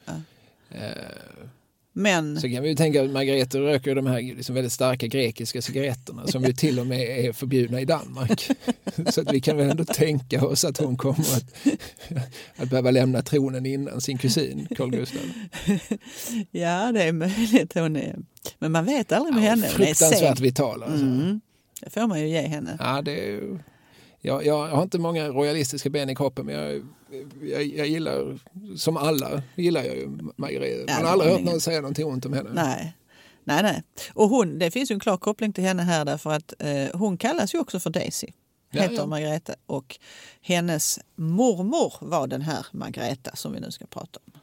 [1.93, 5.61] Men, Så kan vi ju tänka att Margareta röker de här liksom väldigt starka grekiska
[5.61, 8.49] cigaretterna som ju till och med är förbjudna i Danmark.
[9.09, 11.45] Så att vi kan väl ändå tänka oss att hon kommer att,
[12.55, 15.21] att behöva lämna tronen innan sin kusin Carl Gustaf.
[16.51, 17.73] ja det är möjligt.
[17.73, 18.15] Hon är,
[18.59, 19.67] men man vet aldrig med Ja, henne.
[19.67, 20.83] Fruktansvärt vital.
[20.83, 21.05] Alltså.
[21.05, 21.41] Mm.
[21.81, 22.77] Det får man ju ge henne.
[22.79, 23.59] Ja, det är ju,
[24.21, 26.85] jag, jag har inte många royalistiska ben i kroppen men jag,
[27.41, 28.39] jag, jag gillar,
[28.77, 30.83] som alla, gillar jag ju Margareta.
[30.87, 32.49] Ja, Man har aldrig hört någon säga någonting ont om henne.
[32.53, 32.93] Nej.
[33.43, 33.83] Nej, nej.
[34.13, 37.17] Och hon, det finns ju en klar koppling till henne här därför att eh, hon
[37.17, 38.27] kallas ju också för Daisy.
[38.71, 39.05] Ja, Heter ja.
[39.05, 39.99] Margareta och
[40.41, 44.39] hennes mormor var den här Margareta som vi nu ska prata om.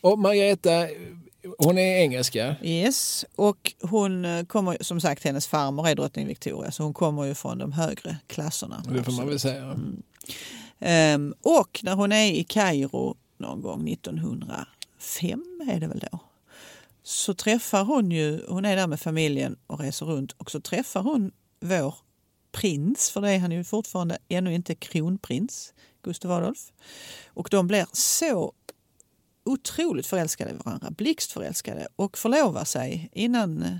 [0.00, 0.88] Och Margareta,
[1.58, 2.56] hon är engelska.
[2.62, 7.24] Yes, och hon eh, kommer som sagt, hennes farmor är drottning Victoria så hon kommer
[7.24, 8.82] ju från de högre klasserna.
[8.88, 9.64] Det får man väl säga.
[9.64, 10.02] Mm.
[10.78, 16.18] Ehm, och när hon är i Kairo någon gång 1905 är det väl då.
[17.02, 21.02] Så träffar hon ju, hon är där med familjen och reser runt och så träffar
[21.02, 21.94] hon vår
[22.52, 26.72] prins, för det är han ju fortfarande ännu inte kronprins, Gustav Adolf.
[27.26, 28.52] Och de blir så
[29.44, 33.78] otroligt förälskade i varandra, blixtförälskade och förlovar sig innan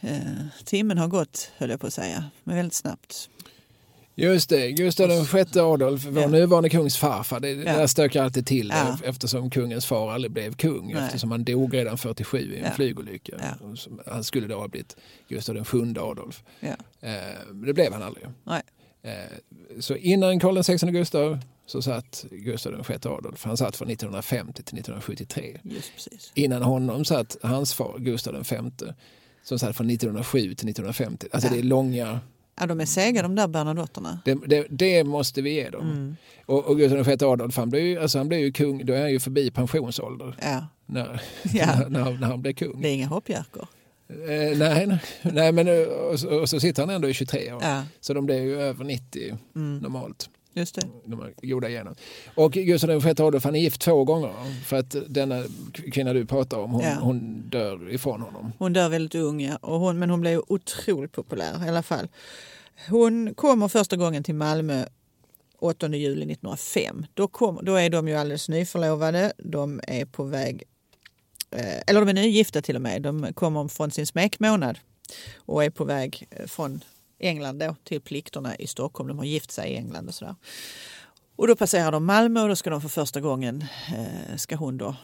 [0.00, 0.18] eh,
[0.64, 3.28] timmen har gått, höll jag på att säga, men väldigt snabbt.
[4.16, 6.28] Just det, Gustav den sjätte Adolf, vår Ja.
[6.28, 7.40] nuvarande kungs farfar.
[7.40, 7.76] Det, Ja.
[7.76, 8.98] där stökar alltid till Ja.
[9.04, 10.92] eftersom kungens far aldrig blev kung.
[10.94, 11.02] Nej.
[11.04, 12.70] Eftersom han dog redan 47 i en Ja.
[12.70, 13.32] flygolycka.
[13.38, 13.74] Ja.
[14.06, 14.96] Han skulle då ha blivit
[15.28, 16.42] Gustav den sjunde Adolf.
[16.60, 16.76] Ja.
[17.00, 17.12] Eh,
[17.66, 18.26] det blev han aldrig.
[18.44, 18.62] Nej.
[19.02, 23.44] Eh, så innan Karl XVI Gustav så satt Gustav sjätte Adolf.
[23.44, 25.60] Han satt från 1950 till 1973.
[25.62, 26.32] Just precis.
[26.34, 28.94] Innan honom satt hans far Gustav femte
[29.42, 31.26] som satt från 1907 till 1950.
[31.32, 31.52] Alltså Ja.
[31.54, 32.20] det är långa,
[32.60, 34.18] Ja, de är sega de där Bernadotterna.
[34.24, 35.90] det, det, det måste vi ge dem.
[35.90, 36.16] Mm.
[36.46, 39.00] Och, och Gustav VI Adolf han blev, ju, alltså han blev ju kung, då är
[39.00, 41.22] han ju förbi pensionsålder Ja, när,
[41.54, 41.66] Ja.
[41.66, 42.80] när, när, han- när han blev kung.
[42.82, 43.66] det är inga hoppjerkor.
[44.08, 47.62] Eh, nej, nej, men eh, och, så- och så sitter han ändå i 23 år.
[47.62, 49.78] Ja, Så de blir ju över 90 mm.
[49.78, 50.86] normalt, just det.
[51.04, 51.94] de goda generna.
[52.34, 54.32] Och Gustav VI Adolf han är gift två gånger
[54.64, 55.42] för att denna
[55.92, 56.94] kvinna du pratar om, hon, Ja.
[57.00, 58.52] hon dör ifrån honom.
[58.58, 59.56] Hon dör väldigt ung, ja.
[59.56, 62.08] och hon, men hon blev otroligt populär i alla fall.
[62.88, 64.84] Hon kommer första gången till Malmö
[65.58, 67.06] 8 juli 1905.
[67.14, 69.32] Då, kom, då är de ju alldeles nyförlovade.
[69.38, 70.62] De är på väg,
[71.50, 73.02] eh, eller de är nygifta till och med.
[73.02, 74.78] De kommer från sin smekmånad
[75.36, 76.84] och är på väg eh, från
[77.26, 79.08] England då till typ plikterna i Stockholm.
[79.08, 80.34] De har gift sig i England och sådär.
[81.36, 83.64] Och då passerar de Malmö och då ska de för första gången,
[83.96, 84.96] eh, ska hon då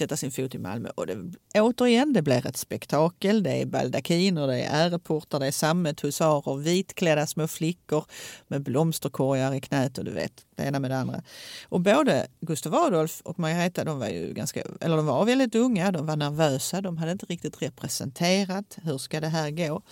[0.00, 0.88] sätta sin fot i Malmö.
[0.94, 1.16] Och det,
[1.54, 3.42] återigen, det blir ett spektakel.
[3.42, 8.04] Det är baldakiner, det är äreportar, det är sammethusarer vitklädda små flickor
[8.48, 11.22] med blomsterkorgar i knät och du vet, det ena med det andra.
[11.68, 15.92] Och både Gustav Adolf och Margareta, de var ju ganska, eller de var väldigt unga,
[15.92, 18.78] de var nervösa, de hade inte riktigt representerat.
[18.82, 19.82] Hur ska det här gå?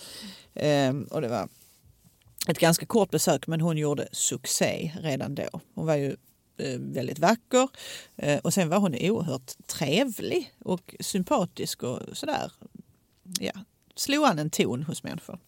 [0.53, 1.49] Ehm, och det var
[2.47, 5.61] ett ganska kort besök, men hon gjorde succé redan då.
[5.75, 6.15] Hon var ju
[6.77, 7.69] väldigt vacker
[8.15, 12.51] eh, och sen var hon oerhört trevlig och sympatisk och sådär.
[13.39, 13.51] Ja,
[13.95, 15.39] slog an en ton hos människor.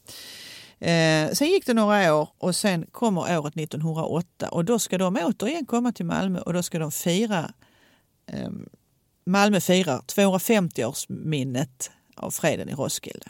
[0.79, 5.17] Eh, sen gick det några år och sen kommer året 1908 och då ska de
[5.17, 7.53] återigen komma till Malmö och då ska de fira
[8.25, 8.49] eh,
[9.25, 13.25] Malmö firar 250-årsminnet av freden i Roskilde.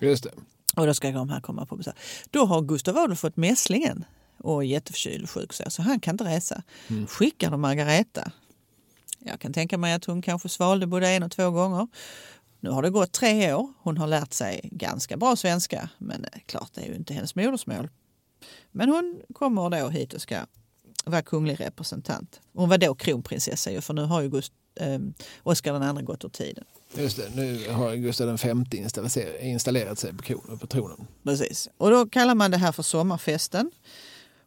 [0.00, 0.30] Just det.
[0.76, 1.94] Och då ska de här komma på besök.
[2.30, 4.04] Då har Gustav Adolf fått mässlingen
[4.42, 6.62] och är jätteförkyld och sjuk så, så han kan inte resa.
[7.08, 8.32] Skickar de Margareta.
[9.18, 11.88] Jag kan tänka mig att hon kanske svalde både en och två gånger.
[12.60, 13.72] Nu har det gått tre år.
[13.82, 17.34] Hon har lärt sig ganska bra svenska, men eh, klart det är ju inte hennes
[17.34, 17.88] modersmål.
[18.72, 20.38] Men hon kommer då hit och ska
[21.04, 22.40] vara kunglig representant.
[22.54, 24.98] Hon var då kronprinsessa ju, för nu har ju Gust- eh,
[25.42, 26.64] Oscar II gått ur tiden.
[26.94, 28.76] Just det, nu har Gustav den femte
[29.40, 30.12] installerat, sig
[30.60, 31.06] på tronen.
[31.24, 31.68] Precis.
[31.76, 33.70] Och då kallar man det här för sommarfesten.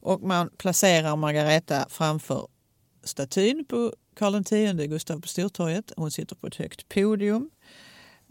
[0.05, 2.47] Och man placerar Margareta framför
[3.03, 5.91] statyn på Karl X Gustav på Stortorget.
[5.97, 7.49] Hon sitter på ett högt podium.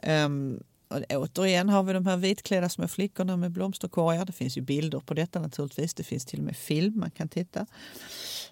[0.02, 4.24] Um, och återigen har vi de här vitklädda små flickorna med blomsterkorgar.
[4.24, 5.94] Det finns ju bilder på detta naturligtvis.
[5.94, 7.66] Det finns till och med film man kan titta.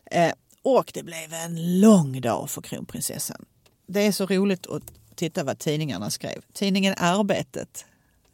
[0.04, 0.32] Eh,
[0.62, 3.44] och det blev en lång dag för kronprinsessan.
[3.86, 6.42] Det är så roligt att titta vad tidningarna skrev.
[6.52, 7.84] Tidningen Arbetet,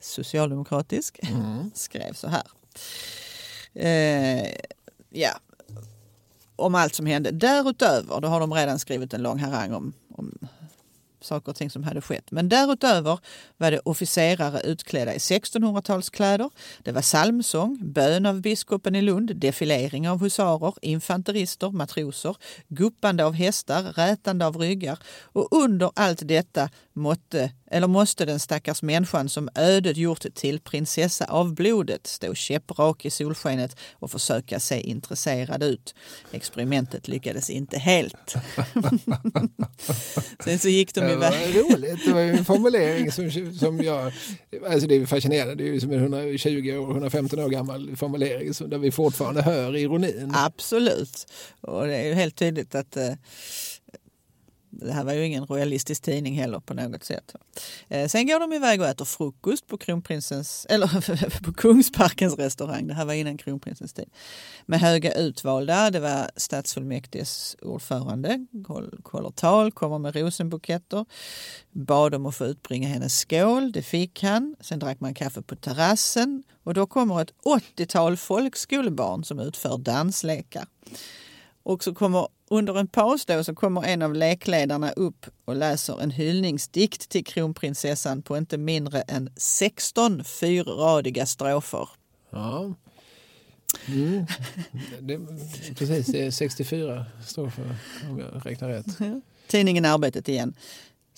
[0.01, 1.21] socialdemokratisk,
[1.75, 2.45] skrev så här.
[3.75, 4.49] Eh,
[5.11, 5.31] ja,
[6.57, 7.31] om allt som hände.
[7.31, 10.39] Därutöver, då har de redan skrivit en lång harang om, om
[11.21, 12.31] saker och ting som hade skett.
[12.31, 13.19] Men därutöver
[13.57, 16.51] var det officerare utklädda i 1600-talskläder.
[16.83, 22.37] Det var psalmsång, bön av biskopen i Lund, defilering av husarer, infanterister, matroser,
[22.69, 24.99] guppande av hästar, rätande av ryggar.
[25.23, 31.25] Och under allt detta måtte, eller måste den stackars människan som ödet gjort till prinsessa
[31.25, 35.95] av blodet stå käpprak i solskenet och försöka se intresserad ut.
[36.33, 38.35] Experimentet lyckades inte helt.
[40.45, 41.55] Sen så gick de Det iväg.
[41.55, 44.13] var roligt, det var en formulering som, som jag...
[44.71, 48.55] Alltså det är fascinerande, det är ju som en 120 år, 115 år gammal formulering
[48.55, 50.33] som, där vi fortfarande hör ironin.
[50.35, 51.33] Absolut.
[51.61, 53.13] Och det är ju helt tydligt att eh,
[54.71, 57.35] det här var ju ingen royalistisk tidning heller på något sätt.
[57.89, 62.87] Eh, sen går de iväg och äter frukost på kronprinsens, eller på Kungsparkens restaurang.
[62.87, 64.11] Det här var innan kronprinsens tid.
[64.67, 65.91] Med höga utvalda.
[65.91, 68.47] Det var stadsfullmäktiges ordförande.
[69.05, 71.07] Håller tal, kommer med rosenbuketter.
[71.73, 73.73] Bad om att få utbringa hennes skål.
[73.73, 74.57] Det fick han.
[74.61, 76.43] Sen drack man kaffe på terrassen.
[76.63, 77.33] Och då kommer ett
[77.77, 80.67] 80-tal folkskolebarn som utför danslekar.
[81.69, 86.01] Och så kommer under en paus då så kommer en av lekledarna upp och läser
[86.01, 91.89] en hyllningsdikt till kronprinsessan på inte mindre än 16 fyrradiga strofer.
[92.31, 92.75] Ja.
[93.87, 94.27] Mm.
[95.01, 95.19] Det,
[95.75, 97.77] precis, det är 64 strofer
[98.11, 98.87] om jag räknar rätt.
[99.47, 100.55] Tidningen Arbetet igen.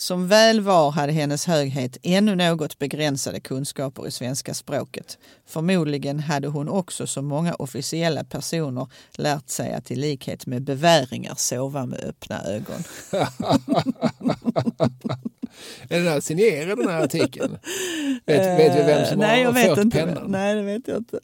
[0.01, 5.19] Som väl var hade hennes höghet ännu något begränsade kunskaper i svenska språket.
[5.47, 11.35] Förmodligen hade hon också som många officiella personer lärt sig att i likhet med beväringar
[11.37, 12.83] sova med öppna ögon.
[15.89, 17.59] är den här signerad den här artikeln?
[18.27, 19.99] Vet, vet vi vem som Nej, har fört inte.
[19.99, 20.31] pennan?
[20.31, 21.21] Nej, det vet jag inte.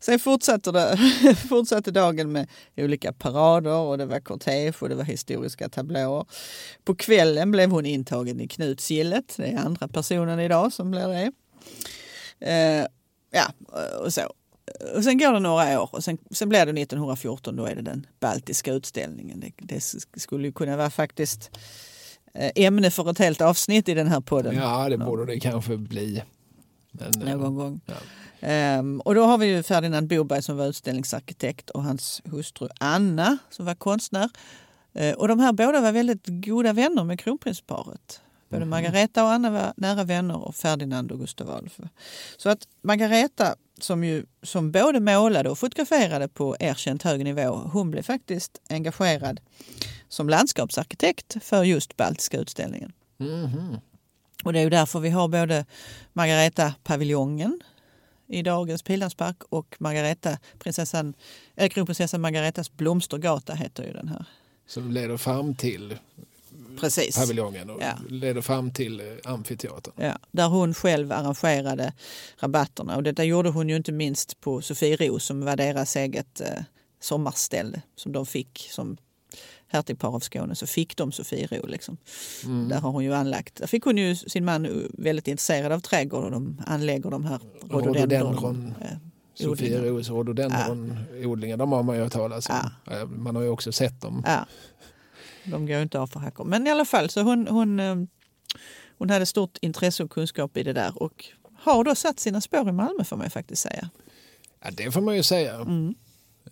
[0.00, 0.96] Sen fortsatte, det,
[1.48, 6.26] fortsatte dagen med olika parader och det var kortege och det var historiska tablåer.
[6.84, 9.34] På kvällen blev hon intagen i Knutsgillet.
[9.36, 11.32] Det är andra personen idag som blir det.
[12.40, 12.86] Eh,
[13.30, 13.52] ja,
[14.04, 14.22] och så.
[14.96, 17.82] Och sen går det några år och sen, sen blir det 1914, då är det
[17.82, 19.40] den baltiska utställningen.
[19.40, 19.80] Det, det
[20.20, 21.60] skulle ju kunna vara faktiskt eh,
[22.34, 24.56] ämne för ett helt avsnitt i den här podden.
[24.56, 26.22] Ja, det borde det kanske bli.
[26.92, 27.80] Men, eh, någon gång.
[27.86, 27.94] Ja.
[28.40, 33.38] Ehm, och då har vi ju Ferdinand Boberg som var utställningsarkitekt och hans hustru Anna
[33.50, 34.30] som var konstnär.
[34.92, 38.20] Eh, och de här båda var väldigt goda vänner med kronprinsparet.
[38.48, 41.80] Både Margareta och Anna var nära vänner och Ferdinand och Gustav Adolf.
[42.36, 47.90] Så att Margareta som, ju, som både målade och fotograferade på erkänt hög nivå, hon
[47.90, 49.40] blev faktiskt engagerad
[50.12, 52.92] som landskapsarkitekt för just Baltiska utställningen.
[53.18, 53.76] Mhm.
[54.44, 55.66] Och det är ju därför vi har både
[56.12, 57.60] Margareta-paviljongen
[58.28, 61.14] i dagens Pildammspark och Margareta, prinsessan,
[61.56, 64.24] äh, kronprinsessan Margaretas blomstergata heter ju den här.
[64.66, 65.98] Som leder fram till
[66.80, 67.16] Precis.
[67.16, 67.92] paviljongen och Ja.
[68.08, 69.94] leder fram till eh, amfiteatern.
[69.96, 71.92] Ja, där hon själv arrangerade
[72.38, 72.96] rabatterna.
[72.96, 76.62] Och detta gjorde hon ju inte minst på Sofiero som var deras eget eh,
[77.00, 78.96] sommarställe som de fick som
[79.72, 81.66] hertigpar av Skåne så fick de Sofiero.
[81.66, 81.96] Liksom.
[82.44, 82.68] Mm.
[82.68, 83.54] Där har hon ju anlagt.
[83.56, 87.24] Där fick hon ju sin man eh, väldigt intresserad av trädgård och de anlägger de
[87.24, 87.38] här
[87.70, 87.94] rhododendron.
[87.94, 88.74] Rhododendron.
[88.80, 88.86] eh,
[89.34, 89.80] Sofia odlingar.
[89.96, 92.70] Ros rhododendronodlingar, de har man ju hört talas om.
[92.92, 94.22] Eh, Man har ju också sett dem.
[94.26, 94.46] Ja.
[95.44, 96.44] De går ju inte av för hackor.
[96.44, 97.80] Men i alla fall, så hon, hon,
[98.98, 101.24] hon hade stort intresse och kunskap i det där och
[101.58, 103.90] har då satt sina spår i Malmö får man ju faktiskt säga.
[104.64, 105.54] Ja, det får man ju säga.
[105.54, 105.94] Mm.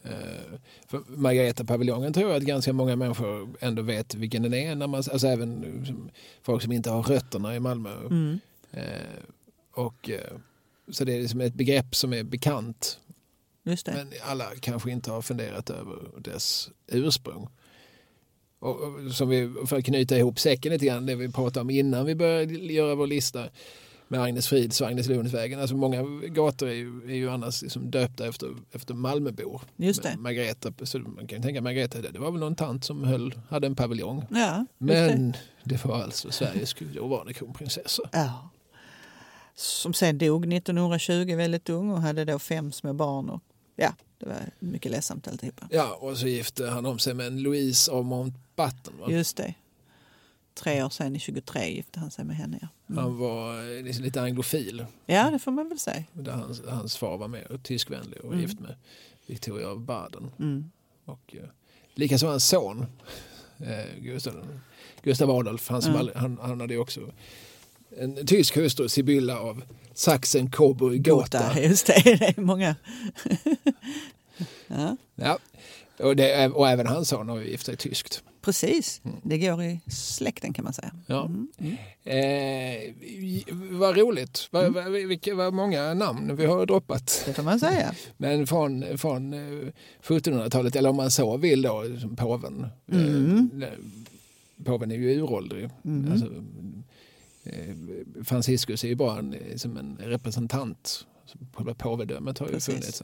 [0.05, 4.75] Eh, För Margareta-paviljongen tror jag att ganska många människor ändå vet vilken den är.
[4.75, 6.11] När man, alltså även
[6.43, 7.97] folk som inte har rötterna i Malmö.
[7.97, 8.41] Mm.
[8.71, 8.85] Eh,
[9.73, 10.37] och, eh,
[10.89, 12.99] så det är liksom ett begrepp som är bekant.
[13.95, 17.49] Men alla kanske inte har funderat över dess ursprung.
[18.59, 21.71] Och, och som vi, för att knyta ihop säcken lite grann, det vi pratade om
[21.71, 23.49] innan vi började göra vår lista
[24.11, 25.61] med Agnes Frids och Agnes Lundsvägen.
[25.61, 29.63] Alltså många gator är ju, är ju annars liksom döpta efter, efter Malmöbor.
[29.77, 30.09] Just det.
[30.09, 33.41] Men Margareta, så man kan ju tänka Margareta, det var väl någon tant som höll,
[33.49, 34.25] hade en paviljong.
[34.31, 35.17] Ja, just det.
[35.17, 38.03] Men det var alltså Sveriges dåvarande kronprinsessa.
[38.13, 38.51] Ja.
[39.55, 43.31] Som sen dog 1920 väldigt ung och hade då fem små barn.
[43.31, 43.43] Och,
[43.77, 45.69] ja, det var mycket ledsamt alltihopa.
[45.71, 48.95] Ja, och så gifte han om sig med en Louise av Mountbatten.
[49.09, 49.55] Just det.
[50.61, 52.59] Tre år sen, i 23, gifte han sig med henne.
[52.61, 53.05] Ja, mm.
[53.05, 54.87] Han var eh, liksom lite anglofil.
[55.07, 56.05] ja det får man väl säga.
[56.13, 58.41] Där hans, hans far var med och tyskvänlig och Mm.
[58.41, 58.75] gift med
[59.27, 60.31] Victoria av Baden.
[60.39, 60.71] Mm.
[61.05, 61.49] Och, eh,
[61.95, 62.87] likaså hans son
[63.59, 64.47] eh, Gustav,
[65.03, 65.69] Gustav Adolf.
[65.69, 67.01] Han, som aldrig, han, han hade också
[67.99, 69.63] en tysk hustru, Sibylla av
[69.95, 71.39] Sachsen, Coburg, Gotha.
[71.49, 72.03] Gotha, just det.
[72.05, 72.77] Det är många.
[74.67, 75.39] ja, Ja.
[75.99, 78.23] Och, det, och även hans son har ju gift sig tyskt.
[78.41, 79.01] Precis.
[79.05, 79.17] Mm.
[79.23, 80.93] Det går i släkten kan man säga.
[81.07, 81.25] Ja.
[81.27, 81.49] Mm.
[81.59, 81.77] Mm.
[82.05, 82.95] Eh,
[83.71, 84.49] vad roligt.
[84.51, 84.75] Vad, Mm.
[84.75, 87.23] vad, vilka, vad många namn vi har droppat.
[87.27, 87.95] Det får man säga.
[88.17, 89.69] Men från, från eh,
[90.03, 92.67] 1700-talet, eller om man så vill då, som påven.
[92.93, 93.63] Mm.
[93.63, 95.69] Eh, påven är ju uråldrig.
[95.85, 96.13] Mm.
[96.13, 96.27] Alltså,
[97.45, 97.75] eh,
[98.25, 101.07] Franciscus är ju bara en, eh, som en representant.
[101.55, 102.75] Själva Påvedömet har ju Precis.
[102.75, 103.03] funnits.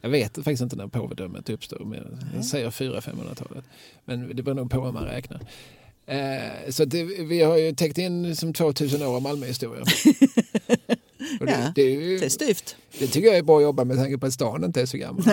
[0.00, 3.64] Jag vet faktiskt inte när påvedömet uppstod, men jag säger 400-500-talet.
[4.04, 5.40] Men det beror nog på hur man räknar.
[6.06, 9.84] Eh, så att det, vi har ju täckt in som 2000 år av Malmöhistoria.
[11.40, 12.76] Det, Ja, det, är ju, Det är styvt.
[12.98, 15.24] det tycker jag är bra jobbat med tanke på att stan inte är så gammal.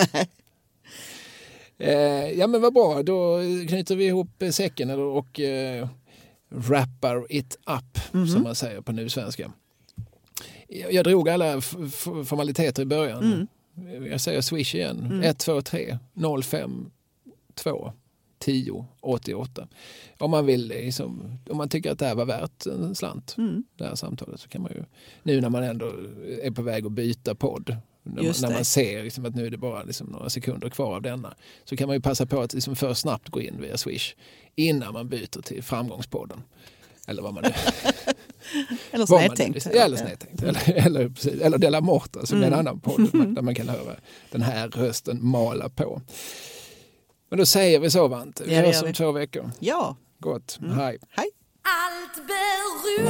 [1.77, 5.87] Eh, ja men vad bra, då knyter vi ihop säcken och eh,
[6.49, 9.51] wrappar it up, som man säger på nu svenska.
[10.69, 13.47] Jag, jag drog alla formaliteter i början.
[14.09, 15.21] Jag säger swish igen.
[15.23, 15.97] 123
[16.43, 16.91] 05
[17.55, 17.91] 2
[18.39, 19.67] 10 88.
[20.17, 23.35] Om man vill liksom, om man tycker att det här var värt en slant,
[23.77, 24.83] det här samtalet, så kan man ju,
[25.23, 25.93] nu när man ändå
[26.41, 29.49] är på väg att byta podd, när man, när man ser liksom att nu är
[29.49, 31.35] det bara liksom några sekunder kvar av denna,
[31.65, 34.15] så kan man ju passa på att liksom för snabbt gå in via Swish
[34.55, 36.41] innan man byter till Framgångspodden.
[37.07, 37.49] Eller vad man nu
[38.91, 39.65] Eller snedtänkt.
[39.67, 40.43] eller snedtänkt.
[40.43, 41.41] Eller, eller, precis.
[41.41, 43.95] eller Della Morta som är en annan podd där man- kan höra
[44.31, 46.01] den här rösten mala på.
[47.29, 48.41] Men då säger vi så Vant.
[48.45, 49.51] Vi Ja, hörs om två veckor.
[49.59, 50.59] Ja, Gott.
[50.61, 50.97] Hej.
[51.09, 51.29] hej.
[51.63, 53.09] Allt beror